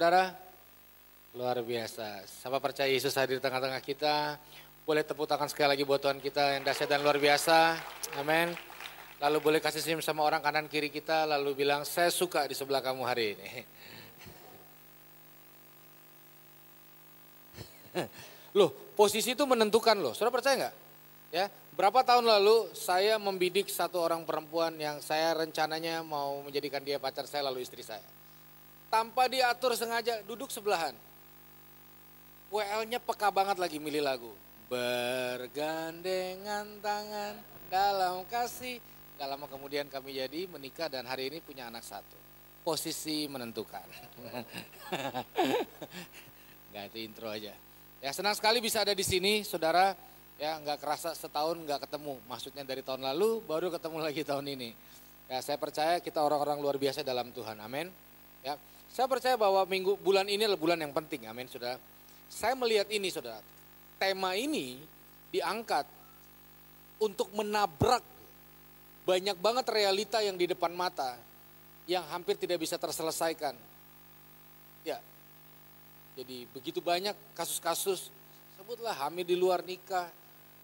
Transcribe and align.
saudara? 0.00 0.32
Luar 1.36 1.60
biasa. 1.60 2.24
Siapa 2.24 2.56
percaya 2.56 2.88
Yesus 2.88 3.12
hadir 3.20 3.36
di 3.36 3.44
tengah-tengah 3.44 3.84
kita? 3.84 4.40
Boleh 4.88 5.04
tepuk 5.04 5.28
tangan 5.28 5.44
sekali 5.44 5.76
lagi 5.76 5.84
buat 5.84 6.00
Tuhan 6.00 6.24
kita 6.24 6.56
yang 6.56 6.64
dahsyat 6.64 6.88
dan 6.88 7.04
luar 7.04 7.20
biasa. 7.20 7.76
Amin. 8.16 8.48
Lalu 9.20 9.44
boleh 9.44 9.60
kasih 9.60 9.84
senyum 9.84 10.00
sama 10.00 10.24
orang 10.24 10.40
kanan 10.40 10.72
kiri 10.72 10.88
kita, 10.88 11.28
lalu 11.28 11.52
bilang, 11.52 11.84
saya 11.84 12.08
suka 12.08 12.48
di 12.48 12.56
sebelah 12.56 12.80
kamu 12.80 13.04
hari 13.04 13.36
ini. 13.36 13.48
Loh, 18.56 18.72
posisi 18.96 19.36
itu 19.36 19.44
menentukan 19.44 20.00
loh. 20.00 20.16
Saudara 20.16 20.32
percaya 20.40 20.54
nggak? 20.64 20.74
Ya, 21.28 21.52
berapa 21.76 22.00
tahun 22.00 22.24
lalu 22.24 22.72
saya 22.72 23.20
membidik 23.20 23.68
satu 23.68 24.00
orang 24.00 24.24
perempuan 24.24 24.80
yang 24.80 25.04
saya 25.04 25.36
rencananya 25.36 26.00
mau 26.00 26.40
menjadikan 26.40 26.80
dia 26.80 26.96
pacar 26.96 27.28
saya 27.28 27.52
lalu 27.52 27.62
istri 27.68 27.84
saya. 27.84 28.19
Tanpa 28.90 29.30
diatur 29.30 29.78
sengaja 29.78 30.18
duduk 30.26 30.50
sebelahan. 30.50 30.90
WL-nya 32.50 32.98
peka 32.98 33.30
banget 33.30 33.62
lagi 33.62 33.78
milih 33.78 34.02
lagu. 34.02 34.34
Bergandengan 34.66 36.66
tangan 36.82 37.38
dalam 37.70 38.26
kasih. 38.26 38.82
Gak 39.14 39.30
lama 39.30 39.46
kemudian 39.46 39.86
kami 39.86 40.18
jadi 40.18 40.50
menikah 40.50 40.90
dan 40.90 41.06
hari 41.06 41.30
ini 41.30 41.38
punya 41.38 41.70
anak 41.70 41.86
satu. 41.86 42.18
Posisi 42.66 43.30
menentukan. 43.30 43.86
Gak 46.74 46.84
itu 46.90 46.98
intro 46.98 47.30
aja. 47.30 47.54
Ya 48.02 48.10
senang 48.10 48.34
sekali 48.34 48.58
bisa 48.58 48.82
ada 48.82 48.90
di 48.90 49.06
sini 49.06 49.46
saudara 49.46 49.94
ya 50.40 50.56
nggak 50.56 50.80
kerasa 50.80 51.12
setahun 51.12 51.60
nggak 51.68 51.84
ketemu 51.84 52.16
maksudnya 52.24 52.64
dari 52.64 52.80
tahun 52.80 53.04
lalu 53.12 53.44
baru 53.44 53.68
ketemu 53.68 54.00
lagi 54.00 54.24
tahun 54.24 54.48
ini 54.48 54.72
ya 55.28 55.44
saya 55.44 55.60
percaya 55.60 56.00
kita 56.00 56.16
orang-orang 56.16 56.56
luar 56.64 56.80
biasa 56.80 57.04
dalam 57.04 57.28
Tuhan 57.28 57.60
amin 57.60 57.92
ya 58.40 58.56
saya 58.90 59.06
percaya 59.06 59.38
bahwa 59.38 59.62
minggu 59.66 59.96
bulan 60.02 60.26
ini 60.26 60.44
adalah 60.44 60.60
bulan 60.60 60.78
yang 60.82 60.92
penting 60.92 61.26
amin 61.30 61.46
saudara 61.46 61.78
saya 62.30 62.54
melihat 62.58 62.90
ini 62.90 63.08
saudara 63.08 63.40
tema 63.96 64.34
ini 64.34 64.78
diangkat 65.30 65.86
untuk 67.00 67.30
menabrak 67.32 68.02
banyak 69.06 69.36
banget 69.40 69.66
realita 69.72 70.20
yang 70.20 70.36
di 70.36 70.50
depan 70.50 70.74
mata 70.74 71.16
yang 71.88 72.04
hampir 72.10 72.36
tidak 72.36 72.60
bisa 72.60 72.76
terselesaikan 72.76 73.56
ya 74.84 74.98
jadi 76.18 76.44
begitu 76.50 76.82
banyak 76.84 77.14
kasus-kasus 77.32 78.12
sebutlah 78.58 78.92
hamil 78.92 79.24
di 79.24 79.34
luar 79.38 79.64
nikah 79.64 80.10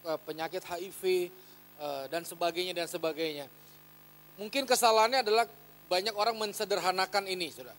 Eh, 0.07 0.21
penyakit 0.23 0.63
HIV 0.63 1.03
eh, 1.83 2.05
dan 2.07 2.23
sebagainya 2.23 2.71
dan 2.71 2.87
sebagainya. 2.87 3.51
Mungkin 4.39 4.63
kesalahannya 4.63 5.27
adalah 5.27 5.51
banyak 5.91 6.15
orang 6.15 6.39
mensederhanakan 6.39 7.27
ini, 7.27 7.51
sudah. 7.51 7.75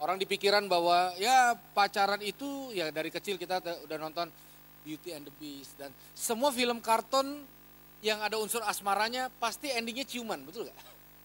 Orang 0.00 0.16
dipikiran 0.16 0.64
bahwa 0.64 1.12
ya 1.20 1.52
pacaran 1.76 2.24
itu 2.24 2.72
ya 2.72 2.88
dari 2.88 3.12
kecil 3.12 3.36
kita 3.36 3.60
udah 3.84 3.98
nonton 4.00 4.32
Beauty 4.80 5.12
and 5.12 5.28
the 5.28 5.34
Beast 5.36 5.76
dan 5.76 5.92
semua 6.16 6.48
film 6.48 6.80
kartun 6.80 7.44
yang 8.00 8.24
ada 8.24 8.40
unsur 8.40 8.64
asmaranya 8.64 9.28
pasti 9.36 9.68
endingnya 9.68 10.08
ciuman, 10.08 10.40
betul 10.40 10.64
gak? 10.64 10.76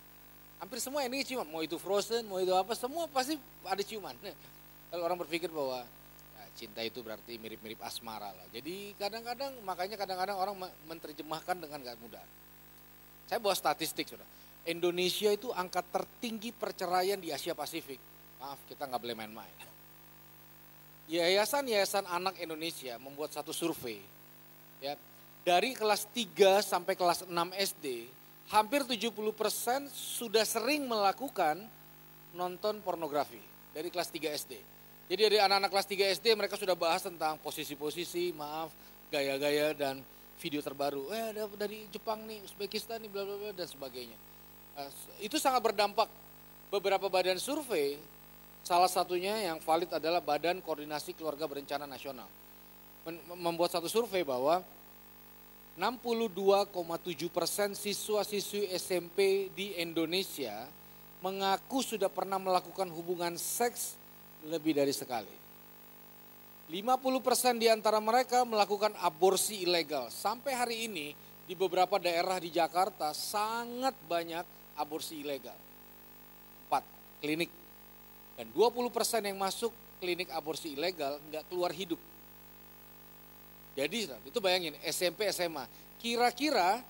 Hampir 0.59 0.83
semua 0.83 1.07
endingnya 1.07 1.23
ciuman, 1.23 1.47
mau 1.47 1.63
itu 1.63 1.79
Frozen, 1.79 2.27
mau 2.27 2.43
itu 2.43 2.51
apa, 2.51 2.75
semua 2.75 3.07
pasti 3.07 3.39
ada 3.63 3.79
ciuman. 3.79 4.11
Kalau 4.91 5.03
orang 5.07 5.23
berpikir 5.23 5.47
bahwa 5.47 5.87
cinta 6.55 6.79
itu 6.83 7.03
berarti 7.03 7.35
mirip-mirip 7.35 7.79
asmara 7.83 8.31
lah. 8.31 8.47
Jadi 8.51 8.95
kadang-kadang 8.95 9.55
makanya 9.63 9.99
kadang-kadang 9.99 10.35
orang 10.39 10.55
menerjemahkan 10.87 11.55
dengan 11.59 11.79
gak 11.83 11.99
mudah. 11.99 12.23
Saya 13.27 13.39
bawa 13.43 13.55
statistik 13.55 14.07
sudah. 14.07 14.25
Indonesia 14.65 15.29
itu 15.29 15.51
angka 15.53 15.83
tertinggi 15.85 16.49
perceraian 16.55 17.19
di 17.19 17.29
Asia 17.29 17.53
Pasifik. 17.53 18.14
Maaf 18.45 18.61
kita 18.69 18.85
nggak 18.85 19.01
boleh 19.01 19.17
main-main. 19.17 19.57
Yayasan-yayasan 21.09 22.05
anak 22.05 22.37
Indonesia 22.37 22.93
membuat 23.01 23.33
satu 23.33 23.49
survei. 23.49 23.97
Ya, 24.77 24.93
dari 25.41 25.73
kelas 25.73 26.05
3 26.13 26.61
sampai 26.61 26.93
kelas 26.93 27.25
6 27.25 27.33
SD, 27.57 28.05
hampir 28.53 28.85
70% 28.85 29.89
sudah 29.89 30.45
sering 30.45 30.85
melakukan 30.85 31.57
nonton 32.37 32.85
pornografi 32.85 33.41
dari 33.73 33.89
kelas 33.89 34.13
3 34.13 34.37
SD. 34.37 34.53
Jadi 35.09 35.21
dari 35.25 35.37
anak-anak 35.41 35.73
kelas 35.73 35.89
3 35.89 36.13
SD 36.21 36.37
mereka 36.37 36.53
sudah 36.53 36.77
bahas 36.77 37.01
tentang 37.01 37.41
posisi-posisi, 37.41 38.29
maaf, 38.37 38.69
gaya-gaya 39.09 39.73
dan 39.73 40.05
video 40.37 40.61
terbaru. 40.61 41.09
Eh 41.09 41.33
ada 41.33 41.49
dari 41.57 41.89
Jepang 41.89 42.21
nih, 42.29 42.45
Uzbekistan 42.45 43.01
nih, 43.01 43.09
bla 43.09 43.25
bla 43.25 43.41
bla 43.41 43.57
dan 43.57 43.65
sebagainya. 43.65 44.17
Nah, 44.77 44.93
itu 45.17 45.41
sangat 45.41 45.65
berdampak. 45.65 46.05
Beberapa 46.69 47.09
badan 47.09 47.37
survei, 47.37 47.97
salah 48.65 48.89
satunya 48.89 49.45
yang 49.45 49.61
valid 49.61 49.93
adalah 49.93 50.25
Badan 50.25 50.57
Koordinasi 50.65 51.13
Keluarga 51.13 51.45
Berencana 51.45 51.85
Nasional. 51.85 52.25
Membuat 53.37 53.77
satu 53.77 53.85
survei 53.85 54.25
bahwa 54.25 54.65
62,7 55.77 57.29
persen 57.29 57.77
siswa-siswi 57.77 58.73
SMP 58.73 59.53
di 59.53 59.77
Indonesia 59.77 60.65
mengaku 61.21 61.85
sudah 61.85 62.09
pernah 62.09 62.41
melakukan 62.41 62.89
hubungan 62.89 63.37
seks 63.37 63.93
lebih 64.49 64.73
dari 64.73 64.95
sekali. 64.95 65.45
50% 66.65 67.61
di 67.61 67.69
antara 67.69 68.01
mereka 68.01 68.41
melakukan 68.41 68.97
aborsi 69.05 69.61
ilegal. 69.61 70.09
Sampai 70.09 70.57
hari 70.57 70.89
ini 70.89 71.13
di 71.45 71.53
beberapa 71.53 72.01
daerah 72.01 72.41
di 72.41 72.49
Jakarta 72.49 73.13
sangat 73.13 73.93
banyak 74.09 74.73
aborsi 74.81 75.21
ilegal. 75.21 75.53
Empat, 76.65 76.81
klinik. 77.21 77.64
Dan 78.35 78.51
20% 78.51 78.91
yang 79.23 79.39
masuk 79.39 79.71
klinik 80.03 80.27
aborsi 80.31 80.75
ilegal 80.75 81.19
nggak 81.31 81.47
keluar 81.47 81.71
hidup. 81.71 81.99
Jadi 83.75 84.07
itu 84.07 84.39
bayangin 84.43 84.75
SMP 84.83 85.27
SMA. 85.31 85.67
Kira-kira 85.99 86.83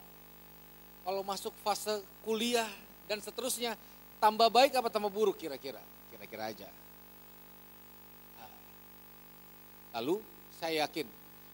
kalau 1.06 1.22
masuk 1.22 1.54
fase 1.62 2.02
kuliah 2.26 2.70
dan 3.06 3.22
seterusnya 3.22 3.78
tambah 4.18 4.50
baik 4.50 4.74
apa 4.74 4.90
tambah 4.90 5.10
buruk 5.14 5.38
kira-kira? 5.38 5.82
Kira-kira 6.10 6.50
aja. 6.50 6.70
Lalu 9.96 10.20
saya 10.60 10.84
yakin 10.84 11.08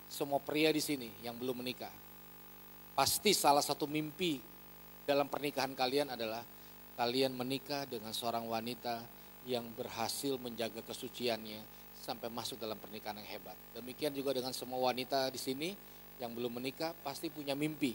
semua 0.10 0.41
pria 0.41 0.74
di 0.74 0.81
sini 0.81 1.13
yang 1.21 1.38
belum 1.38 1.62
menikah, 1.62 1.93
pasti 2.98 3.38
salah 3.38 3.62
satu 3.62 3.86
mimpi 3.86 4.41
dalam 5.05 5.29
pernikahan 5.29 5.77
kalian 5.77 6.17
adalah 6.17 6.41
kalian 6.98 7.38
menikah 7.38 7.86
dengan 7.86 8.12
seorang 8.12 8.43
wanita 8.50 9.21
yang 9.45 9.65
berhasil 9.74 10.38
menjaga 10.38 10.86
kesuciannya 10.86 11.62
sampai 11.98 12.29
masuk 12.29 12.57
dalam 12.57 12.77
pernikahan 12.77 13.21
yang 13.21 13.29
hebat. 13.38 13.57
Demikian 13.77 14.13
juga 14.13 14.33
dengan 14.33 14.53
semua 14.53 14.81
wanita 14.89 15.29
di 15.29 15.38
sini 15.41 15.69
yang 16.21 16.33
belum 16.33 16.62
menikah 16.62 16.93
pasti 17.01 17.29
punya 17.33 17.57
mimpi. 17.57 17.93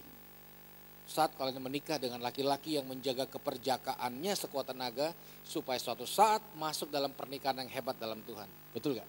Saat 1.06 1.38
kalian 1.38 1.62
menikah 1.62 2.02
dengan 2.02 2.18
laki-laki 2.18 2.74
yang 2.74 2.86
menjaga 2.90 3.30
keperjakaannya 3.30 4.34
sekuat 4.34 4.74
tenaga 4.74 5.14
supaya 5.46 5.78
suatu 5.78 6.02
saat 6.02 6.42
masuk 6.58 6.90
dalam 6.90 7.14
pernikahan 7.14 7.62
yang 7.62 7.70
hebat 7.70 7.94
dalam 7.94 8.18
Tuhan. 8.26 8.50
Betul 8.74 8.98
gak? 8.98 9.06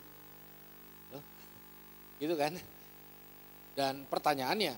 Gitu 2.18 2.34
kan? 2.34 2.54
Dan 3.78 4.06
pertanyaannya, 4.10 4.74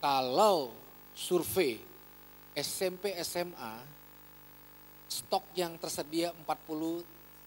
kalau 0.00 0.72
survei 1.16 1.80
SMP 2.52 3.16
SMA 3.24 3.97
stok 5.08 5.56
yang 5.56 5.80
tersedia 5.80 6.30
40 6.44 7.02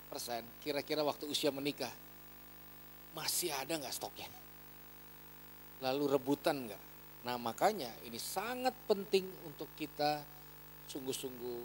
persen, 0.09 0.41
kira-kira 0.59 1.05
waktu 1.05 1.29
usia 1.29 1.53
menikah 1.53 1.93
masih 3.13 3.53
ada 3.53 3.77
nggak 3.77 3.93
stoknya? 3.93 4.27
Lalu 5.85 6.17
rebutan 6.17 6.67
nggak? 6.67 6.83
Nah 7.21 7.37
makanya 7.37 7.93
ini 8.03 8.17
sangat 8.17 8.73
penting 8.89 9.23
untuk 9.45 9.69
kita 9.77 10.25
sungguh-sungguh 10.89 11.61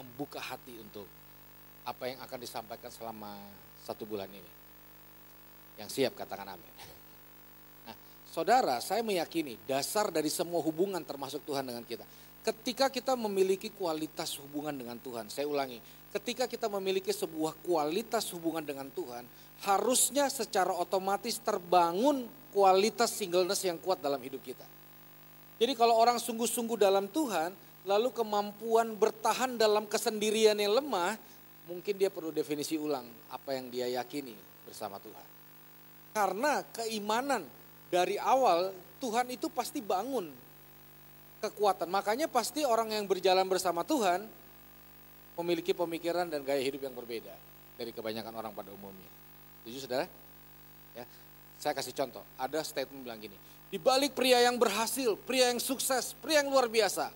membuka 0.00 0.40
hati 0.40 0.80
untuk 0.80 1.04
apa 1.84 2.08
yang 2.08 2.18
akan 2.24 2.38
disampaikan 2.40 2.88
selama 2.88 3.36
satu 3.84 4.08
bulan 4.08 4.28
ini. 4.32 4.52
Yang 5.76 5.88
siap 6.00 6.12
katakan 6.16 6.56
amin. 6.56 6.72
Nah, 7.88 7.96
saudara, 8.28 8.80
saya 8.84 9.00
meyakini 9.00 9.56
dasar 9.64 10.12
dari 10.12 10.28
semua 10.28 10.60
hubungan 10.60 11.00
termasuk 11.04 11.40
Tuhan 11.44 11.64
dengan 11.64 11.84
kita. 11.84 12.04
Ketika 12.40 12.88
kita 12.88 13.12
memiliki 13.20 13.68
kualitas 13.68 14.32
hubungan 14.40 14.72
dengan 14.72 14.96
Tuhan, 14.96 15.28
saya 15.28 15.44
ulangi, 15.44 15.76
ketika 16.08 16.48
kita 16.48 16.72
memiliki 16.72 17.12
sebuah 17.12 17.52
kualitas 17.60 18.32
hubungan 18.32 18.64
dengan 18.64 18.88
Tuhan, 18.88 19.28
harusnya 19.68 20.24
secara 20.32 20.72
otomatis 20.72 21.36
terbangun 21.36 22.24
kualitas 22.48 23.12
singleness 23.12 23.60
yang 23.60 23.76
kuat 23.76 24.00
dalam 24.00 24.16
hidup 24.24 24.40
kita. 24.40 24.64
Jadi 25.60 25.76
kalau 25.76 25.92
orang 25.92 26.16
sungguh-sungguh 26.16 26.80
dalam 26.80 27.12
Tuhan, 27.12 27.52
lalu 27.84 28.08
kemampuan 28.08 28.96
bertahan 28.96 29.60
dalam 29.60 29.84
kesendirian 29.84 30.56
yang 30.56 30.80
lemah, 30.80 31.20
mungkin 31.68 31.92
dia 32.00 32.08
perlu 32.08 32.32
definisi 32.32 32.80
ulang 32.80 33.04
apa 33.28 33.52
yang 33.52 33.68
dia 33.68 33.86
yakini 34.00 34.32
bersama 34.64 34.96
Tuhan. 34.96 35.26
Karena 36.16 36.64
keimanan 36.72 37.44
dari 37.92 38.16
awal 38.16 38.72
Tuhan 38.96 39.28
itu 39.28 39.52
pasti 39.52 39.84
bangun 39.84 40.49
kekuatan. 41.40 41.88
Makanya 41.88 42.28
pasti 42.28 42.62
orang 42.62 42.92
yang 42.92 43.08
berjalan 43.08 43.48
bersama 43.48 43.82
Tuhan 43.82 44.28
memiliki 45.40 45.72
pemikiran 45.72 46.28
dan 46.28 46.44
gaya 46.44 46.60
hidup 46.60 46.84
yang 46.84 46.94
berbeda. 46.94 47.32
dari 47.80 47.96
kebanyakan 47.96 48.36
orang 48.36 48.52
pada 48.52 48.68
umumnya. 48.76 49.08
Setuju 49.64 49.88
saudara? 49.88 50.04
Ya, 50.92 51.08
saya 51.56 51.72
kasih 51.72 51.96
contoh. 51.96 52.20
Ada 52.36 52.60
statement 52.60 53.00
bilang 53.00 53.16
gini, 53.16 53.32
di 53.72 53.80
balik 53.80 54.12
pria 54.12 54.44
yang 54.44 54.60
berhasil, 54.60 55.16
pria 55.16 55.48
yang 55.48 55.56
sukses, 55.56 56.12
pria 56.20 56.44
yang 56.44 56.52
luar 56.52 56.68
biasa, 56.68 57.08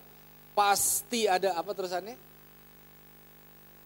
pasti 0.56 1.28
ada 1.28 1.52
apa 1.60 1.68
terusannya? 1.76 2.16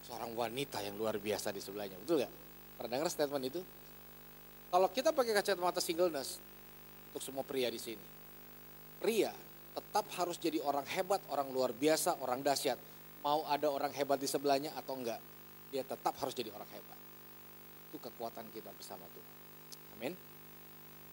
Seorang 0.06 0.38
wanita 0.38 0.78
yang 0.86 0.94
luar 0.94 1.18
biasa 1.18 1.50
di 1.50 1.58
sebelahnya, 1.58 1.98
betul 1.98 2.22
gak? 2.22 2.30
Pernah 2.78 2.90
dengar 2.94 3.10
statement 3.10 3.44
itu? 3.50 3.60
Kalau 4.70 4.88
kita 4.94 5.10
pakai 5.10 5.34
kacamata 5.34 5.82
singleness, 5.82 6.38
untuk 7.10 7.26
semua 7.26 7.42
pria 7.42 7.66
di 7.74 7.80
sini. 7.82 8.06
Pria 9.02 9.34
tetap 9.74 10.06
harus 10.16 10.36
jadi 10.40 10.62
orang 10.64 10.86
hebat, 10.88 11.20
orang 11.32 11.48
luar 11.50 11.70
biasa, 11.74 12.20
orang 12.22 12.40
dahsyat. 12.44 12.78
Mau 13.24 13.44
ada 13.50 13.68
orang 13.68 13.92
hebat 13.92 14.16
di 14.16 14.28
sebelahnya 14.30 14.72
atau 14.78 14.94
enggak, 14.96 15.20
dia 15.74 15.82
tetap 15.84 16.14
harus 16.22 16.32
jadi 16.32 16.54
orang 16.54 16.70
hebat. 16.70 16.98
Itu 17.90 17.98
kekuatan 18.00 18.46
kita 18.54 18.70
bersama 18.72 19.04
Tuhan. 19.10 19.34
Amin. 19.98 20.12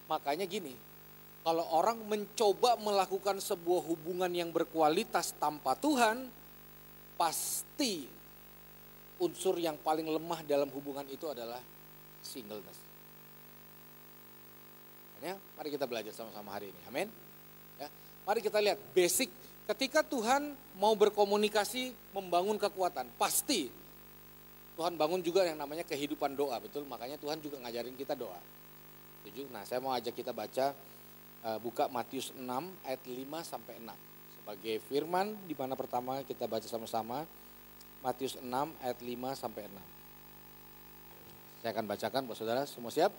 Makanya 0.06 0.46
gini, 0.46 0.72
kalau 1.46 1.62
orang 1.74 2.02
mencoba 2.06 2.78
melakukan 2.78 3.38
sebuah 3.42 3.86
hubungan 3.90 4.30
yang 4.30 4.50
berkualitas 4.50 5.34
tanpa 5.38 5.74
Tuhan, 5.78 6.30
pasti 7.18 8.06
unsur 9.16 9.56
yang 9.56 9.80
paling 9.80 10.04
lemah 10.04 10.44
dalam 10.44 10.68
hubungan 10.74 11.06
itu 11.08 11.24
adalah 11.30 11.62
singleness. 12.20 12.78
Ya, 15.24 15.34
mari 15.58 15.72
kita 15.72 15.88
belajar 15.88 16.12
sama-sama 16.12 16.54
hari 16.54 16.70
ini. 16.70 16.80
Amin. 16.86 17.08
Ya, 17.80 17.88
mari 18.26 18.42
kita 18.42 18.58
lihat 18.58 18.76
basic 18.90 19.30
ketika 19.70 20.02
Tuhan 20.02 20.52
mau 20.76 20.92
berkomunikasi 20.98 21.94
membangun 22.10 22.58
kekuatan, 22.58 23.06
pasti 23.16 23.70
Tuhan 24.76 24.98
bangun 24.98 25.24
juga 25.24 25.46
yang 25.46 25.56
namanya 25.56 25.86
kehidupan 25.88 26.36
doa, 26.36 26.60
betul? 26.60 26.84
Makanya 26.84 27.16
Tuhan 27.16 27.40
juga 27.40 27.56
ngajarin 27.64 27.96
kita 27.96 28.12
doa. 28.12 28.36
Setuju? 29.22 29.48
Nah, 29.48 29.64
saya 29.64 29.80
mau 29.80 29.96
ajak 29.96 30.12
kita 30.12 30.36
baca 30.36 30.76
uh, 31.46 31.58
buka 31.62 31.88
Matius 31.88 32.34
6 32.36 32.44
ayat 32.84 33.00
5 33.00 33.24
sampai 33.40 33.80
6 33.80 33.88
sebagai 34.36 34.78
firman 34.86 35.34
di 35.48 35.58
mana 35.58 35.74
pertama 35.74 36.22
kita 36.22 36.46
baca 36.46 36.68
sama-sama 36.68 37.26
Matius 38.04 38.38
6 38.38 38.46
ayat 38.84 38.98
5 39.00 39.42
sampai 39.42 39.66
6. 39.66 39.74
Saya 41.64 41.70
akan 41.74 41.86
bacakan 41.88 42.22
buat 42.28 42.38
saudara, 42.38 42.62
semua 42.68 42.92
siap? 42.92 43.10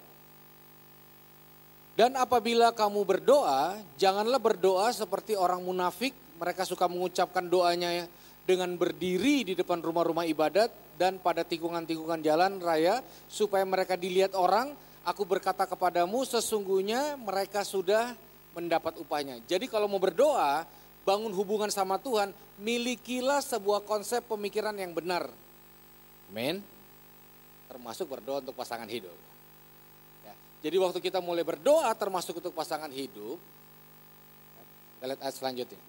Dan 1.98 2.14
apabila 2.14 2.70
kamu 2.78 3.02
berdoa, 3.02 3.74
janganlah 3.98 4.38
berdoa 4.38 4.94
seperti 4.94 5.34
orang 5.34 5.66
munafik. 5.66 6.14
Mereka 6.38 6.62
suka 6.62 6.86
mengucapkan 6.86 7.42
doanya 7.42 8.06
dengan 8.46 8.78
berdiri 8.78 9.42
di 9.42 9.54
depan 9.58 9.82
rumah-rumah 9.82 10.30
ibadat 10.30 10.70
dan 11.02 11.18
pada 11.18 11.42
tikungan-tikungan 11.42 12.22
jalan 12.22 12.62
raya 12.62 13.02
supaya 13.26 13.66
mereka 13.66 13.98
dilihat 13.98 14.38
orang. 14.38 14.78
Aku 15.10 15.26
berkata 15.26 15.66
kepadamu 15.66 16.22
sesungguhnya 16.22 17.18
mereka 17.18 17.66
sudah 17.66 18.14
mendapat 18.54 18.94
upahnya. 19.02 19.42
Jadi 19.50 19.66
kalau 19.66 19.90
mau 19.90 19.98
berdoa, 19.98 20.70
bangun 21.02 21.34
hubungan 21.34 21.74
sama 21.74 21.98
Tuhan, 21.98 22.30
milikilah 22.62 23.42
sebuah 23.42 23.82
konsep 23.82 24.22
pemikiran 24.30 24.78
yang 24.78 24.94
benar. 24.94 25.34
Amin. 26.30 26.62
Termasuk 27.74 28.06
berdoa 28.06 28.46
untuk 28.46 28.54
pasangan 28.54 28.86
hidup. 28.86 29.27
Jadi 30.62 30.76
waktu 30.82 31.00
kita 31.00 31.22
mulai 31.22 31.46
berdoa 31.46 31.90
termasuk 31.94 32.42
untuk 32.42 32.54
pasangan 32.54 32.90
hidup, 32.90 33.38
kita 34.98 35.06
lihat 35.14 35.22
ayat 35.22 35.36
selanjutnya. 35.38 35.82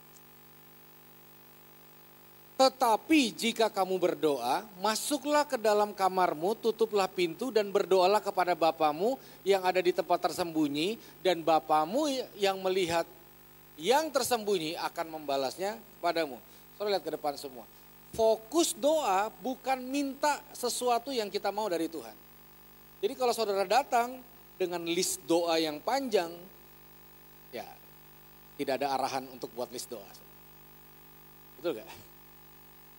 Tetapi 2.59 3.31
jika 3.39 3.71
kamu 3.71 4.03
berdoa, 4.03 4.67
masuklah 4.83 5.47
ke 5.47 5.55
dalam 5.55 5.95
kamarmu, 5.95 6.59
tutuplah 6.59 7.07
pintu 7.07 7.55
dan 7.55 7.71
berdoalah 7.71 8.19
kepada 8.19 8.59
Bapamu 8.59 9.15
yang 9.47 9.63
ada 9.63 9.79
di 9.79 9.95
tempat 9.95 10.19
tersembunyi 10.27 10.99
dan 11.23 11.39
Bapamu 11.39 12.11
yang 12.35 12.59
melihat 12.59 13.07
yang 13.79 14.11
tersembunyi 14.11 14.75
akan 14.75 15.07
membalasnya 15.07 15.79
kepadamu. 16.03 16.43
Saudara 16.75 16.99
lihat 16.99 17.07
ke 17.07 17.15
depan 17.15 17.39
semua. 17.39 17.63
Fokus 18.11 18.75
doa 18.75 19.31
bukan 19.39 19.79
minta 19.79 20.43
sesuatu 20.51 21.15
yang 21.15 21.31
kita 21.31 21.55
mau 21.55 21.71
dari 21.71 21.87
Tuhan. 21.87 22.17
Jadi 22.99 23.15
kalau 23.15 23.31
saudara 23.31 23.63
datang 23.63 24.19
dengan 24.59 24.83
list 24.85 25.23
doa 25.25 25.57
yang 25.57 25.79
panjang, 25.79 26.35
ya 27.55 27.65
tidak 28.59 28.83
ada 28.83 28.99
arahan 28.99 29.25
untuk 29.31 29.55
buat 29.55 29.71
list 29.71 29.87
doa. 29.88 30.11
Betul 31.62 31.79
gak? 31.79 31.87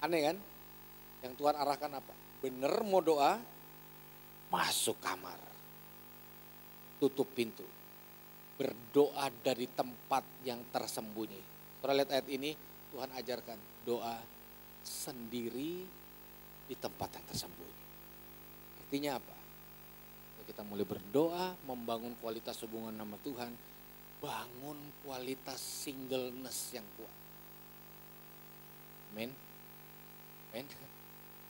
Aneh 0.08 0.32
kan? 0.32 0.38
Yang 1.20 1.34
Tuhan 1.36 1.56
arahkan 1.60 1.92
apa? 2.00 2.13
Bener 2.39 2.74
mau 2.88 3.04
doa, 3.04 3.36
masuk 4.48 4.96
kamar. 5.04 5.36
Tutup 7.04 7.28
pintu. 7.36 7.68
Berdoa 8.56 9.32
dari 9.44 9.68
tempat 9.68 10.24
yang 10.48 10.63
tersembunyi. 10.72 11.39
Saudara 11.80 11.96
lihat 12.04 12.12
ayat 12.12 12.28
ini, 12.28 12.56
Tuhan 12.92 13.12
ajarkan 13.16 13.60
doa 13.88 14.20
sendiri 14.84 15.84
di 16.68 16.75
tempat 16.75 17.20
yang 17.20 17.25
tersembunyi. 17.28 17.84
Artinya 18.84 19.12
apa? 19.16 19.38
Kita 20.50 20.65
mulai 20.65 20.82
berdoa, 20.82 21.53
membangun 21.70 22.18
kualitas 22.18 22.58
hubungan 22.65 22.89
nama 22.89 23.13
Tuhan, 23.22 23.53
bangun 24.18 24.79
kualitas 25.06 25.62
singleness 25.62 26.74
yang 26.74 26.86
kuat. 26.98 27.18
Amin. 29.13 29.29
Amin. 30.50 30.65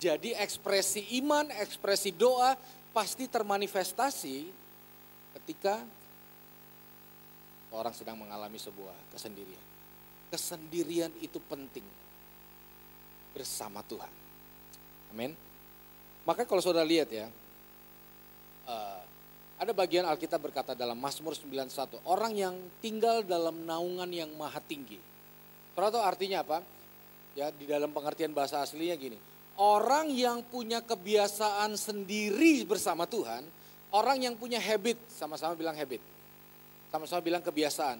Jadi 0.03 0.36
ekspresi 0.36 1.15
iman, 1.24 1.48
ekspresi 1.63 2.12
doa 2.12 2.60
pasti 2.91 3.32
termanifestasi 3.32 4.51
ketika 5.39 5.79
orang 7.72 7.96
sedang 7.96 8.20
mengalami 8.20 8.60
sebuah 8.60 9.15
kesendirian. 9.15 9.65
Kesendirian 10.27 11.12
itu 11.24 11.39
penting 11.48 11.88
bersama 13.32 13.79
Tuhan. 13.88 14.12
Amin. 15.15 15.32
Maka 16.27 16.44
kalau 16.44 16.60
saudara 16.60 16.86
lihat 16.86 17.10
ya, 17.10 17.32
uh, 18.68 19.00
ada 19.60 19.75
bagian 19.75 20.08
Alkitab 20.08 20.39
berkata 20.39 20.72
dalam 20.72 20.96
Mazmur 20.96 21.36
91, 21.36 22.00
orang 22.08 22.32
yang 22.32 22.56
tinggal 22.80 23.28
dalam 23.28 23.68
naungan 23.68 24.08
yang 24.08 24.32
maha 24.39 24.63
tinggi. 24.63 24.96
Saudara 25.75 25.96
tahu 25.96 26.04
artinya 26.04 26.44
apa? 26.44 26.63
Ya, 27.36 27.51
di 27.51 27.68
dalam 27.68 27.92
pengertian 27.92 28.32
bahasa 28.32 28.63
aslinya 28.63 28.96
gini. 28.96 29.20
Orang 29.60 30.16
yang 30.16 30.44
punya 30.48 30.80
kebiasaan 30.80 31.75
sendiri 31.75 32.63
bersama 32.63 33.04
Tuhan, 33.04 33.44
orang 33.92 34.24
yang 34.24 34.36
punya 34.39 34.63
habit, 34.63 34.96
sama-sama 35.12 35.60
bilang 35.60 35.75
habit. 35.75 36.00
Sama-sama 36.88 37.20
bilang 37.20 37.44
kebiasaan. 37.44 38.00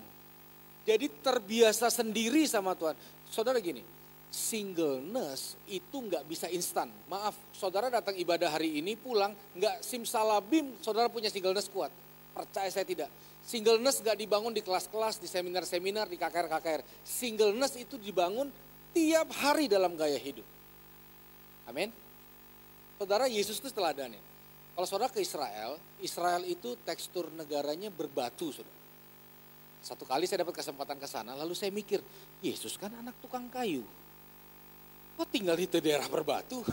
Jadi 0.88 1.12
terbiasa 1.20 1.92
sendiri 1.92 2.48
sama 2.48 2.72
Tuhan. 2.75 2.96
Saudara 3.28 3.60
gini, 3.60 3.84
singleness 4.29 5.57
itu 5.65 5.98
nggak 5.98 6.24
bisa 6.29 6.45
instan. 6.53 6.93
Maaf, 7.09 7.33
saudara 7.50 7.89
datang 7.89 8.13
ibadah 8.13 8.53
hari 8.53 8.77
ini 8.77 8.93
pulang 8.93 9.33
nggak 9.57 9.81
simsalabim, 9.81 10.77
saudara 10.79 11.09
punya 11.09 11.33
singleness 11.33 11.69
kuat. 11.69 11.89
Percaya 12.33 12.69
saya 12.69 12.86
tidak. 12.86 13.09
Singleness 13.41 14.05
nggak 14.05 14.17
dibangun 14.21 14.53
di 14.53 14.62
kelas-kelas, 14.62 15.17
di 15.17 15.25
seminar-seminar, 15.25 16.05
di 16.05 16.21
KKR-KKR. 16.21 16.86
Singleness 17.01 17.74
itu 17.81 17.98
dibangun 17.98 18.53
tiap 18.93 19.33
hari 19.41 19.65
dalam 19.65 19.98
gaya 19.98 20.17
hidup. 20.21 20.45
Amin. 21.65 21.89
Saudara 23.01 23.25
Yesus 23.25 23.57
itu 23.57 23.74
teladannya. 23.74 24.21
Kalau 24.77 24.88
saudara 24.88 25.12
ke 25.12 25.19
Israel, 25.19 25.75
Israel 26.00 26.45
itu 26.45 26.77
tekstur 26.86 27.27
negaranya 27.33 27.89
berbatu, 27.89 28.53
saudara. 28.53 28.77
Satu 29.79 30.03
kali 30.03 30.27
saya 30.27 30.43
dapat 30.43 30.59
kesempatan 30.59 31.00
ke 31.00 31.07
sana, 31.07 31.33
lalu 31.33 31.55
saya 31.55 31.71
mikir, 31.71 32.03
Yesus 32.43 32.75
kan 32.75 32.91
anak 32.91 33.15
tukang 33.24 33.48
kayu. 33.48 33.83
Kok 35.20 35.28
tinggal 35.36 35.60
di 35.60 35.68
daerah 35.68 36.08
berbatu? 36.08 36.64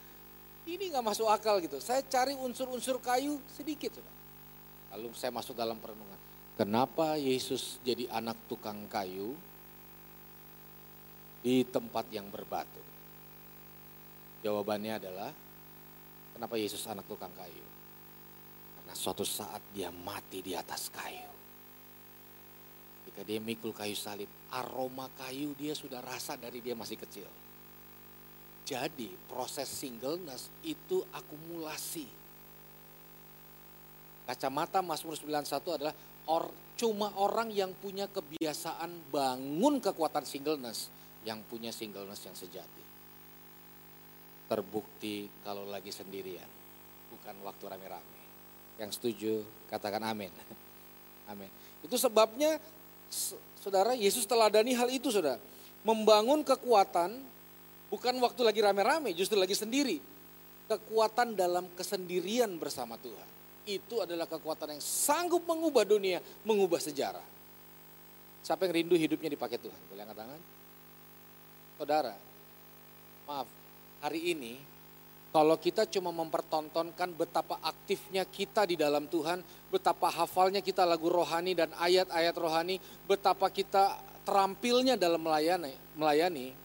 Ini 0.68 0.92
nggak 0.92 1.08
masuk 1.08 1.24
akal 1.24 1.56
gitu. 1.64 1.80
Saya 1.80 2.04
cari 2.04 2.36
unsur-unsur 2.36 3.00
kayu 3.00 3.40
sedikit. 3.48 3.96
Sudah. 3.96 4.14
Lalu 4.92 5.16
saya 5.16 5.32
masuk 5.32 5.56
dalam 5.56 5.80
perenungan. 5.80 6.20
Kenapa 6.60 7.16
Yesus 7.16 7.80
jadi 7.80 8.04
anak 8.12 8.36
tukang 8.44 8.84
kayu 8.92 9.32
di 11.40 11.64
tempat 11.64 12.12
yang 12.12 12.28
berbatu? 12.28 12.84
Jawabannya 14.44 14.92
adalah, 15.00 15.32
kenapa 16.36 16.60
Yesus 16.60 16.84
anak 16.84 17.08
tukang 17.08 17.32
kayu? 17.32 17.66
Karena 18.76 18.92
suatu 18.92 19.24
saat 19.24 19.64
dia 19.72 19.88
mati 19.88 20.44
di 20.44 20.52
atas 20.52 20.92
kayu. 20.92 21.32
Ketika 23.00 23.24
dia 23.24 23.40
mikul 23.40 23.72
kayu 23.72 23.96
salib, 23.96 24.28
aroma 24.52 25.08
kayu 25.16 25.56
dia 25.56 25.72
sudah 25.72 26.04
rasa 26.04 26.36
dari 26.36 26.60
dia 26.60 26.76
masih 26.76 27.00
kecil 27.00 27.47
jadi 28.68 29.08
proses 29.24 29.64
singleness 29.64 30.52
itu 30.60 31.00
akumulasi. 31.16 32.04
Kacamata 34.28 34.84
Mazmur 34.84 35.16
91 35.16 35.48
adalah 35.80 35.96
or, 36.28 36.52
cuma 36.76 37.08
orang 37.16 37.48
yang 37.48 37.72
punya 37.72 38.04
kebiasaan 38.12 39.08
bangun 39.08 39.80
kekuatan 39.80 40.28
singleness 40.28 40.92
yang 41.24 41.40
punya 41.48 41.72
singleness 41.72 42.28
yang 42.28 42.36
sejati. 42.36 42.84
Terbukti 44.52 45.32
kalau 45.40 45.64
lagi 45.64 45.88
sendirian. 45.88 46.60
bukan 47.08 47.40
waktu 47.40 47.64
rame-rame. 47.72 48.20
Yang 48.76 49.00
setuju 49.00 49.40
katakan 49.72 50.04
amin. 50.04 50.28
Amin. 51.32 51.48
Itu 51.80 51.96
sebabnya 51.96 52.60
saudara 53.56 53.96
Yesus 53.96 54.28
teladani 54.28 54.76
hal 54.76 54.92
itu 54.92 55.08
saudara. 55.08 55.40
Membangun 55.88 56.44
kekuatan 56.44 57.16
bukan 57.88 58.14
waktu 58.22 58.40
lagi 58.44 58.60
rame-rame, 58.62 59.12
justru 59.12 59.36
lagi 59.36 59.56
sendiri. 59.56 60.00
Kekuatan 60.68 61.32
dalam 61.32 61.68
kesendirian 61.72 62.60
bersama 62.60 63.00
Tuhan. 63.00 63.28
Itu 63.68 64.04
adalah 64.04 64.28
kekuatan 64.28 64.76
yang 64.76 64.82
sanggup 64.84 65.44
mengubah 65.44 65.84
dunia, 65.84 66.20
mengubah 66.44 66.80
sejarah. 66.80 67.24
Siapa 68.44 68.68
yang 68.68 68.84
rindu 68.84 68.96
hidupnya 68.96 69.28
dipakai 69.28 69.60
Tuhan? 69.60 69.80
Boleh 69.92 70.04
angkat 70.08 70.18
tangan? 70.24 70.40
Saudara, 71.76 72.14
maaf, 73.28 73.48
hari 74.00 74.32
ini 74.32 74.56
kalau 75.28 75.60
kita 75.60 75.84
cuma 75.84 76.08
mempertontonkan 76.08 77.12
betapa 77.12 77.60
aktifnya 77.60 78.24
kita 78.24 78.64
di 78.64 78.80
dalam 78.80 79.04
Tuhan, 79.12 79.44
betapa 79.68 80.08
hafalnya 80.08 80.64
kita 80.64 80.88
lagu 80.88 81.12
rohani 81.12 81.52
dan 81.52 81.68
ayat-ayat 81.76 82.32
rohani, 82.32 82.80
betapa 83.04 83.52
kita 83.52 84.00
terampilnya 84.24 84.96
dalam 84.96 85.20
melayani, 85.20 85.76
melayani. 86.00 86.56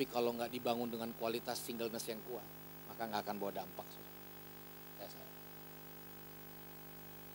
Tapi 0.00 0.16
kalau 0.16 0.32
nggak 0.32 0.48
dibangun 0.48 0.88
dengan 0.88 1.12
kualitas 1.12 1.60
singleness 1.60 2.08
yang 2.08 2.24
kuat, 2.24 2.40
maka 2.88 3.04
nggak 3.04 3.20
akan 3.20 3.36
bawa 3.36 3.52
dampak. 3.52 3.84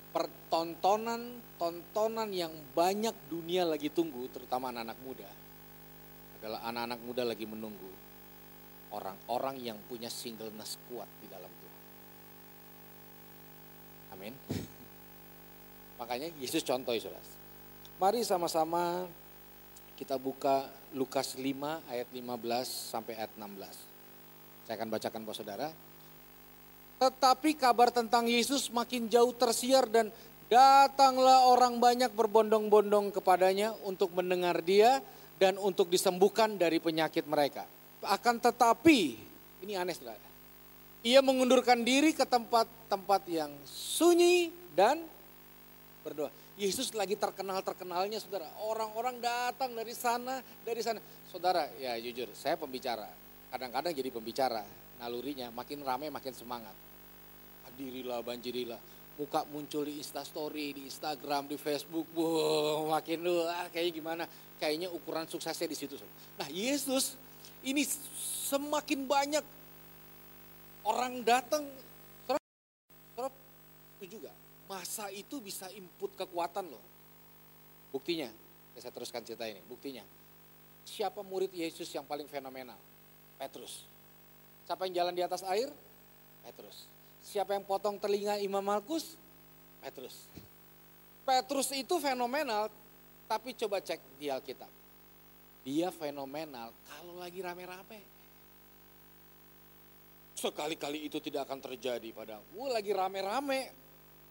Pertontonan, 0.10 1.46
tontonan 1.62 2.34
yang 2.34 2.50
banyak 2.74 3.14
dunia 3.30 3.70
lagi 3.70 3.94
tunggu, 3.94 4.26
terutama 4.34 4.74
anak-anak 4.74 4.98
muda, 5.06 5.30
adalah 6.42 6.66
anak-anak 6.66 7.00
muda 7.06 7.22
lagi 7.22 7.46
menunggu 7.46 7.94
orang-orang 8.98 9.62
yang 9.62 9.78
punya 9.86 10.10
singleness 10.10 10.82
kuat 10.90 11.06
di 11.22 11.30
dalam 11.30 11.54
Tuhan. 11.54 11.82
Amin. 14.18 14.34
Makanya 16.02 16.34
Yesus 16.42 16.66
contoh 16.66 16.98
saudara. 16.98 17.22
Mari 18.02 18.26
sama-sama 18.26 19.06
kita 19.96 20.20
buka 20.20 20.68
Lukas 20.92 21.40
5 21.40 21.88
ayat 21.88 22.08
15 22.12 22.92
sampai 22.92 23.16
ayat 23.16 23.32
16. 23.40 24.68
Saya 24.68 24.76
akan 24.76 24.90
bacakan 24.92 25.22
buat 25.24 25.38
saudara. 25.40 25.68
Tetapi 27.00 27.56
kabar 27.56 27.92
tentang 27.92 28.28
Yesus 28.28 28.72
makin 28.72 29.08
jauh 29.08 29.32
tersiar 29.36 29.88
dan 29.88 30.12
datanglah 30.52 31.48
orang 31.48 31.80
banyak 31.80 32.12
berbondong-bondong 32.12 33.12
kepadanya 33.16 33.76
untuk 33.84 34.12
mendengar 34.16 34.60
dia 34.64 35.00
dan 35.40 35.60
untuk 35.60 35.92
disembuhkan 35.92 36.56
dari 36.56 36.80
penyakit 36.80 37.28
mereka. 37.28 37.68
Akan 38.04 38.40
tetapi, 38.40 39.20
ini 39.64 39.74
aneh 39.76 39.96
saudara. 39.96 40.24
Ia 41.06 41.20
mengundurkan 41.22 41.84
diri 41.84 42.12
ke 42.16 42.24
tempat-tempat 42.24 43.22
yang 43.30 43.52
sunyi 43.68 44.50
dan 44.74 45.04
berdoa. 46.04 46.45
Yesus 46.56 46.96
lagi 46.96 47.20
terkenal-terkenalnya 47.20 48.24
saudara. 48.24 48.48
Orang-orang 48.64 49.20
datang 49.20 49.76
dari 49.76 49.92
sana, 49.92 50.40
dari 50.64 50.80
sana. 50.80 51.04
Saudara, 51.28 51.68
ya 51.76 52.00
jujur, 52.00 52.32
saya 52.32 52.56
pembicara. 52.56 53.12
Kadang-kadang 53.52 53.92
jadi 53.92 54.08
pembicara. 54.08 54.64
Nalurinya 54.96 55.52
makin 55.52 55.84
ramai 55.84 56.08
makin 56.08 56.32
semangat. 56.32 56.72
Hadirilah, 57.68 58.24
banjirilah. 58.24 58.80
Muka 59.20 59.44
muncul 59.52 59.84
di 59.84 60.00
Instastory, 60.00 60.76
di 60.76 60.88
Instagram, 60.88 61.52
di 61.52 61.60
Facebook. 61.60 62.08
Wow, 62.16 62.92
makin 62.96 63.20
lu, 63.20 63.44
ah, 63.44 63.68
kayaknya 63.68 63.92
gimana. 63.92 64.24
Kayaknya 64.56 64.88
ukuran 64.96 65.28
suksesnya 65.28 65.68
di 65.68 65.76
situ. 65.76 66.00
Nah 66.40 66.48
Yesus 66.48 67.20
ini 67.68 67.84
semakin 68.48 69.04
banyak 69.04 69.44
orang 70.88 71.20
datang, 71.28 71.68
itu 74.00 74.20
juga 74.20 74.32
masa 74.66 75.10
itu 75.14 75.38
bisa 75.42 75.70
input 75.74 76.14
kekuatan 76.18 76.66
loh. 76.70 76.84
Buktinya, 77.94 78.30
ya 78.76 78.80
saya 78.82 78.94
teruskan 78.94 79.24
cerita 79.24 79.46
ini. 79.48 79.62
Buktinya, 79.66 80.04
siapa 80.84 81.22
murid 81.24 81.54
Yesus 81.54 81.88
yang 81.94 82.04
paling 82.04 82.28
fenomenal? 82.28 82.78
Petrus. 83.40 83.86
Siapa 84.66 84.90
yang 84.90 85.06
jalan 85.06 85.14
di 85.14 85.24
atas 85.24 85.46
air? 85.46 85.70
Petrus. 86.44 86.90
Siapa 87.26 87.58
yang 87.58 87.66
potong 87.66 87.98
telinga 87.98 88.38
Imam 88.42 88.62
Markus? 88.62 89.18
Petrus. 89.82 90.26
Petrus 91.26 91.74
itu 91.74 91.98
fenomenal, 91.98 92.70
tapi 93.26 93.58
coba 93.58 93.82
cek 93.82 93.98
di 94.22 94.30
Alkitab. 94.30 94.70
Dia 95.66 95.90
fenomenal 95.90 96.70
kalau 96.86 97.18
lagi 97.18 97.42
rame-rame. 97.42 98.02
Sekali-kali 100.38 101.10
itu 101.10 101.18
tidak 101.18 101.50
akan 101.50 101.58
terjadi 101.58 102.06
pada, 102.14 102.38
wah 102.54 102.70
lagi 102.70 102.94
rame-rame, 102.94 103.74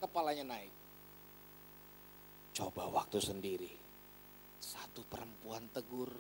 kepalanya 0.01 0.57
naik. 0.57 0.73
Coba 2.55 2.87
waktu 2.87 3.19
sendiri, 3.19 3.73
satu 4.63 5.03
perempuan 5.07 5.67
tegur, 5.75 6.11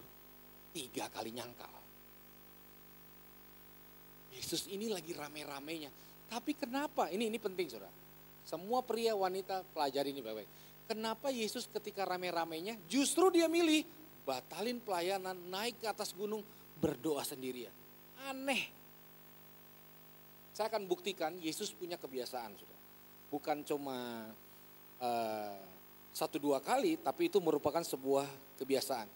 tiga 0.74 1.06
kali 1.08 1.30
nyangkal. 1.30 1.70
Yesus 4.34 4.66
ini 4.66 4.90
lagi 4.90 5.14
rame-ramenya. 5.14 5.88
Tapi 6.26 6.58
kenapa? 6.58 7.06
Ini 7.06 7.30
ini 7.30 7.38
penting 7.38 7.70
saudara. 7.70 7.92
Semua 8.44 8.82
pria 8.82 9.14
wanita 9.14 9.62
pelajari 9.72 10.10
ini 10.10 10.20
baik-baik. 10.20 10.50
Kenapa 10.84 11.32
Yesus 11.32 11.64
ketika 11.70 12.04
rame-ramenya 12.04 12.76
justru 12.90 13.32
dia 13.32 13.48
milih 13.48 13.86
batalin 14.26 14.82
pelayanan, 14.82 15.38
naik 15.48 15.80
ke 15.80 15.86
atas 15.88 16.12
gunung, 16.12 16.44
berdoa 16.76 17.24
sendirian. 17.24 17.72
Aneh. 18.28 18.68
Saya 20.52 20.70
akan 20.70 20.84
buktikan 20.84 21.34
Yesus 21.40 21.72
punya 21.72 21.96
kebiasaan, 21.96 22.52
sudah. 22.58 22.73
Bukan 23.32 23.64
cuma 23.66 24.28
uh, 25.00 25.58
satu 26.14 26.38
dua 26.38 26.62
kali, 26.62 26.98
tapi 26.98 27.26
itu 27.32 27.38
merupakan 27.42 27.82
sebuah 27.82 28.26
kebiasaan. 28.60 29.06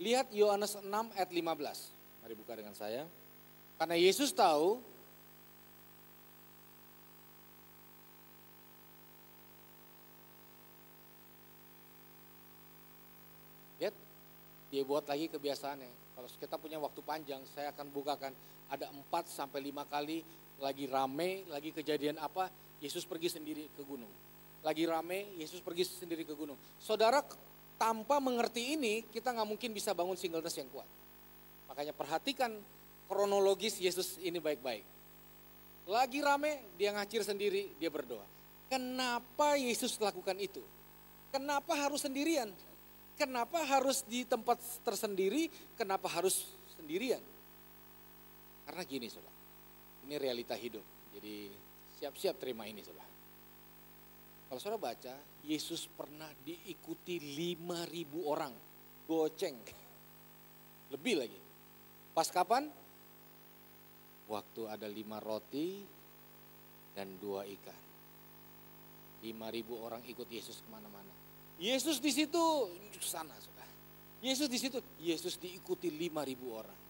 Lihat 0.00 0.32
Yohanes 0.32 0.76
6 0.80 0.86
ayat 1.16 1.30
15. 1.32 2.22
Mari 2.24 2.34
buka 2.36 2.52
dengan 2.56 2.76
saya. 2.76 3.04
Karena 3.76 3.96
Yesus 3.96 4.32
tahu 4.32 4.80
dia 14.76 14.84
buat 14.84 15.08
lagi 15.08 15.32
kebiasaannya. 15.32 15.92
Kalau 16.12 16.28
kita 16.28 16.56
punya 16.60 16.76
waktu 16.76 17.00
panjang, 17.00 17.40
saya 17.56 17.72
akan 17.72 17.88
bukakan 17.96 18.32
ada 18.68 18.92
4 18.92 19.08
sampai 19.24 19.72
5 19.72 19.88
kali 19.88 20.20
lagi 20.60 20.84
rame, 20.84 21.48
lagi 21.48 21.72
kejadian 21.72 22.20
apa, 22.20 22.52
Yesus 22.80 23.08
pergi 23.08 23.32
sendiri 23.32 23.68
ke 23.72 23.82
gunung. 23.84 24.10
Lagi 24.60 24.84
rame, 24.84 25.32
Yesus 25.38 25.62
pergi 25.62 25.86
sendiri 25.86 26.26
ke 26.26 26.34
gunung. 26.34 26.58
Saudara 26.82 27.22
tanpa 27.76 28.18
mengerti 28.18 28.76
ini, 28.76 29.04
kita 29.12 29.30
nggak 29.32 29.48
mungkin 29.48 29.70
bisa 29.70 29.94
bangun 29.94 30.18
singleness 30.18 30.56
yang 30.58 30.68
kuat. 30.72 30.88
Makanya 31.70 31.94
perhatikan 31.94 32.50
kronologis 33.06 33.78
Yesus 33.78 34.18
ini 34.20 34.42
baik-baik. 34.42 34.82
Lagi 35.86 36.18
rame, 36.18 36.66
dia 36.74 36.90
ngacir 36.90 37.22
sendiri, 37.22 37.70
dia 37.78 37.86
berdoa. 37.92 38.26
Kenapa 38.66 39.54
Yesus 39.54 39.94
lakukan 40.02 40.34
itu? 40.42 40.58
Kenapa 41.30 41.78
harus 41.78 42.02
sendirian? 42.02 42.50
Kenapa 43.14 43.62
harus 43.62 44.02
di 44.02 44.26
tempat 44.26 44.58
tersendiri? 44.82 45.46
Kenapa 45.78 46.10
harus 46.10 46.50
sendirian? 46.74 47.22
Karena 48.66 48.82
gini, 48.82 49.06
saudara. 49.06 49.32
Ini 50.04 50.18
realita 50.18 50.58
hidup. 50.58 50.82
Jadi 51.14 51.65
siap-siap 51.98 52.36
terima 52.40 52.68
ini, 52.68 52.84
saudara. 52.84 53.08
Kalau 54.46 54.60
saudara 54.62 54.94
baca, 54.94 55.14
Yesus 55.46 55.90
pernah 55.90 56.30
diikuti 56.46 57.18
5.000 57.18 58.22
orang. 58.22 58.54
Goceng. 59.06 59.58
Lebih 60.94 61.14
lagi. 61.18 61.40
Pas 62.14 62.30
kapan? 62.30 62.66
Waktu 64.26 64.62
ada 64.66 64.90
lima 64.90 65.22
roti 65.22 65.86
dan 66.94 67.14
dua 67.22 67.46
ikan. 67.46 67.80
5.000 69.22 69.86
orang 69.86 70.02
ikut 70.06 70.26
Yesus 70.26 70.62
ke 70.62 70.68
mana-mana. 70.70 71.10
Yesus 71.56 72.02
di 72.02 72.10
situ 72.12 72.42
sana 73.00 73.32
sudah. 73.38 73.68
Yesus 74.24 74.48
di 74.50 74.58
situ, 74.58 74.78
Yesus 74.98 75.38
diikuti 75.38 75.92
5000 75.92 76.50
orang. 76.50 76.80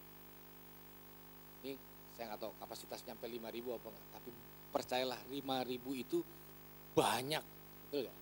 Ini 1.65 1.75
saya 2.17 2.33
nggak 2.33 2.41
tahu 2.41 2.53
kapasitas 2.63 3.05
nyampe 3.05 3.29
5000 3.29 3.77
apa 3.77 3.87
enggak, 3.93 4.07
tapi 4.17 4.31
percayalah 4.77 5.17
5000 5.33 5.73
itu 5.97 6.21
banyak, 6.93 7.41
betul 7.89 8.05
ya? 8.05 8.17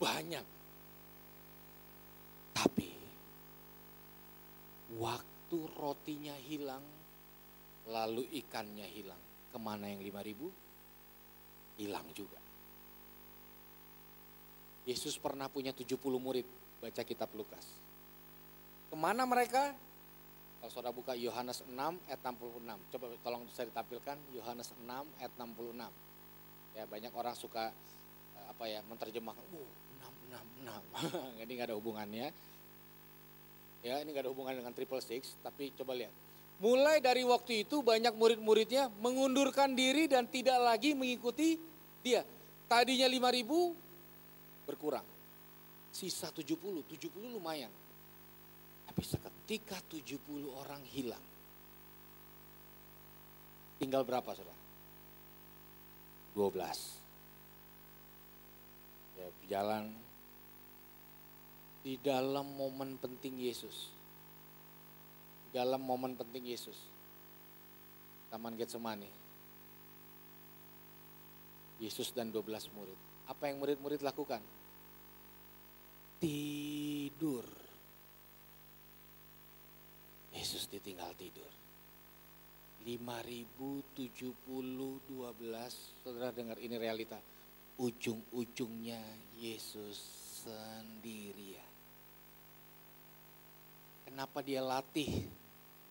Banyak. 0.00 0.44
Tapi 2.56 2.88
waktu 4.96 5.58
rotinya 5.76 6.32
hilang, 6.48 6.80
lalu 7.92 8.24
ikannya 8.40 8.88
hilang, 8.88 9.20
ke 9.52 9.58
mana 9.60 9.92
yang 9.92 10.00
5000? 10.00 10.48
Hilang 11.76 12.08
juga. 12.16 12.40
Yesus 14.88 15.20
pernah 15.20 15.52
punya 15.52 15.76
70 15.76 16.00
murid, 16.16 16.48
baca 16.80 17.02
kitab 17.04 17.28
Lukas. 17.36 17.68
Ke 18.88 18.96
mana 18.96 19.28
mereka? 19.28 19.76
Kalau 20.60 20.68
saudara 20.68 20.92
buka 20.92 21.16
Yohanes 21.16 21.64
6 21.64 21.72
ayat 22.04 22.20
66. 22.20 22.92
Coba 22.92 23.04
tolong 23.24 23.48
bisa 23.48 23.64
ditampilkan 23.64 24.16
Yohanes 24.36 24.76
6 24.76 24.84
ayat 25.16 25.32
66. 25.40 25.88
Ya 26.76 26.84
banyak 26.84 27.12
orang 27.16 27.32
suka 27.32 27.72
eh, 28.36 28.44
apa 28.44 28.64
ya 28.68 28.84
menerjemahkan, 28.84 29.40
oh 29.56 29.68
6, 30.28 30.68
6, 30.68 31.40
6. 31.40 31.42
ini 31.48 31.52
nggak 31.56 31.68
ada 31.72 31.76
hubungannya. 31.80 32.28
Ya 33.80 34.04
ini 34.04 34.12
nggak 34.12 34.28
ada 34.28 34.32
hubungan 34.36 34.52
dengan 34.52 34.76
triple 34.76 35.00
six, 35.00 35.32
tapi 35.40 35.72
coba 35.72 35.96
lihat. 35.96 36.12
Mulai 36.60 37.00
dari 37.00 37.24
waktu 37.24 37.64
itu 37.64 37.80
banyak 37.80 38.12
murid-muridnya 38.12 38.92
mengundurkan 39.00 39.72
diri 39.72 40.04
dan 40.04 40.28
tidak 40.28 40.60
lagi 40.60 40.92
mengikuti 40.92 41.56
dia. 42.04 42.20
Tadinya 42.68 43.08
5 43.08 43.36
ribu 43.40 43.72
berkurang. 44.68 45.02
Sisa 45.88 46.28
70, 46.28 46.84
70 46.84 47.16
lumayan. 47.32 47.72
Tapi 48.84 49.00
seketika 49.50 49.82
70 49.90 50.46
orang 50.62 50.78
hilang. 50.94 51.26
Tinggal 53.82 54.06
berapa 54.06 54.30
saudara? 54.30 54.54
12. 56.38 59.18
Ya, 59.18 59.26
jalan 59.50 59.90
di 61.82 61.98
dalam 61.98 62.46
momen 62.54 62.94
penting 63.02 63.42
Yesus. 63.42 63.90
Dalam 65.50 65.82
momen 65.82 66.14
penting 66.14 66.46
Yesus. 66.46 66.78
Taman 68.30 68.54
Getsemani. 68.54 69.10
Yesus 71.82 72.14
dan 72.14 72.30
12 72.30 72.70
murid. 72.70 72.94
Apa 73.26 73.50
yang 73.50 73.58
murid-murid 73.58 73.98
lakukan? 74.06 74.38
Tidur. 76.22 77.69
Yesus 80.40 80.72
ditinggal 80.72 81.12
tidur. 81.20 81.52
5070 82.80 84.24
12 84.40 86.00
Saudara 86.00 86.32
dengar 86.32 86.56
ini 86.56 86.80
realita. 86.80 87.20
Ujung-ujungnya 87.76 89.04
Yesus 89.36 90.00
sendirian. 90.40 91.68
Kenapa 94.08 94.40
dia 94.40 94.64
latih 94.64 95.28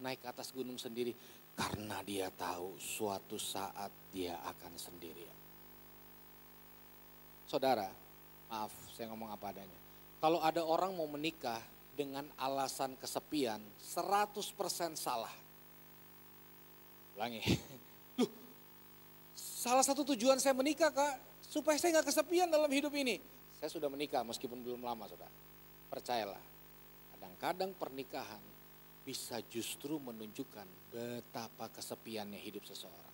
naik 0.01 0.25
ke 0.25 0.27
atas 0.33 0.49
gunung 0.49 0.81
sendiri? 0.81 1.13
Karena 1.53 2.01
dia 2.01 2.33
tahu 2.33 2.73
suatu 2.81 3.37
saat 3.37 3.93
dia 4.09 4.41
akan 4.49 4.73
sendirian. 4.73 5.37
Saudara, 7.45 7.85
maaf 8.49 8.73
saya 8.97 9.13
ngomong 9.13 9.29
apa 9.29 9.53
adanya. 9.53 9.77
Kalau 10.17 10.41
ada 10.41 10.65
orang 10.65 10.97
mau 10.97 11.05
menikah 11.05 11.61
dengan 11.99 12.23
alasan 12.39 12.95
kesepian 12.95 13.59
100% 13.75 14.39
salah. 14.95 15.35
Ulangi. 17.19 17.43
Loh, 18.23 18.31
salah 19.35 19.83
satu 19.83 20.07
tujuan 20.15 20.39
saya 20.39 20.55
menikah 20.55 20.95
kak, 20.95 21.43
supaya 21.43 21.75
saya 21.75 21.99
nggak 21.99 22.07
kesepian 22.07 22.47
dalam 22.47 22.71
hidup 22.71 22.95
ini. 22.95 23.19
Saya 23.59 23.67
sudah 23.67 23.91
menikah 23.91 24.23
meskipun 24.23 24.63
belum 24.63 24.79
lama 24.79 25.11
sudah. 25.11 25.27
Percayalah, 25.91 26.39
kadang-kadang 27.11 27.75
pernikahan 27.75 28.39
bisa 29.03 29.43
justru 29.51 29.99
menunjukkan 29.99 30.95
betapa 30.95 31.67
kesepiannya 31.75 32.39
hidup 32.39 32.63
seseorang. 32.63 33.11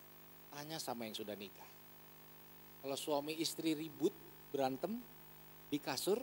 Tanya 0.54 0.78
sama 0.78 1.10
yang 1.10 1.17
sudah 1.17 1.34
nikah. 1.34 1.69
Kalau 2.86 2.93
suami 2.93 3.34
istri 3.41 3.74
ribut, 3.74 4.13
berantem 4.54 5.02
di 5.74 5.82
kasur, 5.82 6.21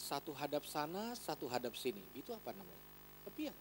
satu 0.00 0.32
hadap 0.32 0.64
sana, 0.64 1.12
satu 1.12 1.44
hadap 1.52 1.76
sini. 1.76 2.00
Itu 2.16 2.32
apa 2.32 2.56
namanya? 2.56 2.80
Kepian. 3.28 3.52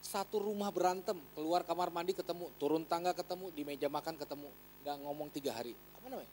Satu 0.00 0.40
rumah 0.40 0.72
berantem, 0.72 1.20
keluar 1.36 1.64
kamar 1.64 1.92
mandi 1.92 2.16
ketemu, 2.16 2.48
turun 2.56 2.84
tangga 2.88 3.12
ketemu, 3.12 3.52
di 3.52 3.62
meja 3.64 3.88
makan 3.92 4.16
ketemu, 4.16 4.48
nggak 4.84 4.96
ngomong 5.04 5.28
tiga 5.32 5.52
hari. 5.52 5.76
Apa 6.00 6.08
namanya? 6.08 6.32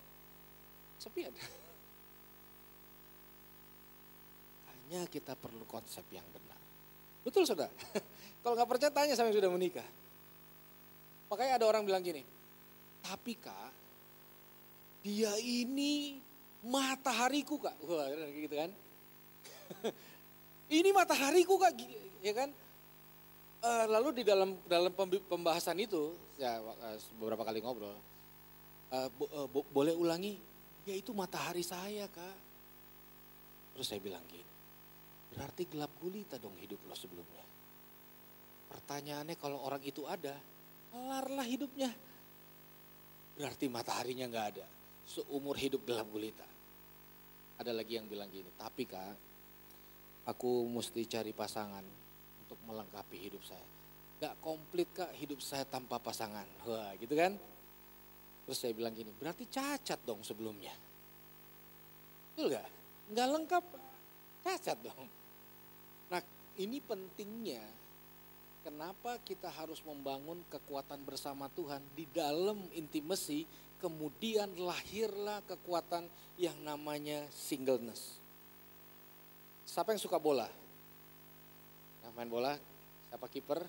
Sepian. 1.00 1.32
Hanya 4.72 5.08
kita 5.08 5.36
perlu 5.36 5.68
konsep 5.68 6.04
yang 6.12 6.26
benar. 6.32 6.60
Betul 7.24 7.44
saudara? 7.48 7.72
Kalau 8.44 8.56
nggak 8.56 8.70
percaya 8.72 8.92
tanya 8.92 9.16
sama 9.16 9.30
yang 9.32 9.40
sudah 9.44 9.52
menikah. 9.52 9.88
Makanya 11.32 11.64
ada 11.64 11.66
orang 11.68 11.88
bilang 11.88 12.04
gini, 12.04 12.28
tapi 13.00 13.40
kak, 13.40 13.72
dia 15.00 15.32
ini 15.40 16.20
matahariku 16.68 17.56
kak. 17.56 17.76
Wah 17.88 18.12
gitu 18.36 18.52
kan. 18.52 18.72
ini 20.80 20.90
matahariku 20.92 21.56
kak, 21.60 21.76
ya 22.24 22.34
kan? 22.36 22.50
Uh, 23.62 23.86
lalu 23.94 24.22
di 24.22 24.24
dalam 24.26 24.58
dalam 24.66 24.90
pembahasan 25.30 25.78
itu, 25.78 26.18
ya 26.42 26.58
eh, 26.58 26.98
beberapa 27.22 27.46
kali 27.46 27.62
ngobrol, 27.62 27.94
uh, 27.94 29.08
bo, 29.14 29.26
bo, 29.54 29.60
boleh 29.70 29.94
ulangi, 29.94 30.34
ya 30.90 30.98
itu 30.98 31.14
matahari 31.14 31.62
saya 31.62 32.10
kak. 32.10 32.38
Terus 33.78 33.86
saya 33.86 34.02
bilang 34.02 34.26
gini, 34.26 34.50
berarti 35.38 35.70
gelap 35.70 35.94
gulita 36.02 36.42
dong 36.42 36.58
hidup 36.58 36.82
lo 36.90 36.98
sebelumnya. 36.98 37.46
Pertanyaannya 38.74 39.36
kalau 39.38 39.62
orang 39.62 39.84
itu 39.86 40.10
ada, 40.10 40.34
kelarlah 40.90 41.46
hidupnya. 41.46 41.92
Berarti 43.38 43.70
mataharinya 43.70 44.26
nggak 44.26 44.48
ada. 44.58 44.66
Seumur 45.06 45.54
hidup 45.60 45.86
gelap 45.86 46.08
gulita. 46.10 46.48
Ada 47.62 47.78
lagi 47.78 48.00
yang 48.00 48.10
bilang 48.10 48.32
gini, 48.34 48.50
tapi 48.58 48.90
kak, 48.90 49.31
aku 50.26 50.68
mesti 50.70 51.02
cari 51.10 51.34
pasangan 51.34 51.86
untuk 52.46 52.60
melengkapi 52.70 53.18
hidup 53.18 53.42
saya. 53.46 53.66
Gak 54.22 54.38
komplit 54.38 54.90
kak 54.94 55.10
hidup 55.18 55.42
saya 55.42 55.66
tanpa 55.66 55.98
pasangan. 55.98 56.46
Wah 56.70 56.94
gitu 57.02 57.18
kan. 57.18 57.34
Terus 58.46 58.58
saya 58.58 58.74
bilang 58.74 58.94
gini, 58.94 59.10
berarti 59.18 59.50
cacat 59.50 59.98
dong 60.06 60.22
sebelumnya. 60.22 60.74
Betul 62.34 62.54
gak? 62.54 62.70
Gak 63.12 63.28
lengkap, 63.34 63.64
cacat 64.46 64.78
dong. 64.86 65.10
Nah 66.14 66.22
ini 66.62 66.78
pentingnya 66.84 67.64
kenapa 68.62 69.18
kita 69.26 69.50
harus 69.50 69.82
membangun 69.82 70.46
kekuatan 70.54 71.02
bersama 71.02 71.50
Tuhan 71.58 71.82
di 71.98 72.06
dalam 72.14 72.62
intimasi 72.78 73.50
kemudian 73.82 74.54
lahirlah 74.62 75.42
kekuatan 75.50 76.06
yang 76.38 76.54
namanya 76.62 77.26
singleness. 77.34 78.21
Siapa 79.72 79.96
yang 79.96 80.04
suka 80.04 80.20
bola? 80.20 80.52
Nah, 82.04 82.12
main 82.20 82.28
bola, 82.28 82.60
siapa 83.08 83.24
kiper? 83.32 83.64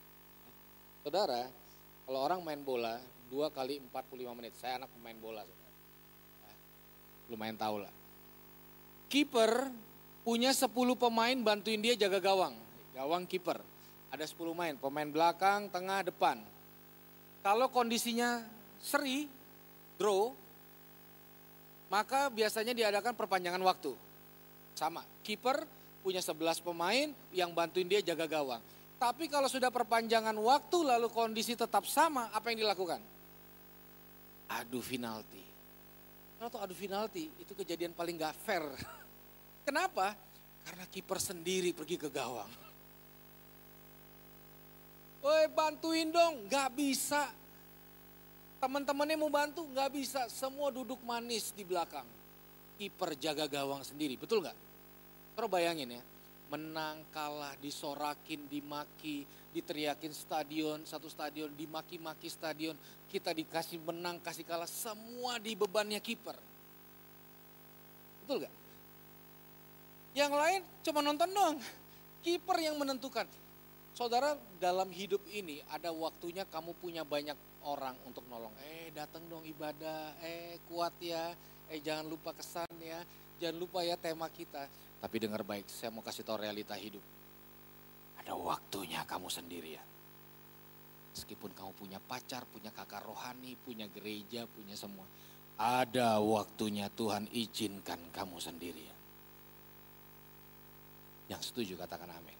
Saudara, 1.04 1.52
kalau 2.08 2.20
orang 2.24 2.40
main 2.40 2.64
bola 2.64 2.96
dua 3.28 3.52
kali 3.52 3.76
45 3.92 4.32
menit, 4.40 4.56
saya 4.56 4.80
anak 4.80 4.88
pemain 4.96 5.20
bola. 5.20 5.44
Saudara. 5.44 5.72
Nah, 6.48 6.56
lumayan 7.28 7.60
tahu 7.60 7.84
lah. 7.84 7.92
Kiper 9.12 9.68
punya 10.24 10.56
10 10.56 10.72
pemain 10.96 11.36
bantuin 11.44 11.84
dia 11.84 11.92
jaga 11.92 12.16
gawang. 12.16 12.56
Gawang 12.96 13.28
kiper. 13.28 13.60
Ada 14.08 14.24
10 14.24 14.56
main, 14.56 14.80
pemain 14.80 15.12
belakang, 15.12 15.68
tengah, 15.68 16.08
depan. 16.08 16.40
Kalau 17.44 17.68
kondisinya 17.68 18.48
seri, 18.80 19.28
draw, 20.00 20.32
maka 21.92 22.32
biasanya 22.32 22.72
diadakan 22.72 23.12
perpanjangan 23.12 23.60
waktu. 23.60 23.92
Sama, 24.72 25.04
kiper 25.20 25.68
punya 26.02 26.18
11 26.18 26.58
pemain 26.64 27.08
yang 27.30 27.54
bantuin 27.54 27.86
dia 27.86 28.02
jaga 28.02 28.26
gawang. 28.26 28.62
Tapi 28.98 29.26
kalau 29.26 29.50
sudah 29.50 29.70
perpanjangan 29.70 30.34
waktu 30.34 30.78
lalu 30.82 31.10
kondisi 31.10 31.58
tetap 31.58 31.86
sama, 31.86 32.30
apa 32.30 32.54
yang 32.54 32.66
dilakukan? 32.66 33.02
Adu 34.50 34.78
finalti. 34.78 35.42
Kalau 36.38 36.50
tuh 36.50 36.62
adu 36.62 36.74
finalti 36.74 37.30
itu 37.38 37.52
kejadian 37.54 37.94
paling 37.94 38.18
gak 38.18 38.34
fair. 38.42 38.62
Kenapa? 39.66 40.14
Karena 40.62 40.86
kiper 40.86 41.18
sendiri 41.18 41.74
pergi 41.74 41.98
ke 41.98 42.10
gawang. 42.10 42.50
Woi 45.22 45.46
bantuin 45.50 46.10
dong, 46.10 46.46
gak 46.50 46.74
bisa. 46.74 47.30
Teman-temannya 48.58 49.18
mau 49.18 49.30
bantu, 49.30 49.66
gak 49.70 49.90
bisa. 49.94 50.26
Semua 50.30 50.70
duduk 50.70 50.98
manis 51.02 51.50
di 51.54 51.66
belakang 51.66 52.21
kiper 52.76 53.16
jaga 53.18 53.48
gawang 53.48 53.82
sendiri, 53.82 54.16
betul 54.16 54.44
nggak? 54.44 54.56
Terus 55.32 55.48
bayangin 55.48 55.96
ya, 55.96 56.02
menang, 56.52 57.00
kalah, 57.12 57.56
disorakin, 57.60 58.44
dimaki, 58.52 59.24
diteriakin 59.56 60.12
stadion, 60.12 60.84
satu 60.84 61.08
stadion, 61.08 61.48
dimaki-maki 61.56 62.28
stadion, 62.28 62.76
kita 63.08 63.32
dikasih 63.32 63.80
menang, 63.84 64.20
kasih 64.20 64.44
kalah, 64.44 64.68
semua 64.68 65.40
di 65.40 65.56
bebannya 65.56 66.00
kiper. 66.00 66.36
Betul 68.24 68.44
nggak? 68.44 68.54
Yang 70.12 70.32
lain 70.36 70.60
cuma 70.84 71.00
nonton 71.00 71.30
dong, 71.32 71.56
kiper 72.20 72.56
yang 72.60 72.76
menentukan. 72.76 73.24
Saudara 73.92 74.36
dalam 74.56 74.88
hidup 74.88 75.20
ini 75.28 75.60
ada 75.68 75.92
waktunya 75.92 76.48
kamu 76.48 76.72
punya 76.80 77.04
banyak 77.04 77.36
orang 77.64 77.96
untuk 78.08 78.24
nolong. 78.28 78.52
Eh 78.64 78.88
datang 78.92 79.20
dong 79.28 79.44
ibadah, 79.44 80.16
eh 80.24 80.56
kuat 80.68 80.96
ya, 81.00 81.36
eh 81.70 81.80
jangan 81.84 82.08
lupa 82.08 82.34
kesan 82.34 82.70
ya, 82.82 83.02
jangan 83.38 83.56
lupa 83.60 83.84
ya 83.86 83.94
tema 83.94 84.26
kita. 84.32 84.66
Tapi 85.02 85.16
dengar 85.18 85.42
baik, 85.42 85.66
saya 85.66 85.90
mau 85.90 86.02
kasih 86.02 86.22
tahu 86.22 86.38
realita 86.38 86.78
hidup. 86.78 87.02
Ada 88.22 88.38
waktunya 88.38 89.02
kamu 89.02 89.26
sendirian. 89.26 89.86
Meskipun 91.12 91.52
kamu 91.52 91.74
punya 91.74 91.98
pacar, 92.00 92.46
punya 92.48 92.70
kakak 92.72 93.04
rohani, 93.04 93.58
punya 93.60 93.84
gereja, 93.90 94.46
punya 94.46 94.78
semua. 94.78 95.04
Ada 95.60 96.22
waktunya 96.22 96.88
Tuhan 96.88 97.28
izinkan 97.34 98.00
kamu 98.14 98.38
sendirian. 98.40 98.98
Yang 101.28 101.52
setuju 101.52 101.76
katakan 101.76 102.08
amin. 102.08 102.38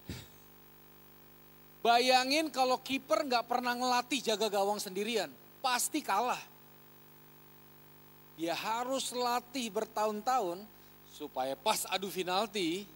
Bayangin 1.83 2.47
kalau 2.47 2.79
kiper 2.79 3.27
nggak 3.27 3.43
pernah 3.43 3.75
ngelatih 3.75 4.23
jaga 4.23 4.47
gawang 4.47 4.79
sendirian, 4.79 5.27
pasti 5.59 5.99
kalah. 5.99 6.52
Dia 8.33 8.57
harus 8.57 9.13
latih 9.13 9.69
bertahun-tahun 9.69 10.65
supaya 11.13 11.53
pas 11.53 11.85
adu 11.93 12.09
finalti 12.09 12.89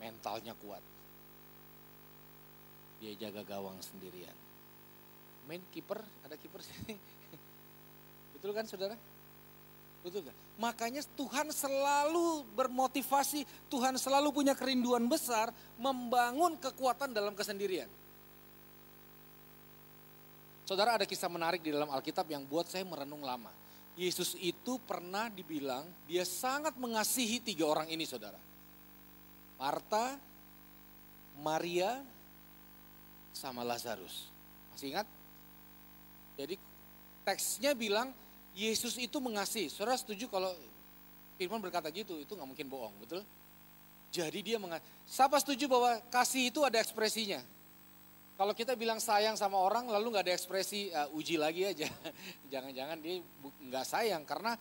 mentalnya 0.00 0.56
kuat. 0.56 0.80
Dia 3.04 3.12
jaga 3.28 3.44
gawang 3.44 3.76
sendirian. 3.84 4.34
Main 5.44 5.60
kiper, 5.74 6.00
ada 6.24 6.38
kiper 6.38 6.62
sini. 6.64 6.96
Betul 8.34 8.54
kan 8.56 8.64
saudara? 8.64 8.96
Betul 10.02 10.26
kan? 10.26 10.34
Makanya 10.58 11.02
Tuhan 11.14 11.50
selalu 11.50 12.46
bermotivasi, 12.54 13.46
Tuhan 13.70 13.98
selalu 13.98 14.34
punya 14.34 14.54
kerinduan 14.54 15.06
besar 15.06 15.50
membangun 15.76 16.58
kekuatan 16.58 17.14
dalam 17.14 17.34
kesendirian. 17.34 17.90
Saudara 20.62 20.96
ada 20.96 21.06
kisah 21.06 21.26
menarik 21.26 21.60
di 21.60 21.74
dalam 21.74 21.90
Alkitab 21.90 22.26
yang 22.30 22.46
buat 22.46 22.70
saya 22.70 22.86
merenung 22.86 23.26
lama. 23.26 23.50
Yesus 23.92 24.32
itu 24.40 24.80
pernah 24.88 25.28
dibilang 25.28 25.84
dia 26.08 26.24
sangat 26.24 26.72
mengasihi 26.80 27.44
tiga 27.44 27.68
orang 27.68 27.92
ini 27.92 28.08
saudara. 28.08 28.40
Marta, 29.60 30.16
Maria, 31.38 32.00
sama 33.36 33.60
Lazarus. 33.60 34.32
Masih 34.72 34.96
ingat? 34.96 35.06
Jadi 36.40 36.56
teksnya 37.22 37.76
bilang 37.76 38.10
Yesus 38.56 38.96
itu 38.96 39.20
mengasihi. 39.20 39.68
Saudara 39.68 39.96
setuju 39.96 40.28
kalau 40.28 40.52
Firman 41.36 41.60
berkata 41.60 41.88
gitu, 41.92 42.20
itu 42.20 42.32
nggak 42.32 42.48
mungkin 42.48 42.68
bohong, 42.68 42.94
betul? 43.00 43.20
Jadi 44.12 44.40
dia 44.44 44.60
mengasihi. 44.60 44.88
Siapa 45.08 45.36
setuju 45.40 45.68
bahwa 45.68 46.00
kasih 46.12 46.52
itu 46.52 46.60
ada 46.64 46.80
ekspresinya? 46.80 47.40
Kalau 48.42 48.58
kita 48.58 48.74
bilang 48.74 48.98
sayang 48.98 49.38
sama 49.38 49.54
orang 49.54 49.86
lalu 49.86 50.18
nggak 50.18 50.26
ada 50.26 50.34
ekspresi 50.34 50.90
uh, 50.90 51.06
uji 51.14 51.38
lagi 51.38 51.62
aja. 51.62 51.86
Jangan-jangan 52.50 52.98
dia 52.98 53.22
nggak 53.70 53.86
sayang 53.86 54.26
karena 54.26 54.58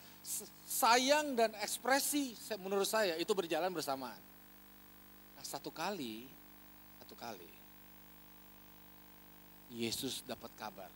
sayang 0.70 1.34
dan 1.34 1.50
ekspresi 1.58 2.38
menurut 2.62 2.86
saya 2.86 3.18
itu 3.18 3.34
berjalan 3.34 3.74
bersamaan. 3.74 4.22
Nah, 5.34 5.42
satu 5.42 5.74
kali, 5.74 6.30
satu 7.02 7.18
kali 7.18 7.50
Yesus 9.74 10.22
dapat 10.30 10.54
kabar. 10.54 10.94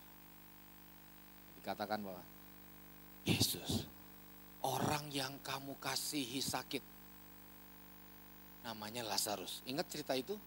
Dikatakan 1.58 2.06
bahwa 2.06 2.22
Yesus, 3.26 3.90
orang 4.62 5.10
yang 5.10 5.34
kamu 5.42 5.74
kasihi 5.82 6.38
sakit. 6.38 6.86
Namanya 8.62 9.10
Lazarus. 9.10 9.66
Ingat 9.66 9.90
cerita 9.90 10.14
itu? 10.14 10.38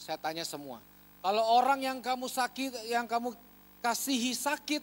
Saya 0.00 0.16
tanya 0.16 0.48
semua. 0.48 0.80
Kalau 1.18 1.44
orang 1.58 1.82
yang 1.82 1.98
kamu 1.98 2.30
sakit, 2.30 2.88
yang 2.88 3.04
kamu 3.04 3.34
kasihi 3.82 4.32
sakit, 4.32 4.82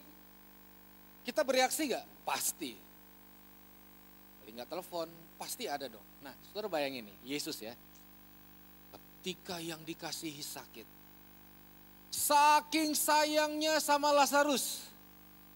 kita 1.24 1.40
bereaksi 1.42 1.90
gak? 1.90 2.04
Pasti. 2.22 2.76
Kalau 4.42 4.52
nggak 4.52 4.68
telepon, 4.68 5.08
pasti 5.40 5.64
ada 5.66 5.88
dong. 5.88 6.04
Nah, 6.20 6.32
saudara 6.48 6.68
bayangin 6.70 7.08
nih, 7.08 7.36
Yesus 7.36 7.56
ya. 7.58 7.72
Ketika 8.92 9.58
yang 9.58 9.82
dikasihi 9.82 10.44
sakit, 10.44 10.86
Saking 12.16 12.96
sayangnya 12.96 13.76
sama 13.82 14.08
Lazarus. 14.08 14.88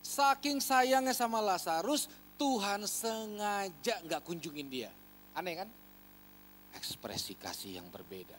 Saking 0.00 0.60
sayangnya 0.60 1.16
sama 1.16 1.40
Lazarus, 1.40 2.08
Tuhan 2.36 2.84
sengaja 2.88 4.00
nggak 4.04 4.22
kunjungin 4.24 4.68
dia. 4.68 4.90
Aneh 5.36 5.60
kan? 5.60 5.68
Ekspresi 6.76 7.36
kasih 7.36 7.80
yang 7.80 7.88
berbeda. 7.92 8.36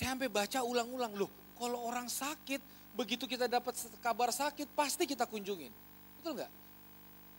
Saya 0.00 0.16
sampai 0.16 0.32
baca 0.32 0.64
ulang-ulang, 0.64 1.12
loh 1.12 1.28
kalau 1.60 1.84
orang 1.84 2.08
sakit, 2.08 2.56
begitu 2.96 3.28
kita 3.28 3.44
dapat 3.44 3.76
kabar 4.00 4.32
sakit, 4.32 4.72
pasti 4.72 5.04
kita 5.04 5.28
kunjungin. 5.28 5.68
Betul 6.16 6.40
nggak? 6.40 6.48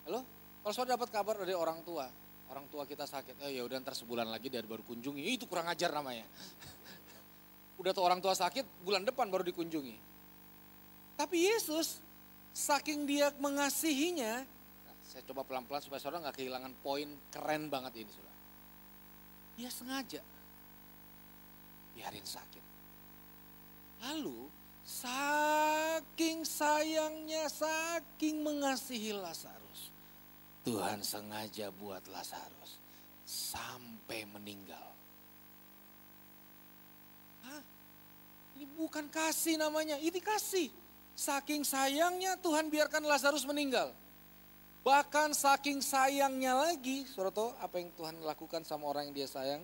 Halo? 0.05 0.21
Kalau 0.61 0.73
saudara 0.77 0.93
dapat 0.93 1.09
kabar 1.09 1.41
dari 1.41 1.57
orang 1.57 1.81
tua, 1.81 2.05
orang 2.53 2.69
tua 2.69 2.85
kita 2.85 3.09
sakit, 3.09 3.41
oh 3.41 3.49
ya 3.49 3.65
udah 3.65 3.81
ntar 3.81 3.97
sebulan 3.97 4.29
lagi 4.29 4.53
dia 4.53 4.61
baru 4.61 4.85
kunjungi, 4.85 5.25
itu 5.25 5.49
kurang 5.49 5.73
ajar 5.73 5.89
namanya. 5.89 6.21
Udah 7.81 7.97
tuh 7.97 8.05
orang 8.05 8.21
tua 8.21 8.37
sakit, 8.37 8.85
bulan 8.85 9.01
depan 9.01 9.25
baru 9.25 9.41
dikunjungi. 9.41 9.97
Tapi 11.17 11.49
Yesus, 11.49 11.97
saking 12.53 13.09
dia 13.09 13.33
mengasihinya, 13.41 14.45
nah, 14.85 14.95
saya 15.09 15.25
coba 15.25 15.41
pelan-pelan 15.49 15.81
supaya 15.81 15.97
saudara 15.97 16.29
nggak 16.29 16.37
kehilangan 16.37 16.77
poin 16.85 17.09
keren 17.33 17.73
banget 17.73 18.05
ini 18.05 18.11
saudara. 18.13 18.37
Dia 19.57 19.69
sengaja 19.73 20.21
biarin 22.01 22.25
sakit. 22.25 22.65
Lalu 24.01 24.49
saking 24.81 26.41
sayangnya, 26.41 27.45
saking 27.45 28.41
mengasihi 28.41 29.13
Lazarus. 29.13 29.93
Tuhan 30.65 31.05
sengaja 31.05 31.69
buat 31.69 32.01
Lazarus 32.09 32.81
sampai 33.21 34.25
meninggal. 34.33 34.89
Ini 38.57 38.65
bukan 38.77 39.05
kasih 39.09 39.61
namanya, 39.61 40.01
ini 40.01 40.17
kasih. 40.17 40.73
Saking 41.13 41.61
sayangnya 41.61 42.33
Tuhan 42.41 42.73
biarkan 42.73 43.05
Lazarus 43.05 43.45
meninggal. 43.45 43.93
Bahkan 44.81 45.37
saking 45.37 45.85
sayangnya 45.85 46.57
lagi, 46.57 47.05
Suroto, 47.05 47.53
apa 47.61 47.77
yang 47.77 47.93
Tuhan 47.93 48.21
lakukan 48.25 48.65
sama 48.65 48.89
orang 48.89 49.09
yang 49.09 49.21
dia 49.21 49.29
sayang? 49.29 49.61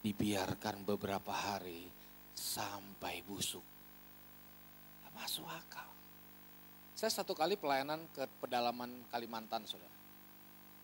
Dibiarkan 0.00 0.88
beberapa 0.88 1.32
hari 1.32 1.84
sampai 2.32 3.20
busuk. 3.24 3.64
Gak 5.04 5.12
masuk 5.12 5.44
akal. 5.44 5.88
Saya 6.96 7.12
satu 7.12 7.36
kali 7.36 7.56
pelayanan 7.56 8.00
ke 8.12 8.24
pedalaman 8.40 8.88
Kalimantan, 9.12 9.64
saudara. 9.68 9.92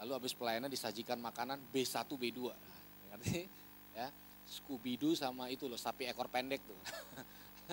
Lalu 0.04 0.12
habis 0.20 0.36
pelayanan 0.36 0.68
disajikan 0.68 1.16
makanan 1.20 1.60
B1, 1.72 2.04
B2. 2.04 2.40
Nah? 3.12 3.20
Ya, 3.96 4.12
Scooby 4.44 5.00
sama 5.16 5.48
itu 5.48 5.64
loh 5.66 5.80
sapi 5.80 6.04
ekor 6.04 6.28
pendek 6.28 6.60
tuh. 6.62 6.78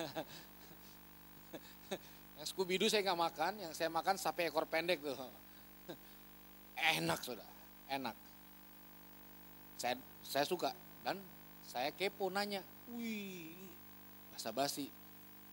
yang 2.40 2.46
Scooby 2.48 2.80
saya 2.88 3.04
nggak 3.04 3.20
makan, 3.20 3.52
yang 3.60 3.72
saya 3.76 3.92
makan 3.92 4.16
sapi 4.16 4.48
ekor 4.48 4.64
pendek 4.66 5.04
tuh. 5.04 5.14
Enak 6.98 7.20
sudah, 7.22 7.46
enak. 7.92 8.16
Saya 9.78 9.94
saya 10.24 10.48
suka 10.48 10.72
dan 11.04 11.20
saya 11.68 11.90
kepo 11.92 12.28
nanya, 12.28 12.60
wih 12.92 13.54
basa 14.34 14.50
basi, 14.50 14.90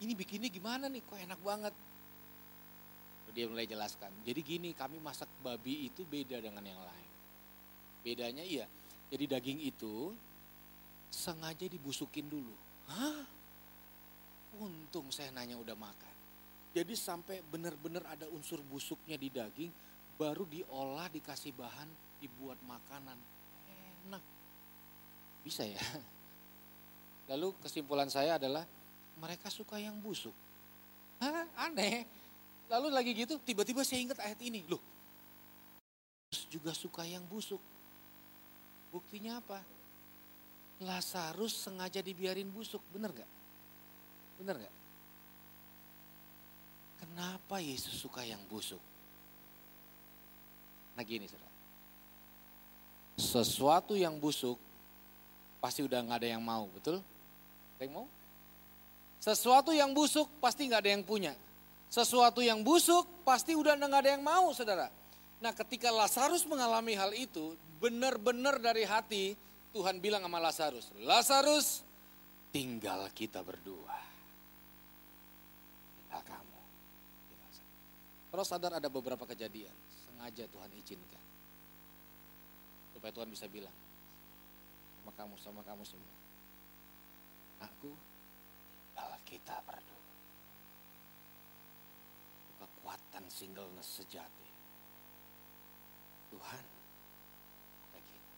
ini 0.01 0.17
bikinnya 0.17 0.49
gimana 0.49 0.89
nih? 0.89 1.01
Kok 1.05 1.19
enak 1.21 1.39
banget? 1.45 1.73
Dia 3.31 3.47
mulai 3.47 3.63
jelaskan. 3.63 4.11
Jadi 4.27 4.41
gini, 4.43 4.69
kami 4.75 4.99
masak 4.99 5.29
babi 5.39 5.87
itu 5.87 6.03
beda 6.03 6.43
dengan 6.43 6.65
yang 6.67 6.81
lain. 6.83 7.11
Bedanya 8.03 8.43
iya, 8.43 8.67
jadi 9.07 9.37
daging 9.37 9.61
itu 9.61 10.11
sengaja 11.13 11.67
dibusukin 11.69 12.27
dulu. 12.27 12.51
Hah? 12.91 13.23
Untung 14.59 15.07
saya 15.15 15.31
nanya 15.31 15.55
udah 15.55 15.77
makan. 15.77 16.15
Jadi 16.71 16.95
sampai 16.95 17.43
benar-benar 17.43 18.03
ada 18.07 18.27
unsur 18.31 18.59
busuknya 18.67 19.15
di 19.15 19.27
daging, 19.27 19.71
baru 20.15 20.47
diolah 20.47 21.07
dikasih 21.11 21.51
bahan, 21.55 21.87
dibuat 22.19 22.59
makanan. 22.63 23.19
Enak. 24.07 24.23
Bisa 25.41 25.65
ya? 25.65 25.81
Lalu 27.31 27.55
kesimpulan 27.63 28.09
saya 28.11 28.35
adalah 28.37 28.65
mereka 29.17 29.47
suka 29.47 29.77
yang 29.77 29.97
busuk. 30.01 30.33
Hah? 31.21 31.45
Aneh. 31.69 32.05
Lalu 32.71 32.87
lagi 32.89 33.11
gitu 33.13 33.35
tiba-tiba 33.43 33.83
saya 33.83 34.01
ingat 34.01 34.19
ayat 34.23 34.39
ini. 34.41 34.63
Loh, 34.65 34.79
juga 36.47 36.71
suka 36.71 37.03
yang 37.03 37.23
busuk. 37.27 37.59
Buktinya 38.91 39.39
apa? 39.39 39.59
Lazarus 40.81 41.67
sengaja 41.67 42.01
dibiarin 42.01 42.49
busuk, 42.49 42.81
bener 42.91 43.13
gak? 43.13 43.31
Bener 44.41 44.55
gak? 44.57 44.75
Kenapa 47.05 47.61
Yesus 47.61 47.95
suka 48.01 48.25
yang 48.25 48.41
busuk? 48.49 48.81
Nah 50.97 51.03
gini 51.05 51.29
saudara. 51.29 51.53
Sesuatu 53.19 53.93
yang 53.93 54.17
busuk 54.17 54.57
pasti 55.61 55.85
udah 55.85 56.01
gak 56.09 56.25
ada 56.25 56.29
yang 56.33 56.41
mau, 56.41 56.65
betul? 56.73 56.99
Ada 57.77 57.81
yang 57.85 57.93
mau? 58.03 58.07
Sesuatu 59.21 59.69
yang 59.69 59.93
busuk 59.93 60.25
pasti 60.41 60.65
gak 60.65 60.81
ada 60.81 60.91
yang 60.97 61.05
punya. 61.05 61.37
Sesuatu 61.93 62.41
yang 62.41 62.65
busuk 62.65 63.05
pasti 63.21 63.53
udah 63.53 63.77
gak 63.77 64.01
ada 64.01 64.11
yang 64.17 64.25
mau 64.25 64.49
saudara. 64.57 64.89
Nah 65.37 65.53
ketika 65.53 65.93
Lazarus 65.93 66.41
mengalami 66.49 66.97
hal 66.97 67.13
itu, 67.13 67.53
benar-benar 67.77 68.57
dari 68.57 68.81
hati 68.81 69.37
Tuhan 69.71 70.01
bilang 70.01 70.25
sama 70.25 70.41
Lazarus, 70.41 70.89
Lazarus 71.05 71.85
tinggal 72.49 73.05
kita 73.13 73.45
berdua. 73.45 73.97
Tinggal 76.01 76.21
kamu. 76.25 76.59
Terus 78.31 78.47
sadar 78.47 78.77
ada 78.81 78.89
beberapa 78.89 79.23
kejadian, 79.29 79.73
sengaja 80.09 80.45
Tuhan 80.49 80.69
izinkan. 80.81 81.25
Supaya 82.93 83.11
Tuhan 83.15 83.29
bisa 83.33 83.49
bilang, 83.49 83.73
sama 85.01 85.11
kamu, 85.17 85.35
sama 85.41 85.61
kamu 85.65 85.83
semua. 85.83 86.17
Aku 87.65 87.91
tinggal 89.01 89.17
kita 89.25 89.57
berdua. 89.65 90.05
Kekuatan 92.61 93.25
singleness 93.33 93.97
sejati. 93.97 94.49
Tuhan, 96.29 96.65
kita. 97.97 98.33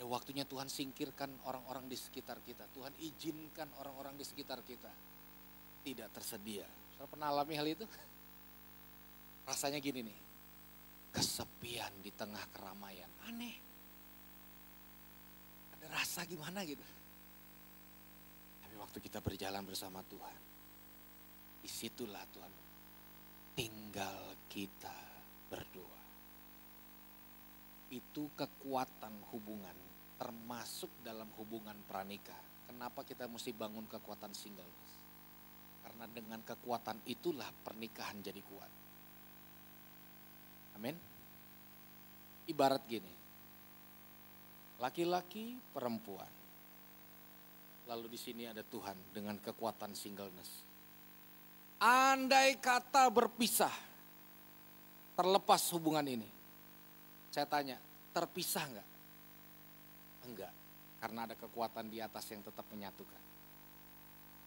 Ada 0.00 0.04
waktunya 0.08 0.48
Tuhan 0.48 0.72
singkirkan 0.72 1.28
orang-orang 1.44 1.84
di 1.84 2.00
sekitar 2.00 2.40
kita. 2.40 2.64
Tuhan 2.72 2.96
izinkan 2.96 3.68
orang-orang 3.76 4.16
di 4.16 4.24
sekitar 4.24 4.64
kita 4.64 4.90
tidak 5.84 6.08
tersedia. 6.16 6.64
Saya 6.96 7.04
pernah 7.04 7.28
alami 7.28 7.54
hal 7.60 7.68
itu? 7.68 7.84
Rasanya 9.44 9.78
gini 9.78 10.00
nih, 10.00 10.18
kesepian 11.12 11.92
di 12.00 12.10
tengah 12.10 12.42
keramaian. 12.50 13.12
Aneh. 13.28 13.65
Rasa 15.90 16.26
gimana 16.26 16.66
gitu. 16.66 16.82
Tapi 18.62 18.74
waktu 18.80 18.98
kita 19.00 19.22
berjalan 19.22 19.62
bersama 19.62 20.02
Tuhan, 20.06 20.40
di 21.62 21.70
situlah 21.70 22.22
Tuhan 22.30 22.52
tinggal 23.56 24.36
kita 24.52 24.96
berdua 25.48 25.96
itu 27.90 28.26
kekuatan 28.34 29.14
hubungan 29.30 29.76
termasuk 30.16 30.90
dalam 31.04 31.28
hubungan 31.38 31.76
pranikah. 31.86 32.38
Kenapa 32.66 33.06
kita 33.06 33.30
mesti 33.30 33.54
bangun 33.54 33.86
kekuatan 33.86 34.32
single? 34.34 34.72
Karena 35.86 36.04
dengan 36.10 36.40
kekuatan 36.42 36.98
itulah 37.06 37.46
pernikahan 37.62 38.18
jadi 38.24 38.42
kuat. 38.42 38.72
Amin. 40.74 40.96
Ibarat 42.50 42.82
gini. 42.90 43.12
Laki-laki, 44.82 45.56
perempuan. 45.72 46.28
Lalu 47.86 48.12
di 48.12 48.18
sini 48.18 48.44
ada 48.50 48.66
Tuhan 48.66 48.98
dengan 49.14 49.38
kekuatan 49.40 49.94
singleness. 49.94 50.66
Andai 51.80 52.56
kata 52.56 53.08
berpisah, 53.12 53.72
terlepas 55.14 55.60
hubungan 55.76 56.04
ini 56.08 56.36
saya 57.36 57.44
tanya, 57.44 57.76
terpisah 58.16 58.64
enggak? 58.64 58.88
Enggak, 60.24 60.52
karena 61.04 61.28
ada 61.28 61.36
kekuatan 61.36 61.92
di 61.92 62.00
atas 62.00 62.24
yang 62.32 62.40
tetap 62.40 62.64
menyatukan. 62.72 63.22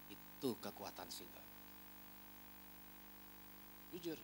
Itu 0.10 0.58
kekuatan 0.58 1.06
single. 1.14 1.48
Jujur, 3.94 4.18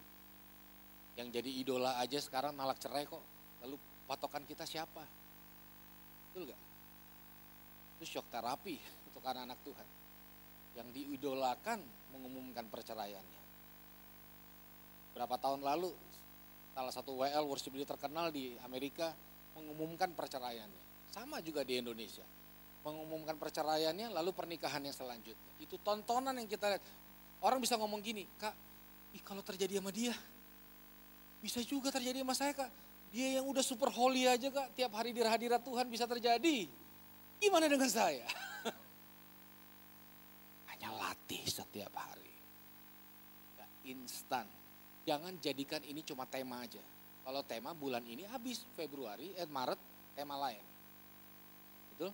yang 1.14 1.30
jadi 1.30 1.46
idola 1.46 2.02
aja 2.02 2.18
sekarang 2.18 2.58
nalak 2.58 2.82
cerai 2.82 3.06
kok. 3.06 3.22
Lalu 3.62 3.78
patokan 4.10 4.42
kita 4.50 4.66
siapa? 4.66 5.06
Betul 6.36 6.52
gak? 6.52 6.62
Itu 7.96 8.04
shock 8.12 8.28
terapi 8.28 8.76
untuk 9.08 9.24
anak-anak 9.24 9.56
Tuhan. 9.64 9.88
Yang 10.76 10.88
diidolakan 10.92 11.80
mengumumkan 12.12 12.68
perceraiannya. 12.68 13.42
Berapa 15.16 15.40
tahun 15.40 15.64
lalu 15.64 15.96
salah 16.76 16.92
satu 16.92 17.24
WL 17.24 17.48
worship 17.48 17.72
leader 17.72 17.96
terkenal 17.96 18.36
di 18.36 18.52
Amerika 18.68 19.16
mengumumkan 19.56 20.12
perceraiannya. 20.12 21.08
Sama 21.16 21.40
juga 21.40 21.64
di 21.64 21.80
Indonesia. 21.80 22.28
Mengumumkan 22.84 23.40
perceraiannya 23.40 24.12
lalu 24.12 24.36
pernikahan 24.36 24.84
yang 24.84 24.92
selanjutnya. 24.92 25.64
Itu 25.64 25.80
tontonan 25.80 26.36
yang 26.36 26.52
kita 26.52 26.68
lihat. 26.68 26.84
Orang 27.40 27.64
bisa 27.64 27.80
ngomong 27.80 28.04
gini, 28.04 28.28
Kak, 28.36 28.52
kalau 29.24 29.40
terjadi 29.40 29.80
sama 29.80 29.96
dia, 29.96 30.12
bisa 31.40 31.64
juga 31.64 31.96
terjadi 31.96 32.28
sama 32.28 32.36
saya 32.36 32.52
Kak. 32.52 32.85
Dia 33.16 33.40
yang 33.40 33.48
udah 33.48 33.64
super 33.64 33.88
holy 33.88 34.28
aja 34.28 34.52
Kak, 34.52 34.76
tiap 34.76 34.92
hari 34.92 35.16
di 35.16 35.24
hadirat 35.24 35.64
Tuhan 35.64 35.88
bisa 35.88 36.04
terjadi. 36.04 36.68
Gimana 37.40 37.72
dengan 37.72 37.88
saya? 37.88 38.28
Hanya 40.76 40.92
latih 40.92 41.48
setiap 41.48 41.96
hari. 41.96 42.36
Gak 43.56 43.72
instan 43.88 44.44
Jangan 45.06 45.38
jadikan 45.38 45.86
ini 45.86 46.02
cuma 46.02 46.26
tema 46.26 46.66
aja. 46.66 46.82
Kalau 47.22 47.46
tema 47.46 47.78
bulan 47.78 48.02
ini 48.10 48.26
habis 48.26 48.66
Februari, 48.74 49.38
eh 49.38 49.46
Maret 49.46 49.78
tema 50.18 50.34
lain. 50.42 50.66
Betul? 51.94 52.12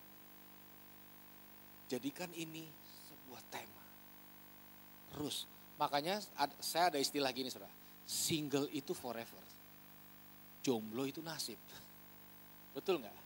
Jadikan 1.87 2.27
ini 2.35 2.67
sebuah 3.07 3.41
tema. 3.47 3.83
Terus, 5.11 5.47
makanya 5.79 6.19
saya 6.59 6.91
ada 6.91 6.99
istilah 6.99 7.31
gini 7.31 7.47
saudara. 7.47 7.71
Single 8.03 8.67
itu 8.75 8.91
forever. 8.91 9.43
Jomblo 10.61 11.09
itu 11.09 11.19
nasib. 11.25 11.57
Betul 12.71 13.01
nggak? 13.01 13.17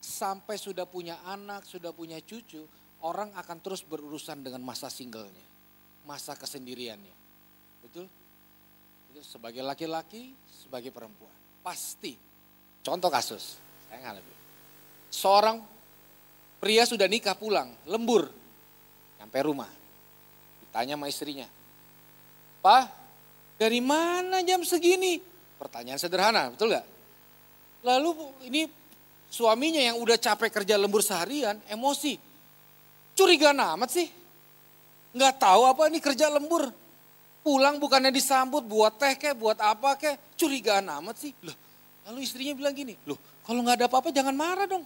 Sampai 0.00 0.60
sudah 0.60 0.86
punya 0.86 1.18
anak, 1.26 1.66
sudah 1.66 1.90
punya 1.90 2.20
cucu, 2.22 2.62
orang 3.02 3.34
akan 3.34 3.58
terus 3.64 3.82
berurusan 3.82 4.44
dengan 4.44 4.62
masa 4.62 4.86
singlenya. 4.92 5.44
Masa 6.06 6.38
kesendiriannya. 6.38 7.16
Betul? 7.82 8.06
sebagai 9.24 9.64
laki-laki, 9.64 10.36
sebagai 10.52 10.92
perempuan. 10.92 11.32
Pasti. 11.64 12.16
Contoh 12.84 13.08
kasus, 13.08 13.56
saya 13.88 13.98
ngalamin. 14.04 14.38
Seorang 15.10 15.56
pria 16.60 16.84
sudah 16.84 17.08
nikah 17.08 17.34
pulang, 17.34 17.72
lembur, 17.88 18.30
nyampe 19.18 19.38
rumah. 19.42 19.70
Ditanya 20.62 20.94
sama 20.94 21.10
istrinya, 21.10 21.48
Pak, 22.62 22.84
dari 23.58 23.80
mana 23.82 24.44
jam 24.46 24.62
segini? 24.62 25.18
Pertanyaan 25.56 26.00
sederhana, 26.00 26.52
betul 26.52 26.72
gak? 26.72 26.86
Lalu 27.84 28.10
ini 28.48 28.62
suaminya 29.30 29.80
yang 29.80 29.96
udah 30.00 30.16
capek 30.20 30.62
kerja 30.62 30.76
lembur 30.76 31.00
seharian, 31.00 31.56
emosi. 31.70 32.18
Curiga 33.16 33.56
amat 33.56 33.90
sih. 33.90 34.08
Nggak 35.16 35.40
tahu 35.40 35.62
apa 35.64 35.88
ini 35.88 35.98
kerja 36.04 36.28
lembur 36.28 36.68
Pulang 37.46 37.78
bukannya 37.78 38.10
disambut 38.10 38.66
buat 38.66 38.98
teh 38.98 39.14
kek, 39.14 39.38
buat 39.38 39.54
apa 39.62 39.94
kek. 39.94 40.34
Curigaan 40.34 40.90
amat 40.98 41.14
sih. 41.14 41.30
Loh, 41.46 41.54
lalu 42.10 42.26
istrinya 42.26 42.58
bilang 42.58 42.74
gini, 42.74 42.98
loh 43.06 43.14
kalau 43.46 43.62
nggak 43.62 43.78
ada 43.78 43.86
apa-apa 43.86 44.10
jangan 44.10 44.34
marah 44.34 44.66
dong. 44.66 44.82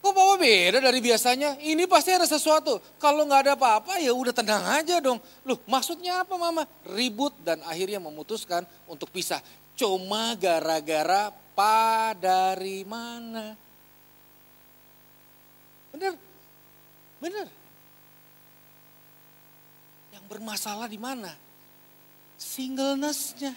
Kok 0.00 0.12
bawa 0.14 0.38
beda 0.38 0.78
dari 0.78 1.02
biasanya? 1.02 1.58
Ini 1.58 1.84
pasti 1.90 2.14
ada 2.14 2.28
sesuatu. 2.28 2.78
Kalau 2.96 3.26
nggak 3.26 3.42
ada 3.48 3.52
apa-apa 3.58 3.98
ya 3.98 4.14
udah 4.14 4.30
tenang 4.30 4.64
aja 4.70 5.02
dong. 5.02 5.18
Loh 5.42 5.58
maksudnya 5.66 6.22
apa 6.22 6.38
mama? 6.38 6.62
Ribut 6.86 7.34
dan 7.42 7.60
akhirnya 7.66 7.98
memutuskan 7.98 8.62
untuk 8.86 9.10
pisah. 9.10 9.42
Cuma 9.74 10.32
gara-gara 10.38 11.34
pa 11.52 12.14
dari 12.16 12.86
mana? 12.86 13.58
Bener? 15.90 16.14
Bener? 17.18 17.66
bermasalah 20.26 20.90
di 20.90 20.98
mana? 20.98 21.32
Singlenessnya. 22.36 23.54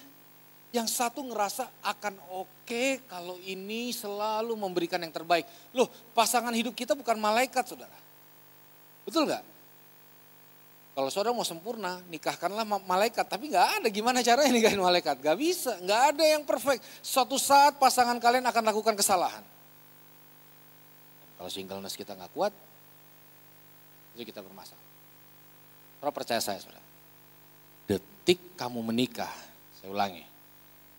Yang 0.70 1.02
satu 1.02 1.26
ngerasa 1.26 1.66
akan 1.82 2.22
oke 2.30 2.50
okay 2.66 3.02
kalau 3.10 3.42
ini 3.42 3.90
selalu 3.90 4.54
memberikan 4.54 5.02
yang 5.02 5.10
terbaik. 5.10 5.50
Loh 5.74 5.90
pasangan 6.14 6.54
hidup 6.54 6.78
kita 6.78 6.94
bukan 6.94 7.18
malaikat 7.18 7.66
saudara. 7.66 7.98
Betul 9.02 9.26
nggak? 9.26 9.42
Kalau 10.94 11.10
saudara 11.10 11.32
mau 11.32 11.48
sempurna, 11.48 12.04
nikahkanlah 12.12 12.68
malaikat. 12.86 13.24
Tapi 13.24 13.50
nggak 13.50 13.82
ada 13.82 13.88
gimana 13.88 14.20
caranya 14.22 14.52
nikahin 14.52 14.84
malaikat. 14.84 15.18
Gak 15.24 15.38
bisa, 15.40 15.80
nggak 15.80 16.02
ada 16.12 16.24
yang 16.28 16.44
perfect. 16.44 16.84
Suatu 17.00 17.40
saat 17.40 17.80
pasangan 17.80 18.20
kalian 18.20 18.46
akan 18.46 18.64
lakukan 18.68 19.00
kesalahan. 19.00 19.42
Kalau 21.40 21.48
singleness 21.48 21.96
kita 21.96 22.20
nggak 22.20 22.36
kuat, 22.36 22.52
itu 24.14 24.28
kita 24.28 24.44
bermasalah. 24.44 24.86
Saudara 25.98 26.12
percaya 26.12 26.42
saya, 26.44 26.60
saudara. 26.60 26.84
Detik 27.88 28.60
kamu 28.60 28.84
menikah, 28.84 29.32
saya 29.80 29.96
ulangi. 29.96 30.29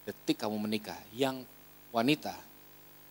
Detik 0.04 0.40
kamu 0.40 0.56
menikah, 0.56 0.96
yang 1.12 1.44
wanita, 1.92 2.32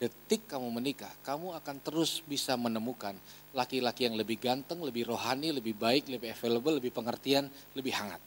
detik 0.02 0.50
kamu 0.50 0.68
menikah, 0.74 1.12
kamu 1.22 1.54
akan 1.60 1.76
terus 1.86 2.24
bisa 2.26 2.58
menemukan 2.58 3.14
laki-laki 3.54 4.10
yang 4.10 4.18
lebih 4.18 4.42
ganteng, 4.42 4.82
lebih 4.82 5.10
rohani, 5.10 5.54
lebih 5.54 5.78
baik, 5.78 6.10
lebih 6.10 6.34
available, 6.34 6.78
lebih 6.82 6.92
pengertian, 6.92 7.48
lebih 7.78 7.94
hangat. 7.94 8.22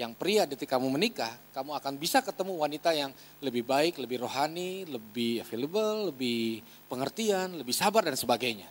Yang 0.00 0.12
pria 0.16 0.42
detik 0.48 0.66
kamu 0.66 0.88
menikah, 0.88 1.30
kamu 1.52 1.78
akan 1.78 1.94
bisa 2.00 2.24
ketemu 2.24 2.58
wanita 2.58 2.90
yang 2.96 3.12
lebih 3.44 3.62
baik, 3.62 4.00
lebih 4.00 4.24
rohani, 4.24 4.88
lebih 4.88 5.44
available, 5.44 6.10
lebih 6.10 6.64
pengertian, 6.88 7.60
lebih 7.60 7.76
sabar 7.76 8.02
dan 8.02 8.16
sebagainya. 8.16 8.66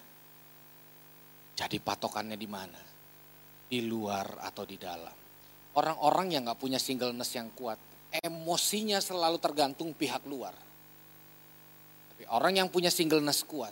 Jadi 1.56 1.78
patokannya 1.78 2.36
di 2.36 2.50
mana? 2.50 2.92
di 3.72 3.88
luar 3.88 4.44
atau 4.44 4.68
di 4.68 4.76
dalam. 4.76 5.16
Orang-orang 5.80 6.36
yang 6.36 6.52
gak 6.52 6.60
punya 6.60 6.76
singleness 6.76 7.32
yang 7.39 7.48
kuat, 7.56 7.80
emosinya 8.12 8.99
selalu 8.99 9.39
tergantung 9.39 9.95
pihak 9.95 10.28
luar. 10.28 10.51
Tapi 12.12 12.24
orang 12.28 12.59
yang 12.59 12.68
punya 12.68 12.91
singleness 12.91 13.47
kuat, 13.47 13.72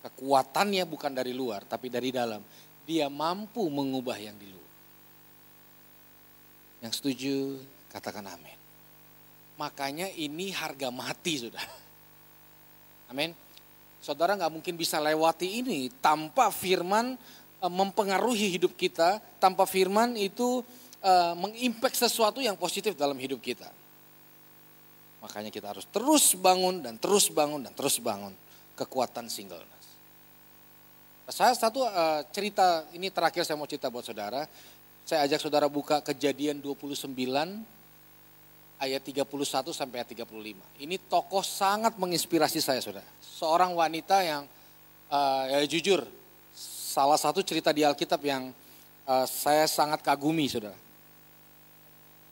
Kekuatannya 0.00 0.88
bukan 0.88 1.12
dari 1.12 1.36
luar, 1.36 1.68
tapi 1.68 1.92
dari 1.92 2.08
dalam. 2.08 2.40
Dia 2.88 3.12
mampu 3.12 3.68
mengubah 3.68 4.16
yang 4.16 4.32
di 4.40 4.48
luar. 4.48 4.72
Yang 6.80 6.92
setuju, 6.96 7.36
katakan 7.92 8.24
amin. 8.24 8.56
Makanya 9.60 10.08
ini 10.16 10.48
harga 10.56 10.88
mati 10.88 11.44
sudah. 11.44 11.60
Amin. 13.12 13.36
Saudara 14.00 14.32
nggak 14.32 14.48
mungkin 14.48 14.80
bisa 14.80 14.96
lewati 14.96 15.60
ini 15.60 15.92
tanpa 16.00 16.48
firman 16.48 17.20
e, 17.60 17.66
mempengaruhi 17.68 18.56
hidup 18.56 18.72
kita, 18.80 19.20
tanpa 19.36 19.68
firman 19.68 20.16
itu 20.16 20.64
uh, 21.04 21.36
mengimpact 21.36 21.96
sesuatu 22.00 22.40
yang 22.40 22.56
positif 22.56 22.96
dalam 22.96 23.16
hidup 23.20 23.40
kita. 23.40 23.68
Makanya 25.20 25.52
kita 25.52 25.72
harus 25.76 25.84
terus 25.88 26.32
bangun 26.32 26.80
dan 26.80 26.96
terus 26.96 27.28
bangun 27.28 27.60
dan 27.60 27.72
terus 27.76 28.00
bangun 28.00 28.32
kekuatan 28.72 29.28
singleness. 29.28 29.86
Saya 31.30 31.54
satu 31.54 31.86
uh, 31.86 32.26
cerita, 32.34 32.82
ini 32.90 33.12
terakhir 33.12 33.46
saya 33.46 33.54
mau 33.54 33.68
cerita 33.68 33.86
buat 33.86 34.02
saudara. 34.02 34.48
Saya 35.06 35.28
ajak 35.28 35.38
saudara 35.38 35.70
buka 35.70 36.02
kejadian 36.02 36.58
29 36.58 37.06
ayat 38.80 39.02
31 39.04 39.28
sampai 39.70 40.02
ayat 40.02 40.10
35. 40.10 40.26
Ini 40.80 40.96
tokoh 41.06 41.44
sangat 41.44 41.94
menginspirasi 42.00 42.58
saya 42.58 42.80
saudara. 42.82 43.06
Seorang 43.22 43.76
wanita 43.76 44.24
yang 44.24 44.42
uh, 45.12 45.44
ya 45.46 45.62
jujur, 45.70 46.02
salah 46.90 47.20
satu 47.20 47.44
cerita 47.46 47.70
di 47.70 47.86
Alkitab 47.86 48.18
yang 48.24 48.50
uh, 49.06 49.26
saya 49.28 49.70
sangat 49.70 50.02
kagumi 50.02 50.50
saudara. 50.50 50.89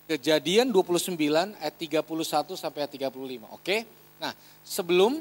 Kejadian 0.09 0.73
29 0.73 1.21
ayat 1.61 1.77
31 1.77 2.01
sampai 2.57 2.79
ayat 2.81 3.13
35. 3.13 3.45
Oke. 3.53 3.85
Nah, 4.17 4.33
sebelum 4.65 5.21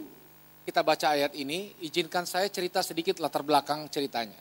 kita 0.64 0.80
baca 0.80 1.12
ayat 1.12 1.36
ini, 1.36 1.76
izinkan 1.84 2.24
saya 2.24 2.48
cerita 2.48 2.80
sedikit 2.80 3.20
latar 3.20 3.44
belakang 3.44 3.92
ceritanya. 3.92 4.40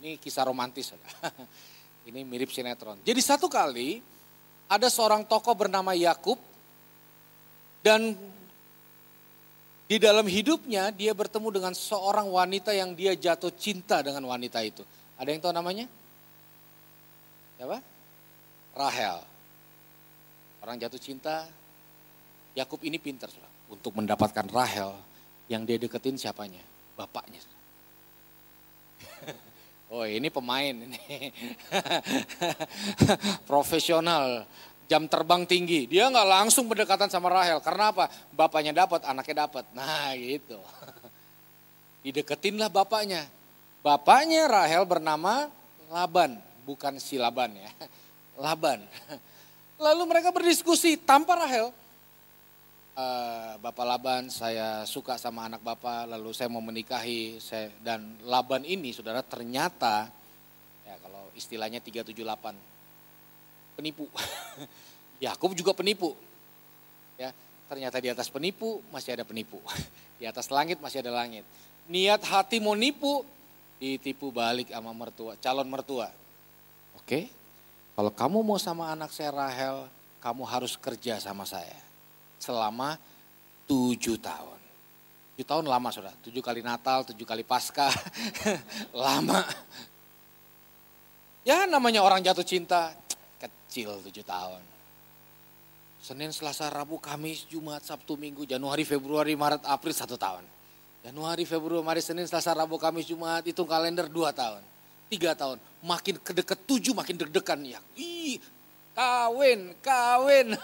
Ini 0.00 0.16
kisah 0.16 0.48
romantis. 0.48 0.96
ini 2.08 2.24
mirip 2.24 2.48
sinetron. 2.48 3.04
Jadi 3.04 3.20
satu 3.20 3.44
kali 3.52 4.00
ada 4.72 4.88
seorang 4.88 5.28
tokoh 5.28 5.52
bernama 5.52 5.92
Yakub 5.92 6.40
dan 7.84 8.16
di 9.84 10.00
dalam 10.00 10.24
hidupnya 10.24 10.88
dia 10.96 11.12
bertemu 11.12 11.48
dengan 11.52 11.72
seorang 11.76 12.24
wanita 12.32 12.72
yang 12.72 12.96
dia 12.96 13.12
jatuh 13.12 13.52
cinta 13.52 14.00
dengan 14.00 14.24
wanita 14.24 14.64
itu. 14.64 14.80
Ada 15.20 15.28
yang 15.28 15.40
tahu 15.44 15.52
namanya? 15.52 15.84
Siapa? 17.60 17.78
Rahel. 18.72 19.33
Orang 20.64 20.80
jatuh 20.80 20.96
cinta, 20.96 21.44
Yakub 22.56 22.80
ini 22.88 22.96
pintar 22.96 23.28
untuk 23.68 24.00
mendapatkan 24.00 24.48
Rahel 24.48 24.96
yang 25.44 25.68
dia 25.68 25.76
deketin 25.76 26.16
siapanya? 26.16 26.64
Bapaknya. 26.96 27.44
Oh 29.92 30.02
ini 30.02 30.26
pemain 30.26 30.74
ini. 30.74 30.98
Profesional. 33.50 34.42
Jam 34.90 35.06
terbang 35.06 35.46
tinggi. 35.46 35.86
Dia 35.86 36.10
nggak 36.10 36.26
langsung 36.26 36.66
berdekatan 36.66 37.06
sama 37.06 37.30
Rahel. 37.30 37.62
Karena 37.62 37.94
apa? 37.94 38.10
Bapaknya 38.34 38.74
dapat, 38.74 39.06
anaknya 39.06 39.46
dapat. 39.46 39.62
Nah 39.70 40.10
gitu. 40.18 40.58
Dideketinlah 42.02 42.74
bapaknya. 42.74 43.22
Bapaknya 43.86 44.50
Rahel 44.50 44.82
bernama 44.82 45.46
Laban. 45.92 46.42
Bukan 46.66 46.98
si 46.98 47.14
Laban 47.14 47.54
ya. 47.54 47.70
Laban. 48.42 48.82
Lalu 49.84 50.02
mereka 50.08 50.32
berdiskusi 50.32 50.96
tanpa 50.96 51.36
Rahel 51.36 51.68
uh, 52.94 53.52
Bapak 53.60 53.84
Laban, 53.86 54.30
saya 54.30 54.86
suka 54.86 55.18
sama 55.18 55.46
anak 55.46 55.60
Bapak, 55.62 56.08
lalu 56.08 56.30
saya 56.32 56.48
mau 56.50 56.62
menikahi. 56.62 57.38
Saya, 57.42 57.70
dan 57.82 58.18
Laban 58.24 58.62
ini 58.64 58.94
saudara 58.94 59.20
ternyata, 59.20 60.08
ya 60.86 60.94
kalau 61.02 61.30
istilahnya 61.34 61.82
378, 61.82 62.54
penipu. 63.78 64.06
Yakub 65.24 65.52
juga 65.54 65.72
penipu. 65.74 66.14
Ya, 67.14 67.30
ternyata 67.70 68.02
di 68.02 68.10
atas 68.10 68.26
penipu 68.30 68.82
masih 68.90 69.14
ada 69.20 69.24
penipu. 69.26 69.62
Di 70.14 70.30
atas 70.30 70.46
langit 70.46 70.78
masih 70.78 71.02
ada 71.02 71.10
langit. 71.10 71.42
Niat 71.90 72.22
hati 72.22 72.62
mau 72.62 72.78
nipu, 72.78 73.26
ditipu 73.82 74.30
balik 74.30 74.70
sama 74.70 74.94
mertua, 74.94 75.34
calon 75.42 75.66
mertua. 75.66 76.06
Oke, 76.94 77.26
kalau 77.94 78.10
kamu 78.10 78.38
mau 78.42 78.58
sama 78.58 78.90
anak 78.90 79.14
saya 79.14 79.30
Rahel, 79.30 79.86
kamu 80.18 80.42
harus 80.42 80.74
kerja 80.74 81.22
sama 81.22 81.46
saya 81.46 81.78
selama 82.42 82.98
tujuh 83.70 84.18
tahun. 84.18 84.60
Tujuh 85.34 85.46
tahun 85.46 85.66
lama 85.66 85.88
sudah, 85.94 86.14
tujuh 86.22 86.42
kali 86.42 86.62
Natal, 86.62 87.06
tujuh 87.06 87.26
kali 87.26 87.46
Pasca, 87.46 87.90
lama. 89.06 89.46
Ya 91.46 91.66
namanya 91.70 92.02
orang 92.02 92.22
jatuh 92.22 92.46
cinta, 92.46 92.94
kecil 93.38 93.98
tujuh 94.10 94.26
tahun. 94.26 94.62
Senin, 96.04 96.36
Selasa, 96.36 96.68
Rabu, 96.68 97.00
Kamis, 97.00 97.48
Jumat, 97.48 97.80
Sabtu, 97.80 98.20
Minggu, 98.20 98.44
Januari, 98.44 98.84
Februari, 98.84 99.32
Maret, 99.32 99.64
April, 99.64 99.96
satu 99.96 100.20
tahun. 100.20 100.44
Januari, 101.00 101.48
Februari, 101.48 101.80
Maret, 101.80 102.04
Senin, 102.04 102.28
Selasa, 102.28 102.52
Rabu, 102.52 102.76
Kamis, 102.76 103.08
Jumat, 103.08 103.40
itu 103.48 103.64
kalender 103.64 104.04
dua 104.12 104.28
tahun. 104.28 104.73
Tiga 105.12 105.36
tahun, 105.36 105.60
makin 105.84 106.16
kedeket 106.18 106.58
tujuh 106.64 106.96
makin 106.96 107.20
deg-degan 107.20 107.60
ya. 107.62 107.80
Ih, 107.94 108.40
kawin, 108.96 109.76
kawin. 109.84 110.56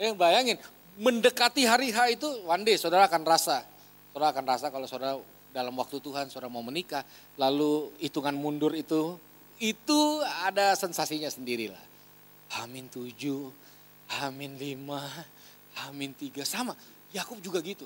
yang 0.00 0.16
bayangin, 0.22 0.56
mendekati 0.96 1.68
hari 1.68 1.92
H 1.92 2.16
itu 2.16 2.28
one 2.48 2.64
day 2.64 2.76
saudara 2.80 3.06
akan 3.06 3.22
rasa. 3.28 3.64
Saudara 4.12 4.32
akan 4.32 4.44
rasa 4.48 4.66
kalau 4.72 4.88
saudara 4.88 5.20
dalam 5.52 5.76
waktu 5.76 6.00
Tuhan 6.00 6.32
saudara 6.32 6.48
mau 6.48 6.64
menikah, 6.64 7.04
lalu 7.36 7.92
hitungan 8.00 8.32
mundur 8.32 8.72
itu, 8.72 9.20
itu 9.60 10.00
ada 10.42 10.72
sensasinya 10.74 11.28
sendirilah. 11.28 11.80
Hamin 12.56 12.88
tujuh, 12.88 13.52
Hamin 14.20 14.56
lima, 14.56 15.00
Hamin 15.84 16.16
tiga, 16.16 16.44
sama. 16.44 16.72
Yakub 17.12 17.40
juga 17.44 17.60
gitu. 17.60 17.84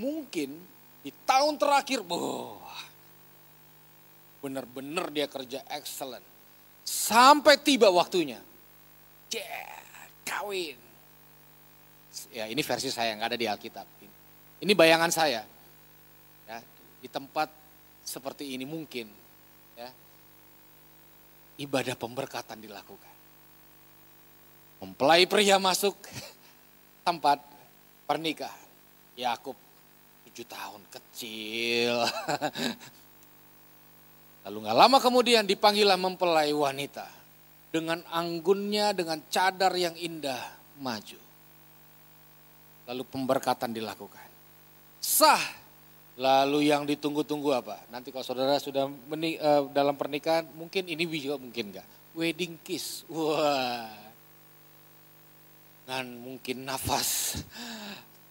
Mungkin 0.00 0.56
di 1.04 1.12
tahun 1.28 1.60
terakhir, 1.60 2.00
boh, 2.00 2.60
benar-benar 4.44 5.08
dia 5.08 5.24
kerja 5.24 5.64
excellent. 5.72 6.24
Sampai 6.84 7.56
tiba 7.64 7.88
waktunya. 7.88 8.44
Yeah, 9.32 9.80
kawin 10.28 10.84
ya 12.34 12.50
ini 12.50 12.62
versi 12.66 12.90
saya 12.90 13.14
nggak 13.14 13.30
ada 13.30 13.38
di 13.38 13.46
Alkitab. 13.46 13.86
Ini 14.62 14.72
bayangan 14.74 15.10
saya. 15.14 15.42
Ya, 16.44 16.58
di 16.98 17.08
tempat 17.10 17.50
seperti 18.04 18.52
ini 18.52 18.66
mungkin 18.66 19.08
ya, 19.78 19.90
ibadah 21.62 21.94
pemberkatan 21.94 22.58
dilakukan. 22.58 23.14
Mempelai 24.82 25.24
pria 25.30 25.56
masuk 25.62 25.94
tempat 27.06 27.38
pernikahan. 28.04 28.66
Yakub 29.14 29.54
tujuh 30.28 30.46
tahun 30.50 30.82
kecil. 30.90 31.94
Lalu 34.44 34.56
nggak 34.68 34.76
lama 34.76 34.98
kemudian 35.00 35.48
dipanggillah 35.48 35.96
mempelai 35.96 36.52
wanita. 36.52 37.08
Dengan 37.74 38.04
anggunnya, 38.12 38.94
dengan 38.94 39.18
cadar 39.26 39.74
yang 39.74 39.96
indah 39.98 40.38
maju. 40.78 41.20
Lalu 42.86 43.02
pemberkatan 43.08 43.72
dilakukan. 43.72 44.28
Sah. 45.00 45.64
Lalu 46.14 46.70
yang 46.70 46.86
ditunggu-tunggu 46.86 47.50
apa? 47.50 47.82
Nanti 47.90 48.14
kalau 48.14 48.22
saudara 48.22 48.54
sudah 48.62 48.86
uh, 48.86 49.62
dalam 49.74 49.98
pernikahan, 49.98 50.46
mungkin 50.54 50.86
ini 50.86 51.02
juga 51.10 51.42
mungkin 51.42 51.74
enggak. 51.74 51.88
Wedding 52.14 52.62
kiss. 52.62 53.02
Wah. 53.10 53.90
Dan 55.82 56.22
mungkin 56.22 56.62
nafas 56.62 57.42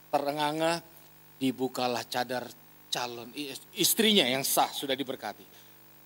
terenganga 0.08 0.80
dibukalah 1.42 2.08
cadar 2.08 2.48
calon 2.88 3.34
istrinya 3.76 4.24
yang 4.24 4.48
sah 4.48 4.72
sudah 4.72 4.96
diberkati. 4.96 5.53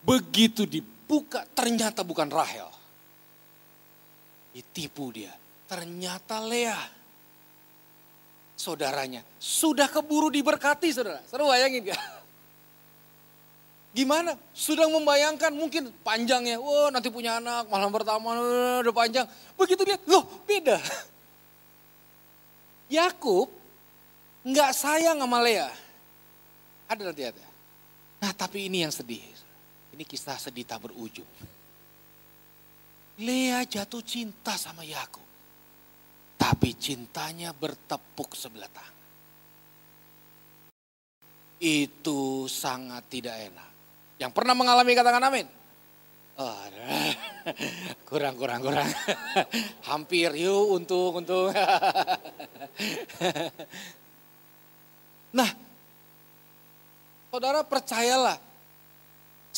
Begitu 0.07 0.63
dibuka 0.63 1.43
ternyata 1.51 1.99
bukan 2.07 2.31
Rahel. 2.31 2.71
Ditipu 4.55 5.11
dia. 5.11 5.35
Ternyata 5.67 6.39
Leah 6.39 6.79
saudaranya. 8.55 9.21
Sudah 9.35 9.91
keburu 9.91 10.31
diberkati 10.31 10.95
saudara. 10.95 11.19
Saudara 11.27 11.53
bayangin 11.59 11.91
gak? 11.91 12.01
Gimana? 13.93 14.39
Sudah 14.55 14.87
membayangkan 14.87 15.51
mungkin 15.51 15.91
panjangnya. 16.01 16.57
Wah 16.61 16.87
nanti 16.87 17.11
punya 17.11 17.43
anak, 17.43 17.67
malam 17.67 17.91
pertama 17.91 18.33
udah 18.81 18.95
panjang. 18.95 19.25
Begitu 19.59 19.83
lihat, 19.85 20.01
loh 20.09 20.25
beda. 20.47 20.79
Yakub 22.87 23.51
nggak 24.47 24.71
sayang 24.71 25.19
sama 25.19 25.43
Lea. 25.43 25.69
Ada 26.87 27.11
nanti 27.11 27.23
ada. 27.27 27.45
Nah 28.23 28.31
tapi 28.31 28.71
ini 28.71 28.87
yang 28.87 28.93
sedih. 28.93 29.36
Ini 29.97 30.05
kisah 30.05 30.37
sedih 30.37 30.61
tak 30.61 30.85
berujung. 30.85 31.25
Lea 33.17 33.65
jatuh 33.65 34.05
cinta 34.05 34.53
sama 34.53 34.85
Yakub. 34.85 35.25
Tapi 36.37 36.77
cintanya 36.77 37.49
bertepuk 37.49 38.37
sebelah 38.37 38.69
tangan. 38.69 38.93
itu 41.57 42.45
sangat 42.45 43.01
tidak 43.09 43.33
enak. 43.33 43.71
Yang 44.21 44.31
pernah 44.33 44.53
mengalami 44.53 44.93
katakan 44.93 45.25
amin. 45.25 45.47
Oh, 46.37 46.53
kurang, 48.09 48.37
kurang, 48.37 48.61
kurang. 48.61 48.85
Hampir, 49.89 50.37
yuk 50.37 50.77
untung, 50.77 51.17
untung. 51.17 51.49
nah, 55.37 55.49
saudara 57.33 57.65
percayalah, 57.65 58.37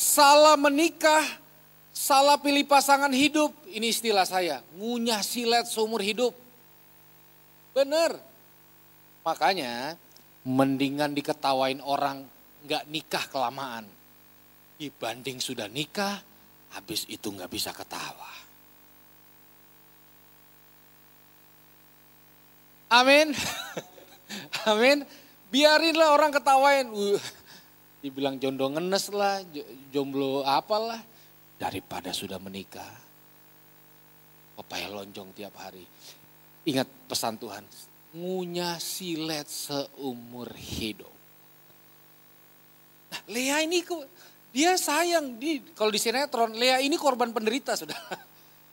salah 0.10 0.58
menikah, 0.58 1.22
salah 1.94 2.42
pilih 2.42 2.66
pasangan 2.66 3.14
hidup, 3.14 3.54
ini 3.70 3.94
istilah 3.94 4.26
saya, 4.26 4.66
ngunyah 4.74 5.22
silet 5.22 5.70
seumur 5.70 6.02
hidup. 6.02 6.34
Benar. 7.78 8.18
Makanya 9.22 9.94
mendingan 10.42 11.14
diketawain 11.14 11.78
orang 11.86 12.26
nggak 12.66 12.90
nikah 12.90 13.26
kelamaan. 13.30 13.86
Dibanding 14.82 15.38
sudah 15.38 15.70
nikah, 15.70 16.18
habis 16.74 17.06
itu 17.06 17.30
nggak 17.30 17.52
bisa 17.52 17.70
ketawa. 17.70 18.32
Amin. 22.90 23.38
Amin. 24.72 25.06
Biarinlah 25.54 26.10
orang 26.18 26.34
ketawain. 26.34 26.90
Dibilang 28.00 28.40
jondo 28.40 28.72
ngenes 28.72 29.12
lah, 29.12 29.44
jomblo 29.92 30.44
apalah. 30.48 31.02
Daripada 31.60 32.16
sudah 32.16 32.40
menikah. 32.40 32.88
Pepaya 34.56 34.88
lonjong 34.88 35.36
tiap 35.36 35.60
hari. 35.60 35.84
Ingat 36.64 36.88
pesan 37.12 37.36
Tuhan, 37.36 37.64
ngunyah 38.16 38.80
silet 38.80 39.48
seumur 39.48 40.52
hidup. 40.56 41.12
Nah, 43.10 43.22
Lea 43.28 43.66
ini 43.66 43.82
dia 44.54 44.78
sayang 44.80 45.36
di 45.36 45.62
kalau 45.74 45.90
di 45.90 46.00
sinetron 46.02 46.56
Lea 46.56 46.80
ini 46.80 46.96
korban 46.96 47.34
penderita 47.34 47.76
sudah. 47.76 47.98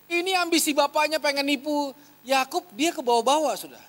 Ini 0.06 0.38
ambisi 0.38 0.70
bapaknya 0.70 1.18
pengen 1.18 1.42
nipu 1.42 1.90
Yakub 2.22 2.62
dia 2.78 2.94
ke 2.94 3.02
bawah-bawah 3.02 3.58
sudah. 3.58 3.82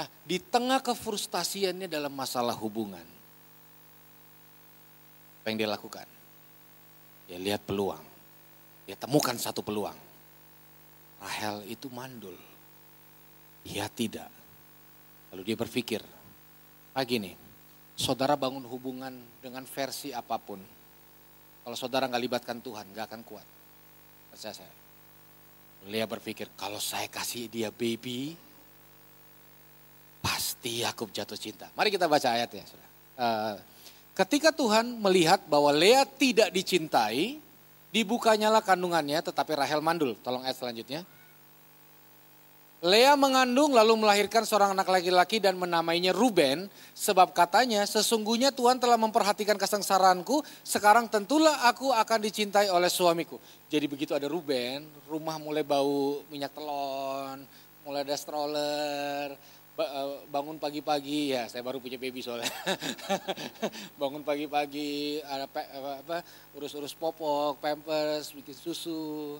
Nah, 0.00 0.08
di 0.24 0.40
tengah 0.40 0.80
kefrustasiannya 0.80 1.84
dalam 1.84 2.08
masalah 2.08 2.56
hubungan. 2.56 3.15
Apa 5.46 5.54
yang 5.54 5.62
dia 5.62 5.70
lakukan? 5.70 6.02
Dia 7.30 7.38
lihat 7.38 7.62
peluang. 7.62 8.02
Dia 8.82 8.98
temukan 8.98 9.38
satu 9.38 9.62
peluang. 9.62 9.94
Rahel 11.22 11.70
itu 11.70 11.86
mandul. 11.86 12.34
Dia 13.62 13.86
tidak. 13.86 14.26
Lalu 15.30 15.46
dia 15.46 15.54
berpikir, 15.54 16.02
pagi 16.90 17.22
nih, 17.22 17.38
saudara 17.94 18.34
bangun 18.34 18.66
hubungan 18.66 19.14
dengan 19.38 19.62
versi 19.70 20.10
apa 20.10 20.34
pun. 20.34 20.58
Kalau 21.62 21.78
saudara 21.78 22.10
nggak 22.10 22.24
libatkan 22.26 22.58
Tuhan, 22.58 22.90
nggak 22.90 23.06
akan 23.06 23.22
kuat. 23.22 23.46
Percaya 24.34 24.66
saya. 24.66 24.74
Lea 25.86 26.10
berpikir, 26.10 26.50
kalau 26.58 26.82
saya 26.82 27.06
kasih 27.06 27.46
dia 27.46 27.70
baby, 27.70 28.34
pasti 30.18 30.82
Yakub 30.82 31.14
jatuh 31.14 31.38
cinta. 31.38 31.70
Mari 31.78 31.94
kita 31.94 32.10
baca 32.10 32.34
ayatnya. 32.34 32.66
Uh, 33.14 33.75
ketika 34.16 34.50
Tuhan 34.50 34.96
melihat 34.98 35.44
bahwa 35.44 35.68
Lea 35.70 36.08
tidak 36.08 36.48
dicintai, 36.50 37.36
dibukanyalah 37.92 38.64
kandungannya, 38.64 39.20
tetapi 39.20 39.52
Rahel 39.52 39.84
mandul. 39.84 40.16
Tolong 40.24 40.42
ayat 40.42 40.56
selanjutnya. 40.56 41.04
Lea 42.84 43.16
mengandung 43.16 43.72
lalu 43.72 44.04
melahirkan 44.04 44.44
seorang 44.44 44.76
anak 44.76 44.86
laki-laki 44.86 45.40
dan 45.40 45.56
menamainya 45.56 46.12
Ruben. 46.12 46.68
Sebab 46.92 47.32
katanya 47.32 47.88
sesungguhnya 47.88 48.52
Tuhan 48.52 48.76
telah 48.76 49.00
memperhatikan 49.00 49.56
kesengsaraanku. 49.56 50.44
Sekarang 50.60 51.08
tentulah 51.08 51.64
aku 51.66 51.88
akan 51.90 52.18
dicintai 52.20 52.68
oleh 52.68 52.92
suamiku. 52.92 53.40
Jadi 53.72 53.86
begitu 53.88 54.12
ada 54.12 54.28
Ruben, 54.28 54.84
rumah 55.08 55.40
mulai 55.40 55.64
bau 55.64 56.20
minyak 56.28 56.52
telon, 56.52 57.48
mulai 57.82 58.04
ada 58.04 58.14
stroller. 58.14 59.55
Eh, 59.76 60.08
bangun 60.32 60.56
pagi-pagi 60.56 61.36
ya 61.36 61.52
saya 61.52 61.60
baru 61.60 61.76
punya 61.84 62.00
baby 62.00 62.24
soalnya 62.24 62.48
bangun 64.00 64.24
pagi-pagi 64.24 65.20
ada 65.20 65.44
apa 65.44 66.24
urus-urus 66.56 66.96
popok 66.96 67.60
pampers 67.60 68.32
bikin 68.32 68.56
susu 68.56 69.36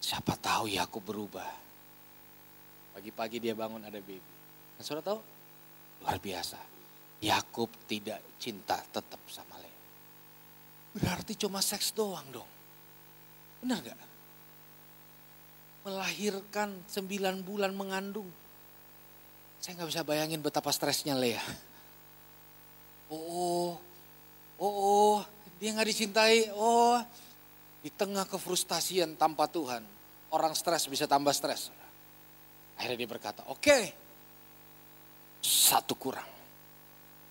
siapa 0.00 0.32
tahu 0.40 0.72
ya 0.72 0.88
aku 0.88 0.96
berubah 1.04 1.64
Pagi-pagi 2.94 3.42
dia 3.42 3.58
bangun 3.58 3.82
ada 3.82 3.98
baby. 3.98 4.22
Dan 4.78 4.82
saudara 4.86 5.02
tahu? 5.02 5.20
Luar 6.06 6.22
biasa. 6.22 6.62
Yakub 7.26 7.66
tidak 7.90 8.22
cinta 8.38 8.78
tetap 8.86 9.18
sama 9.26 9.58
Lea. 9.58 9.78
Berarti 10.94 11.34
cuma 11.34 11.58
seks 11.58 11.90
doang 11.90 12.22
dong. 12.30 12.46
Benar 13.66 13.82
gak? 13.82 13.98
Melahirkan 15.82 16.86
sembilan 16.86 17.42
bulan 17.42 17.74
mengandung. 17.74 18.30
Saya 19.64 19.80
nggak 19.80 19.96
bisa 19.96 20.04
bayangin 20.04 20.44
betapa 20.44 20.68
stresnya 20.68 21.16
Lea. 21.16 21.40
Oh, 23.08 23.16
oh, 23.16 23.72
oh, 24.60 24.74
oh, 24.76 25.18
dia 25.56 25.72
nggak 25.72 25.88
dicintai. 25.88 26.52
Oh, 26.52 27.00
di 27.80 27.88
tengah 27.88 28.28
kefrustasian 28.28 29.16
tanpa 29.16 29.48
Tuhan, 29.48 29.80
orang 30.36 30.52
stres 30.52 30.84
bisa 30.84 31.08
tambah 31.08 31.32
stres. 31.32 31.72
Akhirnya 32.76 33.08
dia 33.08 33.08
berkata, 33.08 33.40
oke, 33.48 33.64
okay, 33.64 33.88
satu 35.40 35.96
kurang. 35.96 36.28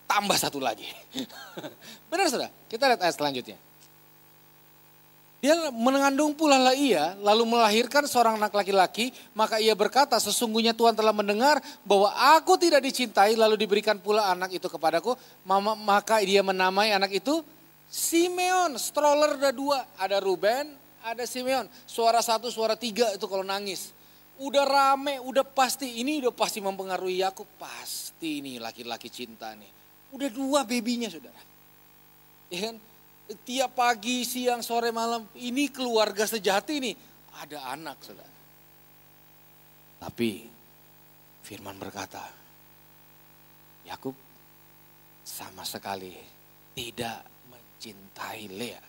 Tambah 0.09 0.33
satu 0.33 0.57
lagi. 0.57 0.89
Benar 2.09 2.33
sudah, 2.33 2.49
kita 2.65 2.89
lihat 2.89 3.01
ayat 3.05 3.13
selanjutnya. 3.13 3.61
Dia 5.43 5.59
mengandung 5.75 6.31
pula 6.31 6.55
lah 6.55 6.71
ia, 6.71 7.19
lalu 7.19 7.43
melahirkan 7.43 8.07
seorang 8.07 8.39
anak 8.39 8.55
laki-laki, 8.55 9.11
maka 9.35 9.59
ia 9.59 9.75
berkata, 9.75 10.15
sesungguhnya 10.15 10.71
Tuhan 10.71 10.95
telah 10.95 11.11
mendengar 11.11 11.59
bahwa 11.83 12.15
aku 12.39 12.55
tidak 12.55 12.79
dicintai, 12.79 13.35
lalu 13.35 13.59
diberikan 13.59 13.99
pula 13.99 14.31
anak 14.31 14.55
itu 14.55 14.71
kepadaku, 14.71 15.19
maka 15.83 16.23
dia 16.23 16.39
menamai 16.39 16.95
anak 16.95 17.11
itu 17.19 17.43
Simeon, 17.91 18.79
stroller 18.79 19.35
ada 19.35 19.51
dua, 19.51 19.83
ada 19.99 20.23
Ruben, 20.23 20.79
ada 21.03 21.27
Simeon. 21.27 21.67
Suara 21.83 22.23
satu, 22.23 22.47
suara 22.47 22.79
tiga 22.79 23.11
itu 23.11 23.27
kalau 23.27 23.43
nangis 23.43 23.91
udah 24.39 24.63
rame, 24.63 25.19
udah 25.21 25.43
pasti 25.43 25.99
ini 25.99 26.23
udah 26.23 26.31
pasti 26.31 26.63
mempengaruhi 26.63 27.19
Yakub, 27.19 27.45
pasti 27.59 28.39
ini 28.39 28.63
laki-laki 28.63 29.11
cinta 29.11 29.51
nih. 29.53 29.69
Udah 30.15 30.29
dua 30.31 30.63
babynya 30.63 31.11
saudara. 31.11 31.43
Ya 32.47 32.71
kan? 32.71 32.75
Tiap 33.33 33.73
pagi, 33.73 34.21
siang, 34.21 34.61
sore, 34.61 34.93
malam, 34.93 35.25
ini 35.41 35.69
keluarga 35.73 36.29
sejati 36.29 36.77
nih. 36.77 36.95
Ada 37.41 37.73
anak 37.73 37.97
saudara. 38.05 38.37
Tapi 40.03 40.45
firman 41.41 41.79
berkata, 41.79 42.21
Yakub 43.87 44.15
sama 45.23 45.63
sekali 45.63 46.13
tidak 46.75 47.23
mencintai 47.49 48.43
Lea. 48.51 48.83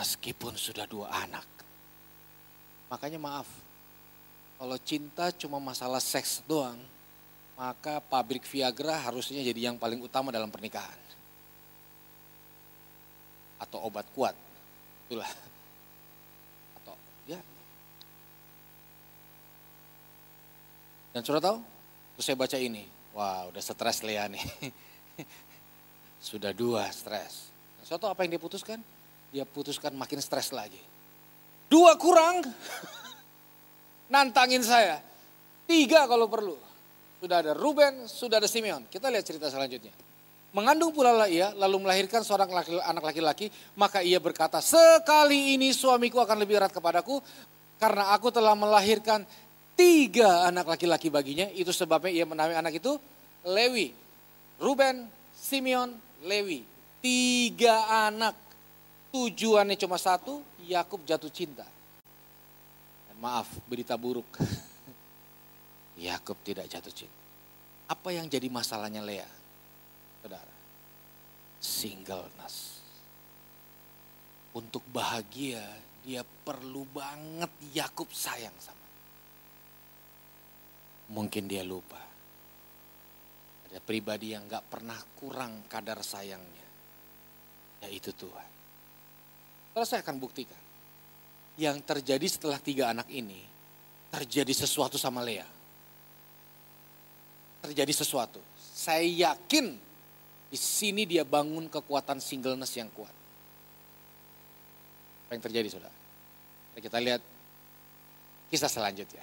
Meskipun 0.00 0.56
sudah 0.56 0.88
dua 0.88 1.12
anak. 1.12 1.44
Makanya 2.88 3.20
maaf, 3.20 3.46
kalau 4.56 4.76
cinta 4.80 5.28
cuma 5.36 5.60
masalah 5.60 6.00
seks 6.00 6.40
doang, 6.48 6.80
maka 7.60 8.00
pabrik 8.00 8.48
Viagra 8.48 8.96
harusnya 8.96 9.44
jadi 9.44 9.68
yang 9.68 9.76
paling 9.76 10.00
utama 10.00 10.32
dalam 10.32 10.48
pernikahan. 10.48 11.09
Atau 13.60 13.78
obat 13.84 14.08
kuat. 14.16 14.34
Itulah. 15.06 15.28
Atau 16.80 16.96
ya. 17.28 17.38
Dan 21.12 21.22
sudah 21.22 21.38
tahu? 21.38 21.58
Terus 22.16 22.24
saya 22.24 22.36
baca 22.40 22.56
ini. 22.56 22.88
Wah 23.12 23.46
udah 23.52 23.62
stres 23.62 24.00
Lea 24.06 24.24
nih. 24.30 24.44
Sudah 26.20 26.52
dua 26.52 26.84
stres. 26.92 27.48
Dan 27.80 27.82
sudah 27.88 27.98
tahu 28.04 28.10
apa 28.12 28.20
yang 28.28 28.36
dia 28.36 28.42
putuskan? 28.44 28.76
Dia 29.32 29.48
putuskan 29.48 29.96
makin 29.96 30.20
stres 30.20 30.52
lagi. 30.52 30.78
Dua 31.64 31.96
kurang. 31.96 32.44
nantangin 34.12 34.60
saya. 34.60 35.00
Tiga 35.64 36.04
kalau 36.04 36.28
perlu. 36.28 36.58
Sudah 37.22 37.40
ada 37.40 37.52
Ruben, 37.56 38.04
sudah 38.04 38.42
ada 38.42 38.50
Simeon. 38.50 38.84
Kita 38.90 39.08
lihat 39.08 39.24
cerita 39.24 39.48
selanjutnya. 39.48 39.94
Mengandung 40.50 40.90
pula 40.90 41.14
lah 41.14 41.30
ia, 41.30 41.54
lalu 41.54 41.86
melahirkan 41.86 42.26
seorang 42.26 42.50
laki, 42.50 42.74
anak 42.82 43.04
laki-laki, 43.06 43.46
maka 43.78 44.02
ia 44.02 44.18
berkata, 44.18 44.58
sekali 44.58 45.54
ini 45.54 45.70
suamiku 45.70 46.18
akan 46.18 46.42
lebih 46.42 46.58
erat 46.58 46.74
kepadaku, 46.74 47.22
karena 47.78 48.10
aku 48.10 48.34
telah 48.34 48.58
melahirkan 48.58 49.22
tiga 49.78 50.50
anak 50.50 50.66
laki-laki 50.66 51.06
baginya, 51.06 51.46
itu 51.54 51.70
sebabnya 51.70 52.10
ia 52.10 52.26
menamai 52.26 52.58
anak 52.58 52.82
itu 52.82 52.98
Lewi. 53.46 53.94
Ruben, 54.58 55.06
Simeon, 55.32 55.94
Lewi. 56.26 56.66
Tiga 56.98 58.10
anak, 58.10 58.34
tujuannya 59.14 59.78
cuma 59.78 59.96
satu, 59.96 60.42
Yakub 60.66 61.00
jatuh 61.06 61.30
cinta 61.30 61.64
maaf 63.20 63.46
berita 63.68 63.94
buruk. 64.00 64.26
Yakub 66.00 66.40
tidak 66.40 66.64
jatuh 66.66 66.90
cinta. 66.90 67.20
Apa 67.86 68.16
yang 68.16 68.24
jadi 68.26 68.48
masalahnya 68.48 69.04
Lea? 69.04 69.28
Saudara. 70.20 70.54
Singleness. 71.60 72.80
Untuk 74.56 74.82
bahagia 74.90 75.62
dia 76.00 76.24
perlu 76.24 76.88
banget 76.90 77.52
Yakub 77.76 78.08
sayang 78.10 78.54
sama. 78.56 78.88
Mungkin 81.12 81.44
dia 81.50 81.66
lupa. 81.66 82.00
Ada 83.70 83.78
pribadi 83.78 84.34
yang 84.34 84.50
gak 84.50 84.66
pernah 84.66 84.98
kurang 85.18 85.68
kadar 85.70 86.02
sayangnya. 86.02 86.66
Yaitu 87.86 88.10
Tuhan. 88.16 88.48
Kalau 89.76 89.86
saya 89.86 90.02
akan 90.02 90.16
buktikan. 90.18 90.58
Yang 91.60 91.84
terjadi 91.84 92.26
setelah 92.26 92.58
tiga 92.58 92.90
anak 92.90 93.06
ini. 93.12 93.38
Terjadi 94.10 94.50
sesuatu 94.50 94.98
sama 94.98 95.22
Lea. 95.22 95.46
Terjadi 97.62 97.92
sesuatu. 97.94 98.40
Saya 98.56 99.04
yakin 99.04 99.89
di 100.50 100.58
sini 100.58 101.06
dia 101.06 101.22
bangun 101.22 101.70
kekuatan 101.70 102.18
singleness 102.18 102.74
yang 102.74 102.90
kuat. 102.90 103.14
Apa 105.30 105.38
yang 105.38 105.44
terjadi 105.46 105.78
saudara? 105.78 105.94
Kita 106.74 106.98
lihat 106.98 107.22
kisah 108.50 108.66
selanjutnya. 108.66 109.22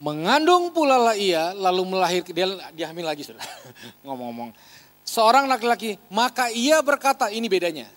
Mengandung 0.00 0.72
pula 0.72 0.96
lah 0.96 1.16
ia, 1.16 1.52
lalu 1.52 1.96
melahirkan, 1.96 2.32
dia, 2.32 2.46
dia 2.72 2.86
hamil 2.88 3.04
lagi 3.04 3.24
sudah. 3.24 3.44
Ngomong-ngomong. 4.04 4.56
Seorang 5.04 5.44
laki-laki, 5.44 6.00
maka 6.08 6.48
ia 6.48 6.80
berkata, 6.80 7.28
ini 7.28 7.48
bedanya. 7.52 7.88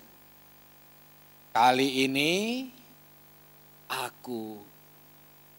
Kali 1.55 2.03
ini 2.07 2.67
aku 3.87 4.59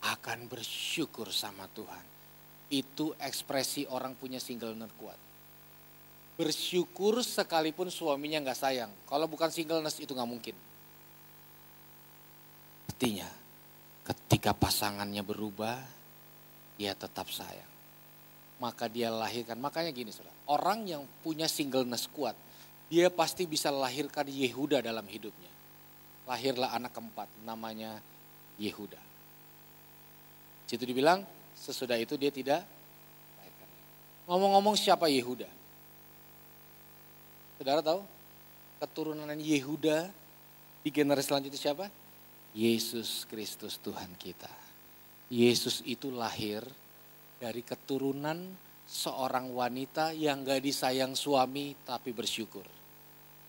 akan 0.04 0.48
bersyukur 0.48 1.32
sama 1.32 1.64
Tuhan. 1.72 2.04
Itu 2.72 3.16
ekspresi 3.16 3.88
orang 3.88 4.16
punya 4.16 4.40
singleness 4.40 4.92
kuat. 5.00 5.29
Bersyukur 6.40 7.20
sekalipun 7.20 7.92
suaminya 7.92 8.40
nggak 8.40 8.56
sayang. 8.56 8.88
Kalau 9.04 9.28
bukan 9.28 9.52
singleness 9.52 10.00
itu 10.00 10.16
nggak 10.16 10.30
mungkin. 10.30 10.56
Artinya 12.88 13.28
ketika 14.08 14.56
pasangannya 14.56 15.20
berubah, 15.20 15.76
dia 16.80 16.96
tetap 16.96 17.28
sayang. 17.28 17.68
Maka 18.56 18.88
dia 18.88 19.12
lahirkan, 19.12 19.60
makanya 19.60 19.92
gini 19.92 20.08
saudara, 20.08 20.32
orang 20.48 20.88
yang 20.88 21.02
punya 21.20 21.44
singleness 21.44 22.08
kuat, 22.08 22.36
dia 22.88 23.12
pasti 23.12 23.44
bisa 23.44 23.68
lahirkan 23.68 24.24
Yehuda 24.24 24.80
dalam 24.80 25.04
hidupnya. 25.04 25.52
Lahirlah 26.24 26.72
anak 26.72 26.96
keempat, 26.96 27.28
namanya 27.44 28.00
Yehuda. 28.56 29.00
Situ 30.68 30.88
dibilang, 30.88 31.20
sesudah 31.52 32.00
itu 32.00 32.16
dia 32.16 32.32
tidak 32.32 32.64
Ngomong-ngomong 34.30 34.78
siapa 34.78 35.10
Yehuda? 35.10 35.59
Saudara 37.60 37.84
tahu? 37.84 38.00
Keturunan 38.80 39.36
Yehuda 39.36 40.08
di 40.80 40.88
generasi 40.88 41.28
selanjutnya 41.28 41.60
siapa? 41.60 41.92
Yesus 42.56 43.28
Kristus 43.28 43.76
Tuhan 43.84 44.16
kita. 44.16 44.48
Yesus 45.28 45.84
itu 45.84 46.08
lahir 46.08 46.64
dari 47.36 47.60
keturunan 47.60 48.48
seorang 48.88 49.52
wanita 49.52 50.16
yang 50.16 50.40
gak 50.40 50.64
disayang 50.64 51.12
suami 51.12 51.76
tapi 51.84 52.16
bersyukur. 52.16 52.64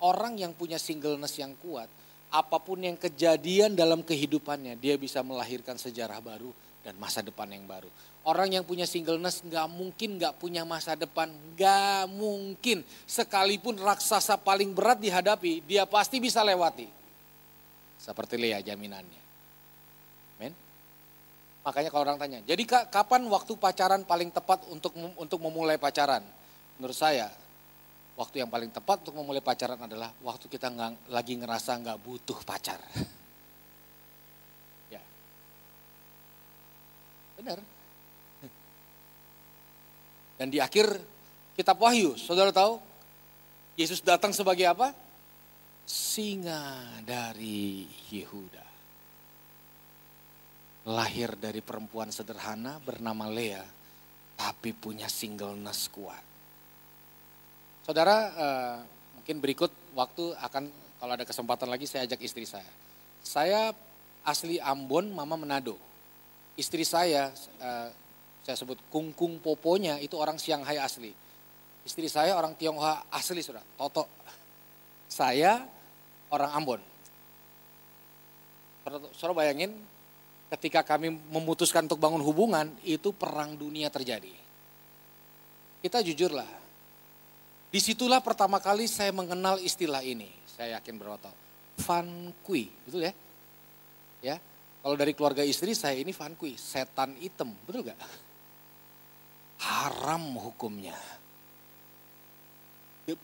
Orang 0.03 0.35
yang 0.35 0.59
punya 0.59 0.75
singleness 0.75 1.39
yang 1.39 1.55
kuat, 1.63 1.87
apa 2.35 2.59
pun 2.59 2.83
yang 2.83 2.99
kejadian 2.99 3.79
dalam 3.79 4.03
kehidupannya, 4.03 4.75
dia 4.75 4.99
bisa 4.99 5.23
melahirkan 5.23 5.79
sejarah 5.79 6.19
baru 6.19 6.51
dan 6.83 6.99
masa 6.99 7.23
depan 7.23 7.47
yang 7.47 7.63
baru. 7.63 7.87
Orang 8.21 8.53
yang 8.53 8.61
punya 8.61 8.85
singleness 8.85 9.41
gak 9.49 9.65
mungkin 9.65 10.21
gak 10.21 10.37
punya 10.37 10.61
masa 10.61 10.93
depan, 10.93 11.33
gak 11.57 12.05
mungkin. 12.13 12.85
Sekalipun 13.09 13.81
raksasa 13.81 14.37
paling 14.37 14.77
berat 14.77 15.01
dihadapi, 15.01 15.65
dia 15.65 15.89
pasti 15.89 16.21
bisa 16.21 16.45
lewati. 16.45 16.85
Seperti 17.97 18.37
Lea 18.37 18.61
jaminannya. 18.61 19.23
Men. 20.37 20.53
Makanya 21.65 21.89
kalau 21.89 22.05
orang 22.05 22.21
tanya, 22.21 22.45
jadi 22.45 22.61
kapan 22.93 23.25
waktu 23.25 23.57
pacaran 23.57 24.05
paling 24.05 24.29
tepat 24.29 24.69
untuk 24.69 24.93
untuk 25.17 25.41
memulai 25.41 25.81
pacaran? 25.81 26.21
Menurut 26.77 26.97
saya, 26.97 27.25
waktu 28.21 28.45
yang 28.45 28.53
paling 28.53 28.69
tepat 28.69 29.01
untuk 29.01 29.17
memulai 29.17 29.41
pacaran 29.41 29.81
adalah 29.81 30.13
waktu 30.21 30.45
kita 30.45 30.69
nggak 30.69 31.09
lagi 31.09 31.41
ngerasa 31.41 31.73
nggak 31.73 31.97
butuh 32.05 32.37
pacar. 32.45 32.77
ya, 34.93 35.01
benar. 37.41 37.80
Dan 40.41 40.49
di 40.49 40.57
akhir 40.57 40.89
kitab 41.53 41.77
Wahyu, 41.77 42.17
saudara 42.17 42.49
tahu, 42.49 42.81
Yesus 43.77 44.01
datang 44.01 44.33
sebagai 44.33 44.65
apa? 44.65 44.89
singa 45.85 46.81
dari 47.05 47.85
Yehuda. 48.09 48.65
Lahir 50.89 51.37
dari 51.37 51.61
perempuan 51.61 52.09
sederhana 52.09 52.81
bernama 52.81 53.29
Lea, 53.29 53.61
tapi 54.33 54.73
punya 54.73 55.05
singleness 55.05 55.85
kuat. 55.93 56.25
Saudara, 57.85 58.17
uh, 58.33 58.77
mungkin 59.21 59.45
berikut 59.45 59.69
waktu 59.93 60.33
akan 60.41 60.73
kalau 60.97 61.13
ada 61.21 61.25
kesempatan 61.29 61.69
lagi 61.69 61.85
saya 61.85 62.09
ajak 62.09 62.17
istri 62.17 62.49
saya. 62.49 62.73
Saya 63.21 63.77
asli 64.25 64.57
Ambon, 64.57 65.13
mama 65.13 65.37
Manado. 65.37 65.77
Istri 66.57 66.81
saya, 66.81 67.29
uh, 67.61 67.93
saya 68.41 68.57
sebut 68.57 68.77
kungkung 68.89 69.37
poponya 69.37 70.01
itu 70.01 70.17
orang 70.17 70.41
Shanghai 70.41 70.81
asli. 70.81 71.13
Istri 71.85 72.09
saya 72.09 72.33
orang 72.37 72.57
Tionghoa 72.57 73.09
asli 73.13 73.41
sudah, 73.41 73.61
Toto. 73.77 74.09
Saya 75.05 75.61
orang 76.33 76.51
Ambon. 76.57 76.81
Saudara 79.13 79.45
bayangin 79.45 79.77
ketika 80.57 80.81
kami 80.81 81.13
memutuskan 81.29 81.85
untuk 81.85 82.01
bangun 82.01 82.21
hubungan 82.25 82.65
itu 82.81 83.13
perang 83.13 83.53
dunia 83.53 83.93
terjadi. 83.93 84.33
Kita 85.85 86.01
jujurlah. 86.01 86.49
Di 87.71 87.79
situlah 87.79 88.19
pertama 88.19 88.57
kali 88.57 88.89
saya 88.89 89.13
mengenal 89.13 89.61
istilah 89.61 90.01
ini. 90.01 90.27
Saya 90.49 90.81
yakin 90.81 90.97
tahun. 90.97 91.37
Fan 91.81 92.07
Kui, 92.45 92.69
betul 92.85 93.05
ya? 93.05 93.13
Ya, 94.21 94.35
kalau 94.81 94.93
dari 94.97 95.13
keluarga 95.13 95.41
istri 95.41 95.73
saya 95.73 95.97
ini 95.97 96.13
Fan 96.13 96.33
Kui, 96.37 96.57
setan 96.57 97.17
hitam, 97.17 97.53
betul 97.65 97.85
gak? 97.85 97.97
Haram 99.61 100.35
hukumnya. 100.41 100.97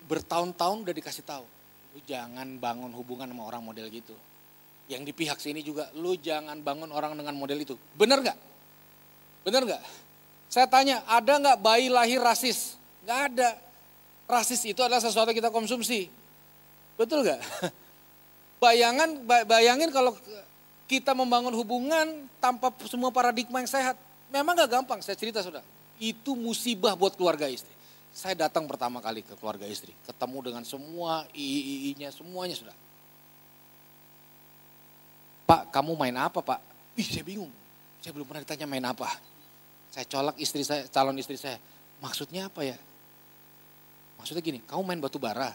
Bertahun-tahun 0.05 0.83
udah 0.83 0.95
dikasih 0.95 1.25
tahu 1.25 1.45
lu 1.97 2.05
jangan 2.05 2.61
bangun 2.61 2.93
hubungan 2.93 3.25
sama 3.25 3.49
orang 3.49 3.65
model 3.65 3.89
gitu. 3.89 4.13
Yang 4.85 5.09
di 5.09 5.13
pihak 5.17 5.41
sini 5.41 5.65
juga, 5.65 5.89
lu 5.97 6.13
jangan 6.13 6.61
bangun 6.61 6.93
orang 6.93 7.17
dengan 7.17 7.33
model 7.33 7.57
itu. 7.57 7.73
Bener 7.97 8.21
gak? 8.21 8.37
Bener 9.41 9.65
gak? 9.65 9.81
Saya 10.45 10.69
tanya, 10.69 11.01
ada 11.09 11.41
gak 11.41 11.57
bayi 11.57 11.89
lahir 11.89 12.21
rasis? 12.21 12.77
Gak 13.01 13.33
ada. 13.33 13.57
Rasis 14.29 14.61
itu 14.69 14.77
adalah 14.85 15.01
sesuatu 15.01 15.33
kita 15.33 15.49
konsumsi. 15.49 16.05
Betul 17.01 17.25
gak? 17.25 17.41
Bayangan, 18.63 19.25
bayangin 19.25 19.89
kalau 19.89 20.13
kita 20.85 21.17
membangun 21.17 21.57
hubungan 21.57 22.29
tanpa 22.37 22.69
semua 22.85 23.09
paradigma 23.09 23.57
yang 23.57 23.67
sehat. 23.67 23.97
Memang 24.29 24.53
gak 24.53 24.69
gampang, 24.69 25.01
saya 25.01 25.17
cerita 25.17 25.41
sudah. 25.41 25.65
Itu 25.97 26.37
musibah 26.37 26.93
buat 26.93 27.17
keluarga 27.17 27.49
istri. 27.49 27.73
Saya 28.17 28.33
datang 28.33 28.65
pertama 28.65 28.97
kali 28.97 29.21
ke 29.21 29.37
keluarga 29.37 29.69
istri, 29.69 29.93
ketemu 30.09 30.37
dengan 30.49 30.63
semua 30.65 31.29
ii-nya, 31.37 32.09
semuanya 32.09 32.57
sudah. 32.57 32.77
Pak, 35.45 35.69
kamu 35.69 35.93
main 35.93 36.17
apa 36.17 36.41
pak? 36.41 36.59
Ih 36.97 37.05
saya 37.05 37.21
bingung, 37.21 37.53
saya 38.01 38.17
belum 38.17 38.25
pernah 38.25 38.41
ditanya 38.41 38.65
main 38.65 38.81
apa. 38.89 39.05
Saya 39.93 40.09
colak 40.09 40.33
istri 40.41 40.65
saya, 40.65 40.89
calon 40.89 41.13
istri 41.21 41.37
saya. 41.37 41.61
Maksudnya 42.01 42.49
apa 42.49 42.65
ya? 42.65 42.77
Maksudnya 44.17 44.41
gini, 44.41 44.59
kamu 44.65 44.81
main 44.81 44.97
batu 44.97 45.21
bara, 45.21 45.53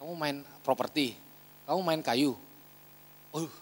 kamu 0.00 0.12
main 0.16 0.36
properti, 0.64 1.12
kamu 1.68 1.80
main 1.84 2.00
kayu. 2.00 2.32
Oh, 3.36 3.52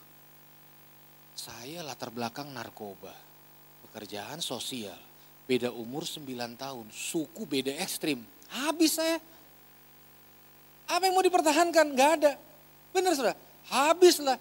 saya 1.34 1.82
latar 1.82 2.14
belakang 2.14 2.46
narkoba, 2.54 3.11
pekerjaan 3.90 4.38
sosial, 4.38 5.09
Beda 5.51 5.74
umur 5.74 6.07
9 6.07 6.30
tahun, 6.55 6.86
suku 6.94 7.42
beda 7.42 7.74
ekstrim. 7.82 8.22
Habis 8.55 9.03
saya. 9.03 9.18
Apa 10.86 11.11
yang 11.11 11.18
mau 11.18 11.26
dipertahankan? 11.26 11.90
Gak 11.90 12.11
ada. 12.22 12.38
Benar 12.94 13.18
sudah. 13.18 13.34
Habislah. 13.66 14.38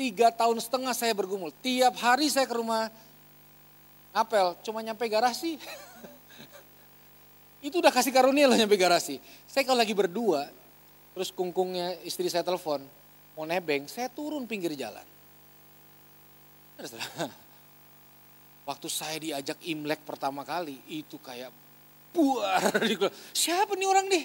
Tiga 0.00 0.32
tahun 0.32 0.56
setengah 0.64 0.96
saya 0.96 1.12
bergumul. 1.12 1.52
Tiap 1.60 2.00
hari 2.00 2.32
saya 2.32 2.48
ke 2.48 2.56
rumah 2.56 2.88
apel, 4.16 4.56
cuma 4.64 4.80
nyampe 4.80 5.04
garasi. 5.04 5.60
Itu 7.68 7.84
udah 7.84 7.92
kasih 7.92 8.14
karunia 8.16 8.48
loh 8.48 8.56
nyampe 8.56 8.80
garasi. 8.80 9.20
Saya 9.44 9.68
kalau 9.68 9.84
lagi 9.84 9.92
berdua, 9.92 10.48
terus 11.12 11.28
kungkungnya 11.28 12.00
istri 12.08 12.32
saya 12.32 12.40
telepon, 12.40 12.80
mau 13.36 13.44
nebeng, 13.44 13.84
saya 13.84 14.08
turun 14.08 14.48
pinggir 14.48 14.72
jalan. 14.72 15.04
Waktu 18.68 18.88
saya 18.92 19.16
diajak 19.16 19.64
Imlek 19.64 20.04
pertama 20.04 20.44
kali, 20.44 20.76
itu 20.92 21.16
kayak 21.16 21.48
buar. 22.12 22.68
Siapa 23.32 23.72
nih 23.72 23.88
orang 23.88 24.06
nih? 24.12 24.24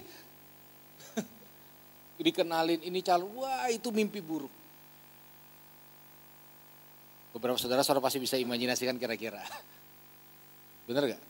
dikenalin 2.27 2.83
ini 2.83 2.99
calon, 2.99 3.31
wah 3.39 3.71
itu 3.71 3.87
mimpi 3.95 4.19
buruk. 4.19 4.51
Beberapa 7.31 7.55
saudara-saudara 7.55 8.03
pasti 8.03 8.19
bisa 8.19 8.35
imajinasikan 8.35 8.99
kira-kira. 8.99 9.39
Bener 10.91 11.15
gak? 11.15 11.23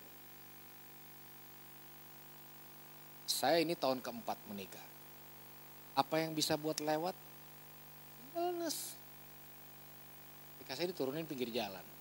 Saya 3.29 3.61
ini 3.61 3.77
tahun 3.77 4.01
keempat 4.01 4.41
menikah. 4.49 4.87
Apa 5.93 6.17
yang 6.17 6.33
bisa 6.33 6.57
buat 6.57 6.81
lewat? 6.81 7.13
Illness. 8.33 8.97
Ketika 10.57 10.73
saya 10.81 10.89
diturunin 10.89 11.29
pinggir 11.29 11.53
jalan. 11.53 11.92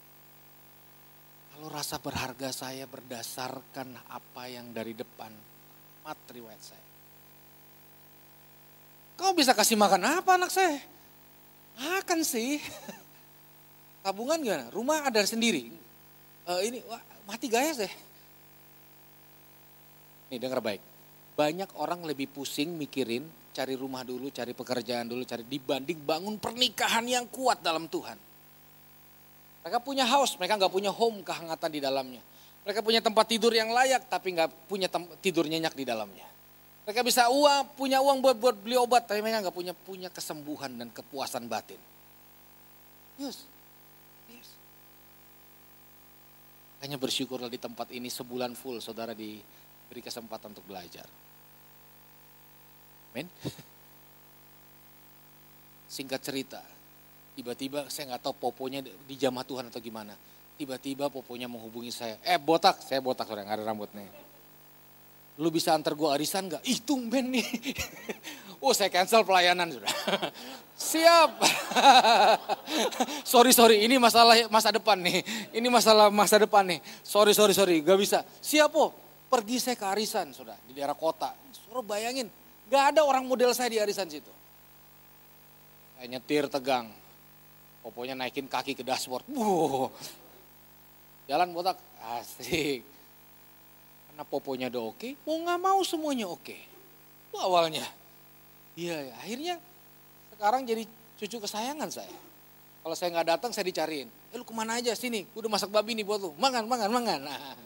Kalau 1.62 1.78
rasa 1.78 2.02
berharga 2.02 2.50
saya 2.50 2.90
berdasarkan 2.90 3.94
apa 4.10 4.50
yang 4.50 4.74
dari 4.74 4.98
depan, 4.98 5.30
mat 6.02 6.18
riwayat 6.34 6.58
saya. 6.58 6.86
Kau 9.14 9.30
bisa 9.30 9.54
kasih 9.54 9.78
makan 9.78 10.18
apa 10.18 10.34
anak 10.34 10.50
saya? 10.50 10.82
Makan 11.78 12.26
sih. 12.26 12.58
Tabungan 14.02 14.42
gimana? 14.42 14.74
Rumah 14.74 15.06
ada 15.06 15.22
sendiri. 15.22 15.70
Uh, 16.50 16.66
ini 16.66 16.82
wah, 16.82 16.98
mati 17.30 17.46
gaya 17.46 17.70
sih. 17.70 17.92
Nih 20.34 20.42
dengar 20.42 20.58
baik. 20.58 20.82
Banyak 21.38 21.78
orang 21.78 22.02
lebih 22.02 22.26
pusing 22.26 22.74
mikirin 22.74 23.22
cari 23.54 23.78
rumah 23.78 24.02
dulu, 24.02 24.34
cari 24.34 24.50
pekerjaan 24.50 25.06
dulu, 25.06 25.22
cari 25.22 25.46
dibanding 25.46 26.02
bangun 26.02 26.42
pernikahan 26.42 27.06
yang 27.06 27.30
kuat 27.30 27.62
dalam 27.62 27.86
Tuhan. 27.86 28.31
Mereka 29.62 29.78
punya 29.78 30.02
house, 30.02 30.34
mereka 30.38 30.58
nggak 30.58 30.72
punya 30.74 30.90
home 30.90 31.22
kehangatan 31.22 31.70
di 31.70 31.80
dalamnya. 31.80 32.22
Mereka 32.66 32.82
punya 32.82 32.98
tempat 33.02 33.26
tidur 33.26 33.54
yang 33.54 33.70
layak, 33.70 34.06
tapi 34.10 34.34
nggak 34.34 34.50
punya 34.66 34.86
tidur 35.22 35.46
nyenyak 35.46 35.74
di 35.74 35.86
dalamnya. 35.86 36.26
Mereka 36.82 37.06
bisa 37.06 37.30
uang, 37.30 37.78
punya 37.78 38.02
uang 38.02 38.18
buat 38.18 38.36
buat 38.38 38.56
beli 38.58 38.74
obat, 38.74 39.06
tapi 39.06 39.22
mereka 39.22 39.46
nggak 39.46 39.54
punya 39.54 39.74
punya 39.74 40.10
kesembuhan 40.10 40.74
dan 40.74 40.90
kepuasan 40.90 41.46
batin. 41.46 41.78
Yes, 43.22 43.46
yes. 44.26 44.48
Hanya 46.82 46.98
bersyukurlah 46.98 47.46
di 47.46 47.62
tempat 47.62 47.86
ini 47.94 48.10
sebulan 48.10 48.58
full, 48.58 48.82
saudara 48.82 49.14
diberi 49.14 50.02
kesempatan 50.02 50.50
untuk 50.50 50.66
belajar. 50.66 51.06
Men. 53.14 53.30
Singkat 55.92 56.20
cerita, 56.24 56.64
tiba-tiba 57.38 57.88
saya 57.88 58.14
nggak 58.14 58.22
tahu 58.24 58.34
poponya 58.36 58.84
di 58.84 59.14
jamah 59.16 59.44
Tuhan 59.46 59.68
atau 59.68 59.80
gimana. 59.80 60.16
Tiba-tiba 60.56 61.08
poponya 61.08 61.48
menghubungi 61.48 61.90
saya. 61.90 62.20
Eh 62.22 62.38
botak, 62.38 62.80
saya 62.84 63.00
botak 63.00 63.26
sudah 63.28 63.42
nggak 63.42 63.58
ada 63.60 63.66
rambutnya 63.66 64.04
lu 65.40 65.48
bisa 65.48 65.72
antar 65.72 65.96
gue 65.96 66.08
arisan 66.12 66.46
gak? 66.52 66.60
Ih 66.68 66.84
tumben 66.84 67.32
nih. 67.32 67.46
oh 68.64 68.76
saya 68.76 68.92
cancel 68.92 69.24
pelayanan 69.24 69.72
sudah. 69.72 69.88
Siap. 70.92 71.30
sorry 73.32 73.56
sorry 73.56 73.76
ini 73.88 73.96
masalah 73.96 74.36
masa 74.52 74.68
depan 74.74 75.00
nih. 75.00 75.24
Ini 75.56 75.68
masalah 75.72 76.12
masa 76.12 76.36
depan 76.36 76.68
nih. 76.68 76.80
Sorry 77.00 77.32
sorry 77.32 77.56
sorry 77.56 77.80
gak 77.80 77.96
bisa. 77.96 78.20
Siap 78.44 78.72
oh. 78.76 78.92
Pergi 79.32 79.56
saya 79.56 79.80
ke 79.80 79.88
arisan 79.88 80.36
sudah 80.36 80.52
di 80.68 80.76
daerah 80.76 80.92
kota. 80.92 81.32
Suruh 81.56 81.80
bayangin 81.80 82.28
gak 82.68 82.92
ada 82.92 83.00
orang 83.00 83.24
model 83.24 83.56
saya 83.56 83.72
di 83.72 83.80
arisan 83.80 84.12
situ. 84.12 84.28
Saya 85.96 86.06
nyetir 86.12 86.52
tegang. 86.52 86.92
Pokoknya 87.82 88.14
naikin 88.14 88.46
kaki 88.46 88.78
ke 88.78 88.86
dashboard. 88.86 89.26
Wow. 89.34 89.90
Jalan 91.26 91.50
botak 91.54 91.78
asik 92.02 92.82
karena 94.12 94.28
poponya 94.28 94.68
udah 94.68 94.92
oke, 94.92 95.08
mau 95.24 95.40
nggak 95.40 95.60
mau 95.64 95.80
semuanya 95.88 96.28
oke. 96.28 96.52
Itu 97.32 97.36
awalnya. 97.40 97.80
Iya, 98.76 99.08
ya. 99.08 99.14
akhirnya 99.24 99.54
sekarang 100.36 100.68
jadi 100.68 100.84
cucu 101.16 101.40
kesayangan 101.40 101.88
saya. 101.88 102.18
Kalau 102.84 102.92
saya 102.92 103.08
nggak 103.08 103.28
datang 103.32 103.56
saya 103.56 103.64
dicariin. 103.72 104.12
Eh 104.28 104.36
lu 104.36 104.44
ke 104.44 104.52
mana 104.52 104.76
aja 104.76 104.92
sini, 104.92 105.24
gue 105.24 105.40
udah 105.40 105.48
masak 105.48 105.72
babi 105.72 105.96
nih 105.96 106.04
buat 106.04 106.20
lu. 106.20 106.36
Mangan, 106.36 106.68
mangan, 106.68 106.92
mangan. 106.92 107.20
Nah. 107.24 107.56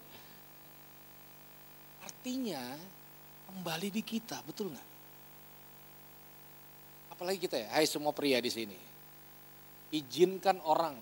Artinya 2.07 2.62
kembali 3.51 3.91
di 3.91 4.07
kita, 4.07 4.39
betul 4.47 4.71
nggak? 4.71 4.89
Apalagi 7.11 7.43
kita 7.43 7.59
ya, 7.59 7.75
hai 7.75 7.91
semua 7.91 8.14
pria 8.14 8.39
di 8.39 8.55
sini. 8.55 8.79
Izinkan 9.95 10.59
orang, 10.66 10.99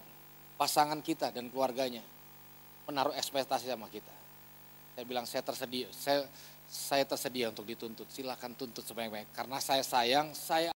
pasangan 0.61 1.01
kita 1.01 1.32
dan 1.32 1.49
keluarganya 1.49 2.05
menaruh 2.85 3.16
ekspektasi 3.16 3.68
sama 3.68 3.89
kita. 3.89 4.12
Saya 4.95 5.05
bilang 5.09 5.26
saya 5.26 5.43
tersedia, 5.43 5.89
saya 5.91 6.22
saya 6.68 7.05
tersedia 7.09 7.51
untuk 7.51 7.66
dituntut. 7.66 8.07
Silakan 8.12 8.55
tuntut 8.55 8.85
sebanyak-banyak 8.85 9.30
karena 9.35 9.59
saya 9.59 9.82
sayang, 9.82 10.30
saya 10.37 10.70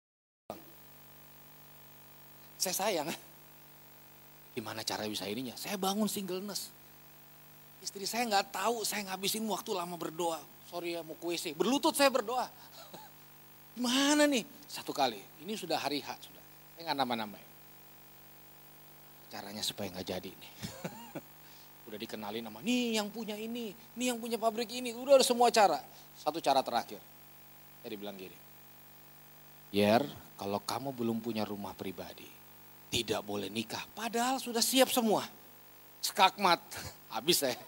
saya 2.57 2.75
sayang. 2.75 3.07
Gimana 4.57 4.81
cara 4.81 5.05
bisa 5.05 5.29
ininya? 5.29 5.53
Saya 5.53 5.77
bangun 5.77 6.09
singleness. 6.09 6.73
Istri 7.85 8.09
saya 8.09 8.25
nggak 8.25 8.49
tahu, 8.49 8.81
saya 8.81 9.05
ngabisin 9.05 9.45
waktu 9.45 9.69
lama 9.77 9.93
berdoa. 9.93 10.41
Sorry 10.65 10.97
ya 10.97 11.05
mau 11.05 11.13
WC. 11.13 11.53
Berlutut 11.53 11.93
saya 11.93 12.09
berdoa. 12.09 12.49
Gimana 13.77 14.25
nih? 14.25 14.41
Satu 14.65 14.89
kali. 14.89 15.21
Ini 15.45 15.53
sudah 15.53 15.77
hari 15.77 16.01
H 16.01 16.09
sudah. 16.25 16.43
Saya 16.73 16.89
nggak 16.89 16.97
nambah-nambah. 16.97 17.46
Caranya 19.27 19.63
supaya 19.63 19.91
nggak 19.91 20.07
jadi 20.07 20.31
nih. 20.31 20.51
Udah 21.87 21.99
dikenalin 21.99 22.43
nama, 22.43 22.59
nih 22.59 22.99
yang 22.99 23.07
punya 23.07 23.39
ini, 23.39 23.71
nih 23.95 24.05
yang 24.11 24.19
punya 24.19 24.35
pabrik 24.35 24.67
ini. 24.71 24.91
Udah 24.91 25.19
ada 25.19 25.25
semua 25.27 25.47
cara. 25.51 25.79
Satu 26.19 26.43
cara 26.43 26.59
terakhir. 26.59 26.99
Saya 27.79 27.89
dibilang 27.95 28.19
gini. 28.19 28.35
Yer, 29.71 30.03
kalau 30.35 30.59
kamu 30.63 30.91
belum 30.95 31.17
punya 31.23 31.47
rumah 31.47 31.71
pribadi, 31.75 32.27
tidak 32.91 33.23
boleh 33.23 33.51
nikah. 33.51 33.83
Padahal 33.95 34.39
sudah 34.39 34.63
siap 34.63 34.91
semua. 34.91 35.23
Skakmat, 36.03 36.59
habis 37.15 37.43
saya. 37.43 37.59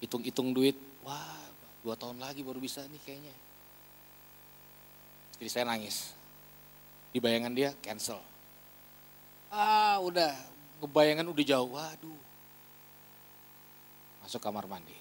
Hitung-hitung 0.00 0.56
duit, 0.56 0.76
wah 1.04 1.40
dua 1.84 1.96
tahun 1.96 2.20
lagi 2.20 2.40
baru 2.40 2.60
bisa 2.60 2.84
nih 2.88 3.00
kayaknya. 3.04 3.34
Jadi 5.40 5.48
saya 5.48 5.64
nangis. 5.68 6.12
Di 7.10 7.18
bayangan 7.18 7.52
dia 7.56 7.72
cancel. 7.80 8.20
Ah 9.50 9.98
udah, 10.04 10.30
kebayangan 10.80 11.28
udah 11.28 11.44
jauh. 11.44 11.70
Waduh, 11.76 12.20
masuk 14.24 14.40
kamar 14.40 14.64
mandi. 14.64 14.96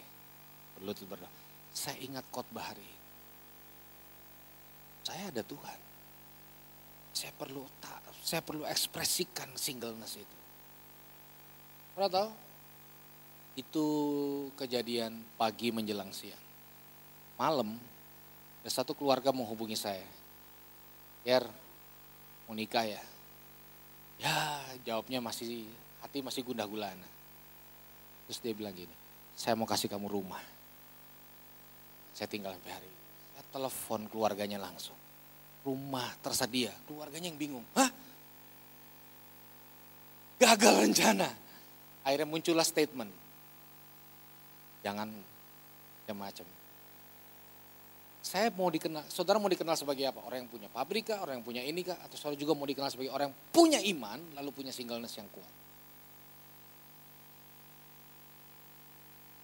Berlutut 0.77 1.07
berdoa. 1.07 1.31
Saya 1.71 1.95
ingat 2.03 2.27
khotbah 2.29 2.71
hari 2.71 2.83
ini. 2.83 2.99
Saya 5.07 5.31
ada 5.31 5.41
Tuhan. 5.41 5.79
Saya 7.15 7.31
perlu 7.35 7.63
saya 8.21 8.41
perlu 8.45 8.63
ekspresikan 8.67 9.49
singleness 9.57 10.19
itu. 10.19 10.37
Pernah 11.97 12.11
tahu? 12.11 12.31
Itu 13.57 13.87
kejadian 14.55 15.19
pagi 15.35 15.73
menjelang 15.73 16.13
siang. 16.13 16.39
Malam, 17.35 17.75
ada 18.61 18.71
satu 18.71 18.93
keluarga 18.95 19.31
menghubungi 19.33 19.75
saya. 19.75 20.05
Yer, 21.27 21.43
mau 22.47 22.55
nikah 22.55 22.87
ya? 22.87 23.03
Ya, 24.19 24.59
jawabnya 24.83 25.23
masih, 25.23 25.63
hati 26.03 26.19
masih 26.19 26.43
gundah 26.43 26.67
gulana. 26.67 27.07
Terus 28.27 28.39
dia 28.43 28.53
bilang 28.53 28.75
gini, 28.75 28.91
saya 29.33 29.55
mau 29.55 29.65
kasih 29.65 29.87
kamu 29.87 30.11
rumah. 30.11 30.43
Saya 32.11 32.27
tinggal 32.27 32.51
sampai 32.59 32.75
hari. 32.75 32.91
Saya 33.33 33.43
telepon 33.55 34.11
keluarganya 34.11 34.59
langsung. 34.59 34.95
Rumah 35.63 36.19
tersedia, 36.19 36.75
keluarganya 36.83 37.31
yang 37.31 37.39
bingung. 37.39 37.63
Hah? 37.73 37.89
Gagal 40.39 40.83
rencana. 40.83 41.31
Akhirnya 42.03 42.27
muncullah 42.27 42.67
statement. 42.67 43.11
Jangan 44.83 45.07
macam-macam. 46.09 46.58
Saya 48.29 48.53
mau 48.53 48.69
dikenal, 48.69 49.09
saudara 49.09 49.41
mau 49.41 49.49
dikenal 49.49 49.73
sebagai 49.73 50.05
apa? 50.05 50.21
Orang 50.21 50.45
yang 50.45 50.51
punya 50.53 50.69
pabrik? 50.69 51.09
Orang 51.17 51.41
yang 51.41 51.45
punya 51.45 51.65
ini 51.65 51.81
kah? 51.81 51.97
Atau 52.05 52.13
saudara 52.13 52.37
juga 52.37 52.53
mau 52.53 52.69
dikenal 52.69 52.93
sebagai 52.93 53.09
orang 53.09 53.33
yang 53.33 53.37
punya 53.49 53.81
iman, 53.81 54.21
lalu 54.37 54.53
punya 54.53 54.69
singleness 54.69 55.17
yang 55.17 55.25
kuat? 55.33 55.49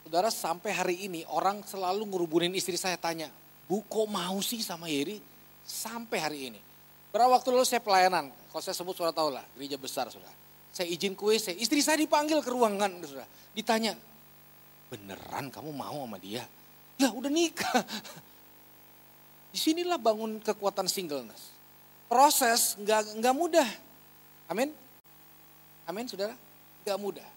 Saudara 0.05 0.29
sampai 0.29 0.69
hari 0.69 0.95
ini 1.09 1.25
orang 1.33 1.65
selalu 1.65 2.05
ngerubunin 2.05 2.53
istri 2.53 2.77
saya 2.77 2.93
tanya, 2.93 3.33
Bu 3.65 3.81
kok 3.89 4.05
mau 4.05 4.37
sih 4.45 4.61
sama 4.61 4.85
Yeri? 4.85 5.17
Sampai 5.65 6.21
hari 6.21 6.53
ini. 6.53 6.61
Berapa 7.09 7.41
waktu 7.41 7.57
lalu 7.57 7.65
saya 7.65 7.81
pelayanan, 7.81 8.29
kalau 8.53 8.61
saya 8.61 8.77
sebut 8.77 8.93
sudah 8.93 9.09
tahu 9.09 9.33
lah, 9.33 9.41
gereja 9.57 9.81
besar 9.81 10.13
sudah. 10.13 10.29
Saya 10.69 10.85
izin 10.93 11.17
ke 11.17 11.25
WC, 11.25 11.57
istri 11.57 11.81
saya 11.81 11.97
dipanggil 11.97 12.37
ke 12.37 12.53
ruangan 12.53 13.01
sudah. 13.01 13.25
Ditanya, 13.49 13.97
beneran 14.93 15.49
kamu 15.49 15.73
mau 15.73 16.05
sama 16.05 16.21
dia? 16.21 16.45
Lah 17.01 17.09
udah 17.09 17.33
nikah. 17.33 17.81
Di 19.55 19.71
sinilah 19.71 19.95
bangun 19.95 20.43
kekuatan 20.43 20.83
singleness. 20.91 21.55
Proses 22.11 22.75
nggak 22.75 23.23
nggak 23.23 23.31
mudah. 23.39 23.69
Amin. 24.51 24.67
Amin 25.87 26.03
saudara. 26.11 26.35
Nggak 26.83 26.99
mudah. 26.99 27.29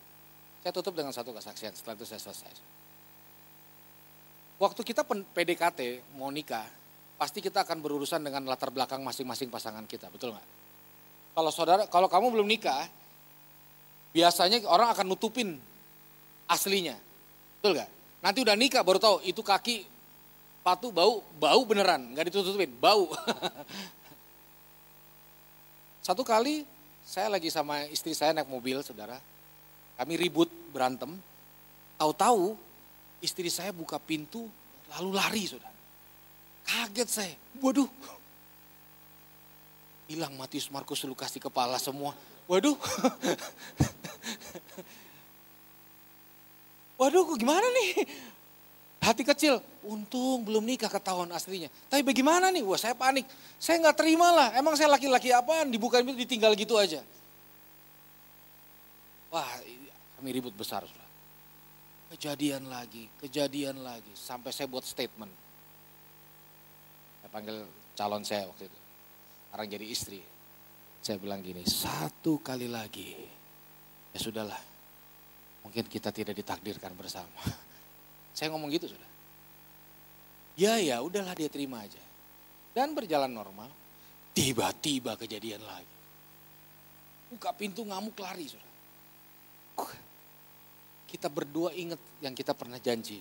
Saya 0.67 0.75
tutup 0.75 0.99
dengan 0.99 1.15
satu 1.15 1.31
kesaksian, 1.31 1.79
setelah 1.79 1.95
itu 1.95 2.03
saya 2.11 2.19
selesai. 2.19 2.51
Waktu 4.59 4.83
kita 4.83 5.07
PDKT 5.07 6.03
mau 6.19 6.35
nikah, 6.35 6.67
pasti 7.15 7.39
kita 7.39 7.63
akan 7.63 7.79
berurusan 7.79 8.19
dengan 8.19 8.43
latar 8.51 8.75
belakang 8.75 8.99
masing-masing 9.07 9.47
pasangan 9.47 9.87
kita, 9.87 10.11
betul 10.11 10.35
nggak? 10.35 10.47
Kalau 11.39 11.55
saudara, 11.55 11.87
kalau 11.87 12.11
kamu 12.11 12.35
belum 12.35 12.51
nikah, 12.51 12.91
biasanya 14.11 14.67
orang 14.67 14.91
akan 14.91 15.07
nutupin 15.07 15.55
aslinya, 16.51 16.99
betul 17.63 17.79
nggak? 17.79 17.91
Nanti 18.27 18.39
udah 18.43 18.59
nikah 18.59 18.83
baru 18.83 18.99
tahu 18.99 19.23
itu 19.23 19.39
kaki 19.39 19.98
patu 20.69 20.93
bau, 20.93 21.25
bau 21.41 21.65
beneran, 21.65 22.13
nggak 22.13 22.29
ditutupin, 22.29 22.69
bau. 22.77 23.09
Satu 26.07 26.21
kali 26.21 26.69
saya 27.09 27.33
lagi 27.33 27.49
sama 27.49 27.89
istri 27.89 28.13
saya 28.13 28.37
naik 28.37 28.53
mobil, 28.53 28.85
saudara. 28.85 29.17
Kami 29.97 30.21
ribut, 30.21 30.53
berantem. 30.69 31.17
Tahu-tahu 31.97 32.53
istri 33.25 33.49
saya 33.49 33.73
buka 33.73 33.97
pintu 33.97 34.45
lalu 34.93 35.17
lari, 35.17 35.49
saudara. 35.49 35.73
Kaget 36.69 37.09
saya, 37.09 37.33
waduh. 37.65 37.89
Hilang 40.05 40.37
Matius, 40.37 40.69
Markus, 40.69 41.01
Lukas 41.09 41.33
di 41.33 41.41
kepala 41.41 41.81
semua. 41.81 42.13
Waduh. 42.45 42.77
Waduh, 46.99 47.31
gimana 47.39 47.63
nih? 47.63 48.11
Hati 48.99 49.23
kecil, 49.23 49.63
untung 49.87 50.43
belum 50.43 50.67
nikah 50.67 50.91
ketahuan 50.91 51.31
aslinya. 51.31 51.71
Tapi 51.89 52.03
bagaimana 52.03 52.51
nih? 52.51 52.67
Wah 52.67 52.77
saya 52.77 52.99
panik. 52.99 53.25
Saya 53.57 53.79
nggak 53.81 53.97
terima 53.97 54.29
lah. 54.35 54.49
Emang 54.59 54.75
saya 54.75 54.91
laki-laki 54.91 55.31
apaan? 55.31 55.71
Dibuka 55.71 56.03
pintu 56.03 56.19
ditinggal 56.19 56.53
gitu 56.59 56.75
aja. 56.77 57.01
Wah 59.31 59.47
kami 60.19 60.29
ribut 60.35 60.53
besar. 60.53 60.83
Kejadian 62.11 62.67
lagi, 62.67 63.07
kejadian 63.23 63.81
lagi. 63.85 64.11
Sampai 64.17 64.51
saya 64.51 64.67
buat 64.67 64.83
statement 64.83 65.49
saya 67.29 67.45
panggil 67.45 67.61
calon 67.93 68.25
saya 68.25 68.49
waktu 68.49 68.73
itu. 68.73 68.81
Sekarang 69.45 69.69
jadi 69.69 69.85
istri. 69.85 70.21
Saya 71.05 71.21
bilang 71.21 71.45
gini, 71.45 71.61
satu 71.69 72.41
kali 72.41 72.65
lagi. 72.65 73.13
Ya 74.17 74.19
sudahlah, 74.19 74.57
mungkin 75.61 75.85
kita 75.85 76.09
tidak 76.09 76.33
ditakdirkan 76.41 76.97
bersama. 76.97 77.37
Saya 78.39 78.55
ngomong 78.55 78.71
gitu 78.71 78.87
sudah. 78.87 79.11
Ya 80.55 80.79
ya 80.79 81.03
udahlah 81.03 81.35
dia 81.35 81.51
terima 81.51 81.83
aja. 81.83 81.99
Dan 82.71 82.95
berjalan 82.95 83.35
normal. 83.35 83.67
Tiba-tiba 84.31 85.19
kejadian 85.19 85.59
lagi. 85.67 85.97
Buka 87.35 87.51
pintu 87.51 87.83
ngamuk 87.83 88.15
lari 88.23 88.47
sudah. 88.47 88.71
Kita 91.09 91.27
berdua 91.33 91.75
ingat 91.75 91.99
yang 92.23 92.37
kita 92.37 92.55
pernah 92.55 92.79
janji. 92.79 93.19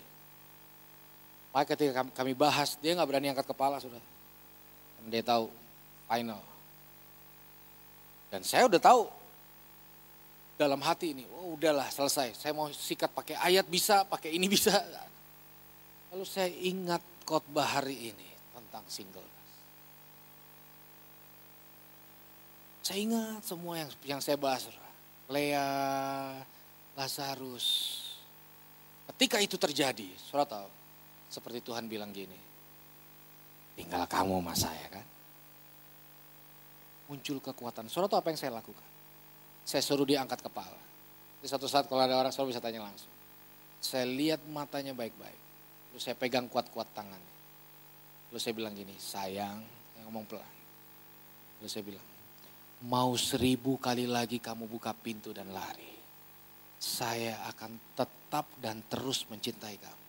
Maka 1.56 1.74
ketika 1.74 2.04
kami 2.14 2.36
bahas, 2.36 2.76
dia 2.78 2.94
nggak 2.94 3.08
berani 3.08 3.32
angkat 3.32 3.48
kepala 3.48 3.80
sudah. 3.80 4.04
Dan 5.02 5.10
dia 5.10 5.24
tahu 5.24 5.48
final. 6.06 6.44
Dan 8.28 8.44
saya 8.44 8.68
udah 8.68 8.78
tahu 8.78 9.08
dalam 10.60 10.84
hati 10.84 11.16
ini, 11.16 11.24
oh 11.32 11.47
udahlah 11.58 11.90
selesai. 11.90 12.38
Saya 12.38 12.54
mau 12.54 12.70
sikat 12.70 13.10
pakai 13.10 13.36
ayat 13.42 13.66
bisa, 13.66 14.06
pakai 14.06 14.38
ini 14.38 14.46
bisa. 14.46 14.78
Lalu 16.14 16.24
saya 16.24 16.54
ingat 16.54 17.02
khotbah 17.26 17.82
hari 17.82 18.14
ini 18.14 18.30
tentang 18.54 18.86
single. 18.86 19.26
Saya 22.86 23.04
ingat 23.04 23.44
semua 23.44 23.74
yang 23.84 23.90
yang 24.06 24.22
saya 24.24 24.38
bahas. 24.40 24.70
Lea, 25.28 25.68
Lazarus. 26.96 28.00
Ketika 29.12 29.44
itu 29.44 29.60
terjadi, 29.60 30.08
saudara 30.24 30.48
tahu, 30.48 30.70
seperti 31.28 31.60
Tuhan 31.60 31.92
bilang 31.92 32.16
gini, 32.16 32.40
tinggal 33.76 34.08
kamu 34.08 34.40
sama 34.40 34.56
saya 34.56 34.88
kan. 34.88 35.06
Muncul 37.12 37.44
kekuatan. 37.44 37.92
Saudara 37.92 38.16
tahu 38.16 38.20
apa 38.24 38.30
yang 38.32 38.40
saya 38.40 38.56
lakukan? 38.56 38.88
Saya 39.68 39.84
suruh 39.84 40.08
dia 40.08 40.24
angkat 40.24 40.40
kepala. 40.40 40.87
Di 41.38 41.48
satu 41.48 41.70
saat 41.70 41.86
kalau 41.86 42.02
ada 42.02 42.18
orang, 42.18 42.34
saudara 42.34 42.52
bisa 42.58 42.64
tanya 42.64 42.86
langsung. 42.86 43.14
Saya 43.78 44.10
lihat 44.10 44.42
matanya 44.50 44.98
baik-baik. 44.98 45.40
Lalu 45.94 46.00
saya 46.02 46.18
pegang 46.18 46.50
kuat-kuat 46.50 46.90
tangannya. 46.98 47.36
Lalu 48.34 48.40
saya 48.42 48.54
bilang 48.58 48.74
gini, 48.74 48.96
sayang, 48.98 49.62
saya 49.94 50.02
ngomong 50.10 50.26
pelan. 50.26 50.56
Lalu 51.62 51.70
saya 51.70 51.84
bilang, 51.86 52.08
mau 52.86 53.14
seribu 53.18 53.78
kali 53.78 54.10
lagi 54.10 54.38
kamu 54.42 54.66
buka 54.66 54.94
pintu 54.94 55.34
dan 55.34 55.50
lari. 55.54 55.96
Saya 56.78 57.42
akan 57.50 57.98
tetap 57.98 58.46
dan 58.62 58.86
terus 58.86 59.26
mencintai 59.30 59.78
kamu. 59.82 60.06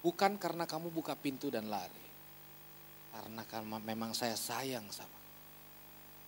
Bukan 0.00 0.40
karena 0.40 0.64
kamu 0.64 0.88
buka 0.92 1.12
pintu 1.16 1.52
dan 1.52 1.68
lari. 1.68 2.08
Karena 3.12 3.42
karena 3.44 3.76
memang 3.80 4.16
saya 4.16 4.36
sayang 4.36 4.88
sama. 4.92 5.20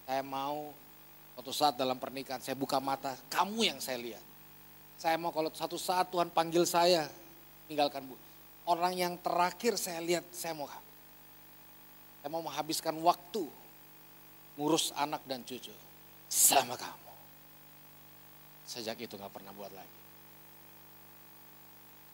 Saya 0.04 0.20
mau 0.24 0.72
suatu 1.32 1.52
saat 1.52 1.74
dalam 1.80 1.96
pernikahan 1.96 2.40
saya 2.40 2.56
buka 2.56 2.78
mata, 2.78 3.16
kamu 3.32 3.74
yang 3.74 3.78
saya 3.80 3.98
lihat. 3.98 4.24
Saya 5.00 5.18
mau 5.18 5.34
kalau 5.34 5.50
satu 5.50 5.80
saat 5.80 6.12
Tuhan 6.12 6.30
panggil 6.30 6.62
saya, 6.62 7.08
tinggalkan 7.66 8.06
bu. 8.06 8.14
Orang 8.68 8.94
yang 8.94 9.18
terakhir 9.18 9.74
saya 9.74 9.98
lihat, 9.98 10.22
saya 10.30 10.54
mau 10.54 10.70
saya 12.22 12.30
mau 12.30 12.46
menghabiskan 12.46 12.94
waktu 13.02 13.42
ngurus 14.54 14.94
anak 14.94 15.26
dan 15.26 15.42
cucu 15.42 15.74
sama 16.30 16.78
kamu. 16.78 17.12
Sejak 18.62 18.94
itu 19.02 19.18
nggak 19.18 19.34
pernah 19.34 19.50
buat 19.50 19.74
lagi. 19.74 19.98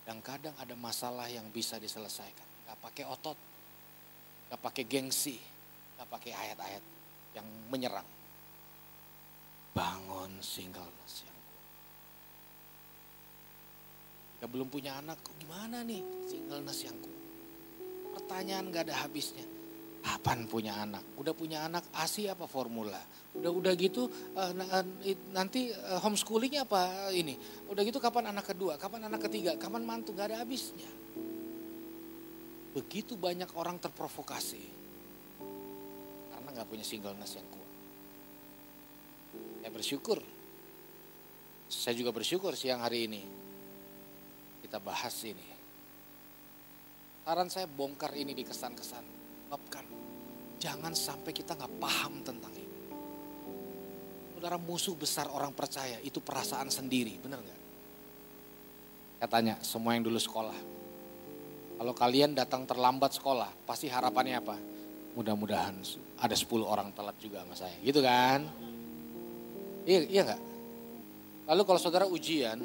Dan 0.08 0.24
kadang 0.24 0.56
ada 0.56 0.72
masalah 0.72 1.28
yang 1.28 1.44
bisa 1.52 1.76
diselesaikan. 1.76 2.48
Gak 2.64 2.80
pakai 2.80 3.04
otot, 3.04 3.36
gak 4.48 4.56
pakai 4.64 4.88
gengsi, 4.88 5.36
gak 6.00 6.08
pakai 6.08 6.32
ayat-ayat 6.32 6.80
yang 7.36 7.44
menyerang. 7.68 8.08
Bangun 9.78 10.42
singleness 10.42 11.22
yang 11.22 11.38
kuat. 11.38 11.62
Belum 14.50 14.66
punya 14.66 14.98
anak, 14.98 15.22
gimana 15.38 15.86
nih 15.86 16.02
singleness 16.26 16.82
yang 16.82 16.98
kuat? 16.98 17.22
Pertanyaan 18.18 18.74
gak 18.74 18.90
ada 18.90 19.06
habisnya 19.06 19.46
Kapan 19.98 20.46
punya 20.46 20.72
anak? 20.78 21.02
Udah 21.18 21.34
punya 21.34 21.66
anak 21.66 21.90
ASI 21.92 22.30
apa 22.30 22.46
formula? 22.46 22.96
Udah 23.34 23.50
udah 23.50 23.72
gitu 23.74 24.06
uh, 24.38 24.52
nanti 25.34 25.74
uh, 25.74 26.00
homeschoolingnya 26.00 26.64
apa 26.64 27.10
ini? 27.10 27.34
Udah 27.68 27.82
gitu 27.82 27.98
kapan 27.98 28.30
anak 28.30 28.54
kedua? 28.54 28.78
Kapan 28.78 29.10
anak 29.10 29.26
ketiga? 29.26 29.58
Kapan 29.58 29.82
mantu? 29.82 30.14
Gak 30.14 30.30
ada 30.32 30.40
habisnya. 30.40 30.86
Begitu 32.72 33.18
banyak 33.18 33.50
orang 33.58 33.82
terprovokasi 33.82 34.62
karena 36.30 36.48
gak 36.54 36.68
punya 36.70 36.86
singleness 36.86 37.34
yang 37.34 37.48
kuat. 37.50 37.57
Saya 39.62 39.70
bersyukur. 39.72 40.18
Saya 41.68 41.94
juga 41.96 42.10
bersyukur 42.12 42.56
siang 42.56 42.80
hari 42.80 43.10
ini 43.10 43.22
kita 44.64 44.84
bahas 44.84 45.16
ini. 45.24 45.48
Saran 47.24 47.48
saya 47.52 47.68
bongkar 47.68 48.16
ini 48.16 48.32
di 48.32 48.44
kesan-kesan 48.44 49.04
sebabkan 49.48 49.84
jangan 50.60 50.92
sampai 50.92 51.32
kita 51.32 51.56
nggak 51.56 51.80
paham 51.80 52.20
tentang 52.20 52.52
ini. 52.52 52.76
Saudara 54.36 54.60
musuh 54.60 54.92
besar 54.96 55.28
orang 55.32 55.56
percaya 55.56 55.98
itu 56.04 56.20
perasaan 56.20 56.68
sendiri, 56.68 57.16
benar 57.20 57.40
nggak? 57.40 57.60
Saya 59.18 59.28
tanya 59.28 59.54
semua 59.64 59.96
yang 59.96 60.04
dulu 60.04 60.20
sekolah. 60.20 60.58
Kalau 61.78 61.94
kalian 61.94 62.36
datang 62.36 62.66
terlambat 62.66 63.16
sekolah, 63.16 63.50
pasti 63.66 63.88
harapannya 63.88 64.36
apa? 64.38 64.56
Mudah-mudahan 65.16 65.80
ada 66.22 66.36
10 66.36 66.62
orang 66.62 66.94
telat 66.94 67.16
juga 67.18 67.42
sama 67.42 67.54
saya, 67.58 67.76
gitu 67.82 67.98
kan? 68.04 68.46
Iya, 69.88 70.04
iya 70.04 70.20
nggak? 70.28 70.42
Lalu 71.48 71.62
kalau 71.64 71.80
saudara 71.80 72.04
ujian 72.04 72.60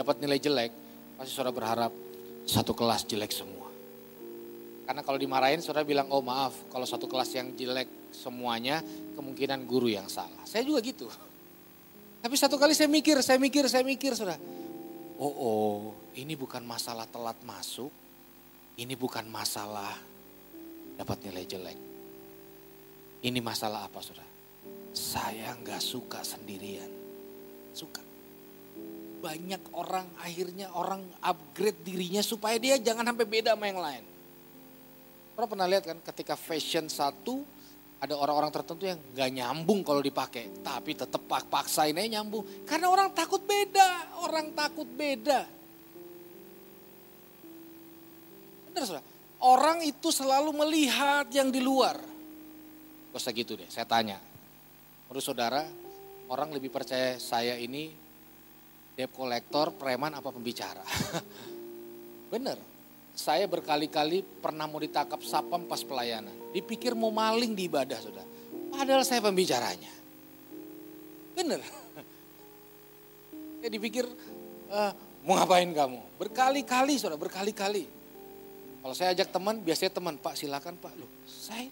dapat 0.00 0.16
nilai 0.24 0.40
jelek, 0.40 0.72
pasti 1.20 1.36
saudara 1.36 1.52
berharap 1.52 1.92
satu 2.48 2.72
kelas 2.72 3.04
jelek 3.04 3.36
semua. 3.36 3.68
Karena 4.88 5.04
kalau 5.04 5.20
dimarahin 5.20 5.60
saudara 5.60 5.84
bilang, 5.84 6.08
oh 6.08 6.24
maaf 6.24 6.56
kalau 6.72 6.88
satu 6.88 7.04
kelas 7.04 7.36
yang 7.36 7.52
jelek 7.52 7.88
semuanya 8.16 8.80
kemungkinan 9.12 9.68
guru 9.68 9.92
yang 9.92 10.08
salah. 10.08 10.40
Saya 10.48 10.64
juga 10.64 10.80
gitu. 10.80 11.04
Tapi 12.24 12.32
satu 12.40 12.56
kali 12.56 12.72
saya 12.72 12.88
mikir, 12.88 13.20
saya 13.20 13.36
mikir, 13.36 13.68
saya 13.68 13.84
mikir 13.84 14.16
saudara. 14.16 14.40
Oh, 15.20 15.34
oh 15.36 15.76
ini 16.16 16.32
bukan 16.32 16.64
masalah 16.64 17.04
telat 17.12 17.36
masuk. 17.44 17.92
Ini 18.80 18.96
bukan 18.96 19.28
masalah 19.28 19.92
dapat 20.96 21.28
nilai 21.28 21.44
jelek. 21.44 21.78
Ini 23.20 23.38
masalah 23.44 23.84
apa 23.84 24.00
saudara? 24.00 24.33
Saya 24.94 25.58
nggak 25.58 25.82
suka 25.82 26.22
sendirian. 26.22 26.86
Suka. 27.74 27.98
Banyak 29.18 29.74
orang 29.74 30.06
akhirnya 30.22 30.70
orang 30.70 31.02
upgrade 31.18 31.82
dirinya 31.82 32.22
supaya 32.22 32.54
dia 32.62 32.78
jangan 32.78 33.10
sampai 33.10 33.26
beda 33.26 33.58
sama 33.58 33.66
yang 33.66 33.82
lain. 33.82 34.04
Pernah 35.34 35.48
pernah 35.50 35.66
lihat 35.66 35.82
kan 35.82 35.98
ketika 35.98 36.38
fashion 36.38 36.86
satu 36.86 37.42
ada 37.98 38.14
orang-orang 38.14 38.52
tertentu 38.52 38.84
yang 38.84 39.00
gak 39.16 39.30
nyambung 39.32 39.80
kalau 39.80 40.04
dipakai, 40.04 40.62
tapi 40.62 40.92
tetap 40.94 41.24
pak 41.24 41.48
paksain 41.48 41.96
aja 41.96 42.20
nyambung. 42.20 42.44
Karena 42.68 42.92
orang 42.92 43.10
takut 43.16 43.40
beda, 43.42 44.20
orang 44.22 44.52
takut 44.52 44.86
beda. 44.86 45.48
Benar 48.68 48.82
saudara, 48.84 49.06
orang 49.40 49.82
itu 49.88 50.12
selalu 50.12 50.52
melihat 50.52 51.26
yang 51.32 51.48
di 51.48 51.64
luar. 51.64 51.96
Gak 53.10 53.18
usah 53.18 53.32
gitu 53.32 53.56
deh, 53.56 53.66
saya 53.72 53.88
tanya. 53.88 54.20
Menurut 55.14 55.30
saudara, 55.30 55.62
orang 56.26 56.50
lebih 56.50 56.74
percaya 56.74 57.22
saya 57.22 57.54
ini 57.54 57.86
debt 58.98 59.14
collector, 59.14 59.70
preman 59.70 60.10
apa 60.10 60.26
pembicara? 60.34 60.82
Bener, 62.34 62.58
saya 63.14 63.46
berkali-kali 63.46 64.26
pernah 64.42 64.66
mau 64.66 64.82
ditangkap 64.82 65.22
sapam 65.22 65.70
pas 65.70 65.78
pelayanan. 65.86 66.34
Dipikir 66.50 66.98
mau 66.98 67.14
maling 67.14 67.54
di 67.54 67.70
ibadah 67.70 67.94
sudah. 68.02 68.26
Padahal 68.74 69.06
saya 69.06 69.22
pembicaranya. 69.22 69.94
Bener. 71.38 71.62
Ya 73.62 73.70
dipikir 73.70 74.10
uh, 74.66 74.90
mau 75.22 75.38
ngapain 75.38 75.70
kamu? 75.70 76.18
Berkali-kali 76.18 76.98
sudah, 76.98 77.14
berkali-kali. 77.14 77.86
Kalau 78.82 78.94
saya 78.98 79.14
ajak 79.14 79.30
teman, 79.30 79.62
biasanya 79.62 79.94
teman, 79.94 80.18
Pak 80.18 80.34
silakan 80.34 80.74
Pak. 80.74 80.90
Loh, 80.98 81.06
saya 81.22 81.70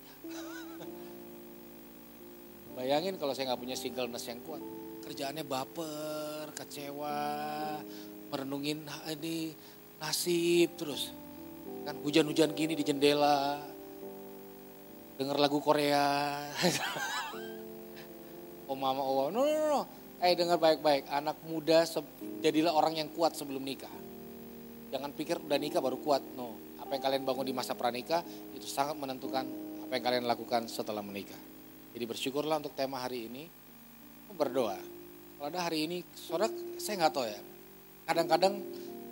Bayangin 2.73 3.20
kalau 3.20 3.37
saya 3.37 3.53
nggak 3.53 3.61
punya 3.61 3.77
singleness 3.77 4.29
yang 4.29 4.41
kuat. 4.41 4.62
Kerjaannya 5.05 5.45
baper, 5.45 6.49
kecewa, 6.57 7.20
merenungin 8.33 8.81
ini 9.12 9.53
nasib 10.01 10.73
terus. 10.81 11.12
Kan 11.85 12.01
hujan-hujan 12.01 12.57
gini 12.57 12.73
di 12.73 12.85
jendela, 12.87 13.61
denger 15.20 15.37
lagu 15.37 15.61
Korea. 15.61 16.41
oh 18.70 18.77
mama, 18.79 19.05
oh 19.05 19.29
no 19.29 19.45
no 19.45 19.64
no. 19.68 19.81
Eh 20.23 20.39
dengar 20.39 20.57
baik-baik, 20.57 21.11
anak 21.11 21.43
muda 21.45 21.83
jadilah 22.41 22.73
orang 22.73 22.97
yang 22.97 23.09
kuat 23.12 23.35
sebelum 23.35 23.61
nikah. 23.61 23.91
Jangan 24.95 25.11
pikir 25.12 25.43
udah 25.43 25.59
nikah 25.59 25.83
baru 25.83 25.99
kuat, 25.99 26.23
no. 26.39 26.57
Apa 26.79 26.97
yang 26.97 27.03
kalian 27.03 27.23
bangun 27.27 27.47
di 27.51 27.55
masa 27.55 27.75
pranikah 27.75 28.23
itu 28.55 28.64
sangat 28.64 28.95
menentukan 28.97 29.45
apa 29.83 29.93
yang 29.99 30.05
kalian 30.05 30.25
lakukan 30.31 30.70
setelah 30.70 31.03
menikah. 31.03 31.52
Jadi 31.93 32.05
bersyukurlah 32.09 32.61
untuk 32.61 32.72
tema 32.72 33.05
hari 33.05 33.28
ini, 33.28 33.45
berdoa. 34.32 34.80
Kalau 35.38 35.49
ada 35.49 35.61
hari 35.68 35.84
ini, 35.84 36.01
saudara 36.16 36.49
saya 36.80 37.05
nggak 37.05 37.12
tahu 37.12 37.26
ya, 37.28 37.40
kadang-kadang 38.09 38.55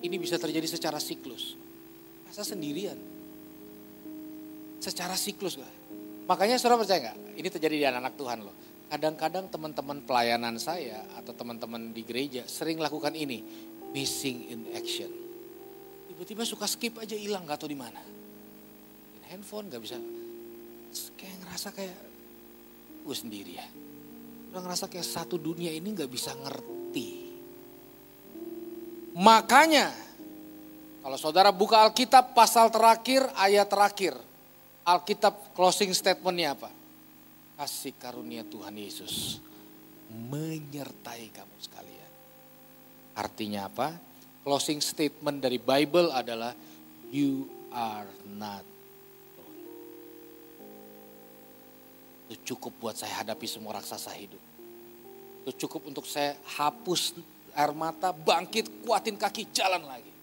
ini 0.01 0.17
bisa 0.17 0.41
terjadi 0.41 0.65
secara 0.65 0.97
siklus. 0.97 1.57
Rasa 2.25 2.43
sendirian. 2.43 2.97
Secara 4.81 5.13
siklus. 5.19 5.61
Makanya 6.25 6.57
saudara 6.57 6.81
percaya 6.81 7.11
nggak? 7.11 7.19
Ini 7.37 7.49
terjadi 7.53 7.75
di 7.77 7.85
anak-anak 7.85 8.15
Tuhan 8.17 8.39
loh 8.41 8.57
Kadang-kadang 8.91 9.47
teman-teman 9.47 10.03
pelayanan 10.03 10.59
saya 10.59 11.07
atau 11.15 11.31
teman-teman 11.31 11.95
di 11.95 12.03
gereja 12.03 12.43
sering 12.51 12.83
lakukan 12.83 13.15
ini, 13.15 13.39
missing 13.95 14.51
in 14.51 14.67
action. 14.75 15.07
Tiba-tiba 16.11 16.43
suka 16.43 16.67
skip 16.67 16.99
aja 16.99 17.15
hilang 17.15 17.47
gak 17.47 17.63
tahu 17.63 17.71
di 17.71 17.79
mana. 17.79 18.03
Handphone 19.31 19.71
gak 19.71 19.79
bisa, 19.79 19.95
kayak 21.15 21.37
ngerasa 21.47 21.71
kayak 21.71 21.95
gue 23.05 23.17
sendiri 23.17 23.53
ya. 23.57 23.69
Udah 24.51 24.61
ngerasa 24.67 24.91
kayak 24.91 25.07
satu 25.07 25.39
dunia 25.39 25.71
ini 25.71 25.95
gak 25.95 26.11
bisa 26.11 26.35
ngerti. 26.35 27.11
Makanya 29.19 29.91
kalau 31.01 31.17
saudara 31.17 31.51
buka 31.51 31.81
Alkitab 31.81 32.37
pasal 32.37 32.69
terakhir, 32.69 33.25
ayat 33.35 33.67
terakhir. 33.71 34.15
Alkitab 34.85 35.55
closing 35.57 35.93
statementnya 35.95 36.57
apa? 36.57 36.71
kasih 37.61 37.93
karunia 38.01 38.41
Tuhan 38.41 38.73
Yesus 38.73 39.37
menyertai 40.09 41.29
kamu 41.29 41.57
sekalian. 41.61 42.13
Artinya 43.13 43.69
apa? 43.69 43.93
Closing 44.41 44.81
statement 44.81 45.45
dari 45.45 45.61
Bible 45.61 46.09
adalah 46.09 46.57
you 47.13 47.45
are 47.69 48.09
not 48.25 48.65
Itu 52.31 52.55
cukup 52.55 52.79
buat 52.79 52.95
saya 52.95 53.27
hadapi 53.27 53.51
semua 53.51 53.75
raksasa 53.75 54.15
hidup. 54.15 54.39
Itu 55.43 55.67
cukup 55.67 55.91
untuk 55.91 56.07
saya 56.07 56.39
hapus 56.55 57.19
air 57.51 57.75
mata, 57.75 58.15
bangkit, 58.15 58.87
kuatin 58.87 59.19
kaki, 59.19 59.51
jalan 59.51 59.83
lagi. 59.83 60.15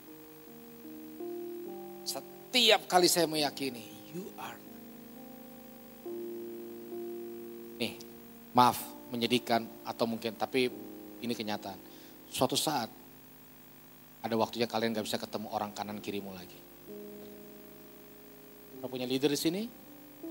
Setiap 2.07 2.87
kali 2.87 3.11
saya 3.11 3.27
meyakini, 3.27 3.83
you 4.15 4.23
are 4.39 4.55
Nih, 7.77 7.93
maaf 8.57 8.81
menyedihkan 9.13 9.61
atau 9.85 10.09
mungkin 10.09 10.33
tapi 10.33 10.67
ini 11.21 11.33
kenyataan. 11.37 11.77
Suatu 12.27 12.57
saat 12.57 12.89
ada 14.25 14.35
waktunya 14.35 14.65
kalian 14.65 14.97
gak 14.97 15.05
bisa 15.05 15.21
ketemu 15.21 15.47
orang 15.53 15.71
kanan 15.71 16.01
kirimu 16.01 16.33
lagi. 16.33 16.57
Kalau 18.77 18.89
punya 18.89 19.05
leader 19.05 19.29
di 19.29 19.39
sini, 19.39 19.61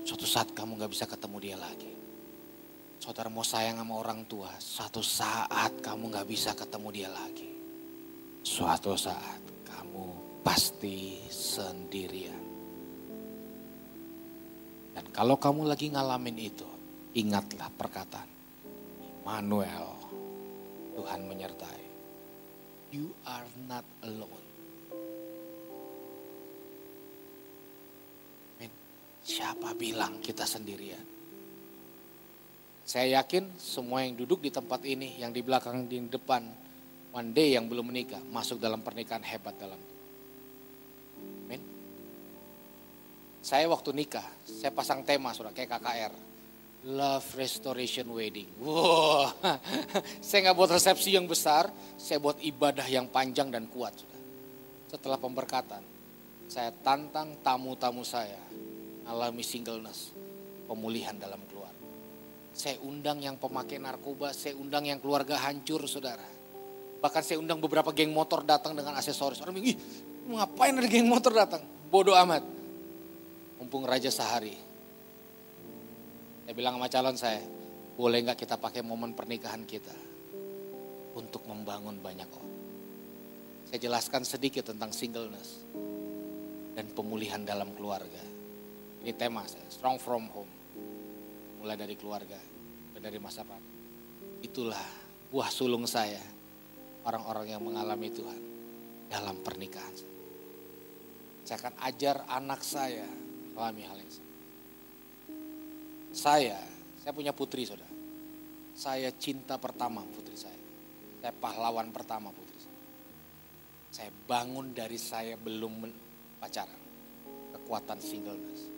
suatu 0.07 0.23
saat 0.23 0.55
kamu 0.55 0.79
gak 0.79 0.91
bisa 0.95 1.03
ketemu 1.03 1.37
dia 1.43 1.57
lagi. 1.59 1.91
Saudara 3.03 3.27
mau 3.27 3.43
sayang 3.43 3.83
sama 3.83 3.99
orang 3.99 4.23
tua, 4.23 4.55
suatu 4.55 5.03
saat 5.03 5.83
kamu 5.83 6.15
gak 6.15 6.27
bisa 6.31 6.55
ketemu 6.55 6.87
dia 6.95 7.09
lagi. 7.11 7.51
Suatu 8.47 8.95
saat 8.95 9.43
kamu 9.67 10.39
pasti 10.47 11.19
sendirian. 11.27 12.47
Dan 14.95 15.05
kalau 15.11 15.35
kamu 15.35 15.67
lagi 15.67 15.91
ngalamin 15.91 16.39
itu, 16.39 16.77
Ingatlah 17.17 17.73
perkataan 17.73 18.29
Manuel, 19.25 19.89
Tuhan 20.93 21.25
menyertai. 21.25 21.81
You 22.93 23.09
are 23.25 23.49
not 23.65 23.81
alone. 24.05 24.47
Amin. 28.61 28.69
Siapa 29.27 29.75
bilang 29.75 30.23
kita 30.23 30.47
sendirian? 30.47 31.03
Saya 32.87 33.19
yakin 33.19 33.59
semua 33.59 34.07
yang 34.07 34.15
duduk 34.15 34.39
di 34.39 34.47
tempat 34.47 34.79
ini, 34.87 35.19
yang 35.19 35.35
di 35.35 35.43
belakang, 35.43 35.83
di 35.83 35.99
depan, 36.07 36.47
one 37.11 37.35
day 37.35 37.59
yang 37.59 37.67
belum 37.67 37.91
menikah, 37.91 38.23
masuk 38.31 38.55
dalam 38.55 38.79
pernikahan 38.79 39.19
hebat 39.27 39.51
dalam 39.59 39.75
Amin. 41.43 41.59
Saya 43.43 43.67
waktu 43.67 43.91
nikah, 43.91 44.23
saya 44.47 44.71
pasang 44.71 45.03
tema 45.03 45.35
sudah 45.35 45.51
kayak 45.51 45.75
KKR 45.75 46.13
Love 46.87 47.27
Restoration 47.35 48.07
Wedding. 48.07 48.47
Wow, 48.63 49.35
saya 50.23 50.47
nggak 50.47 50.55
buat 50.55 50.71
resepsi 50.71 51.19
yang 51.19 51.27
besar, 51.27 51.67
saya 51.99 52.23
buat 52.23 52.39
ibadah 52.39 52.87
yang 52.87 53.11
panjang 53.11 53.51
dan 53.51 53.67
kuat. 53.67 53.91
Setelah 54.87 55.19
pemberkatan, 55.19 55.83
saya 56.47 56.71
tantang 56.79 57.35
tamu-tamu 57.43 58.07
saya 58.07 58.39
alami 59.07 59.41
singleness, 59.41 60.11
pemulihan 60.67 61.15
dalam 61.15 61.39
keluarga. 61.47 61.75
Saya 62.51 62.77
undang 62.83 63.21
yang 63.21 63.39
pemakai 63.39 63.79
narkoba, 63.79 64.33
saya 64.33 64.57
undang 64.57 64.85
yang 64.85 64.99
keluarga 64.99 65.37
hancur, 65.39 65.85
saudara. 65.87 66.25
Bahkan 66.97 67.21
saya 67.21 67.37
undang 67.37 67.61
beberapa 67.61 67.93
geng 67.93 68.09
motor 68.11 68.41
datang 68.41 68.73
dengan 68.73 68.97
aksesoris. 68.97 69.39
Orang 69.41 69.57
bilang, 69.57 69.71
ih 69.71 69.77
ngapain 70.27 70.73
ada 70.73 70.89
geng 70.89 71.07
motor 71.07 71.31
datang? 71.31 71.61
Bodoh 71.87 72.17
amat. 72.17 72.43
Mumpung 73.57 73.85
Raja 73.85 74.13
Sehari, 74.13 74.53
saya 76.47 76.55
bilang 76.55 76.79
sama 76.79 76.87
calon 76.87 77.17
saya, 77.19 77.43
boleh 77.99 78.23
nggak 78.23 78.39
kita 78.39 78.55
pakai 78.55 78.79
momen 78.79 79.11
pernikahan 79.11 79.67
kita 79.67 79.91
untuk 81.11 81.43
membangun 81.43 81.99
banyak 81.99 82.29
orang. 82.31 82.55
Saya 83.67 83.83
jelaskan 83.83 84.23
sedikit 84.23 84.71
tentang 84.71 84.95
singleness 84.95 85.59
dan 86.71 86.87
pemulihan 86.95 87.43
dalam 87.43 87.75
keluarga. 87.75 88.36
Ini 89.07 89.15
tema 89.15 89.39
strong 89.47 90.03
from 90.03 90.27
home. 90.35 90.51
Mulai 91.63 91.79
dari 91.79 91.95
keluarga, 91.95 92.35
dari 92.99 93.15
masa 93.23 93.47
lalu. 93.47 93.71
Itulah 94.43 94.83
buah 95.31 95.47
sulung 95.47 95.87
saya, 95.87 96.19
orang-orang 97.07 97.55
yang 97.55 97.63
mengalami 97.63 98.11
Tuhan 98.11 98.41
dalam 99.07 99.39
pernikahan. 99.39 99.95
Saya 101.47 101.55
akan 101.55 101.75
ajar 101.87 102.27
anak 102.27 102.59
saya 102.59 103.07
alami 103.55 103.87
hal 103.87 103.95
yang 103.95 104.11
sama. 104.11 104.33
Saya, 106.11 106.59
saya 106.99 107.15
punya 107.15 107.31
putri 107.31 107.63
saudara. 107.63 107.87
Saya 108.75 109.07
cinta 109.15 109.55
pertama 109.55 110.03
putri 110.03 110.35
saya. 110.35 110.59
Saya 111.23 111.31
pahlawan 111.31 111.95
pertama 111.95 112.35
putri 112.35 112.59
saya. 112.59 112.81
Saya 113.87 114.11
bangun 114.27 114.75
dari 114.75 114.99
saya 114.99 115.39
belum 115.39 115.87
pacaran. 116.43 116.83
Kekuatan 117.55 118.03
singleness. 118.03 118.76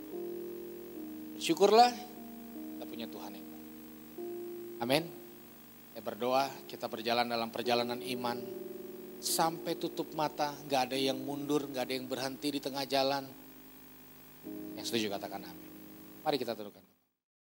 Syukurlah 1.40 1.88
kita 1.88 2.84
punya 2.84 3.08
Tuhan 3.08 3.32
yang 3.32 3.48
baik. 3.48 3.68
Amin. 4.84 5.04
Saya 5.96 6.04
berdoa 6.04 6.46
kita 6.68 6.92
berjalan 6.92 7.32
dalam 7.32 7.48
perjalanan 7.48 8.04
iman. 8.04 8.68
Sampai 9.20 9.76
tutup 9.76 10.16
mata, 10.16 10.56
gak 10.68 10.92
ada 10.92 10.98
yang 11.00 11.20
mundur, 11.20 11.68
gak 11.72 11.88
ada 11.88 11.94
yang 11.96 12.08
berhenti 12.08 12.56
di 12.56 12.60
tengah 12.60 12.84
jalan. 12.88 13.24
Yang 14.76 14.86
setuju 14.92 15.16
katakan 15.16 15.44
amin. 15.44 15.72
Mari 16.24 16.36
kita 16.40 16.56
turunkan. 16.56 16.89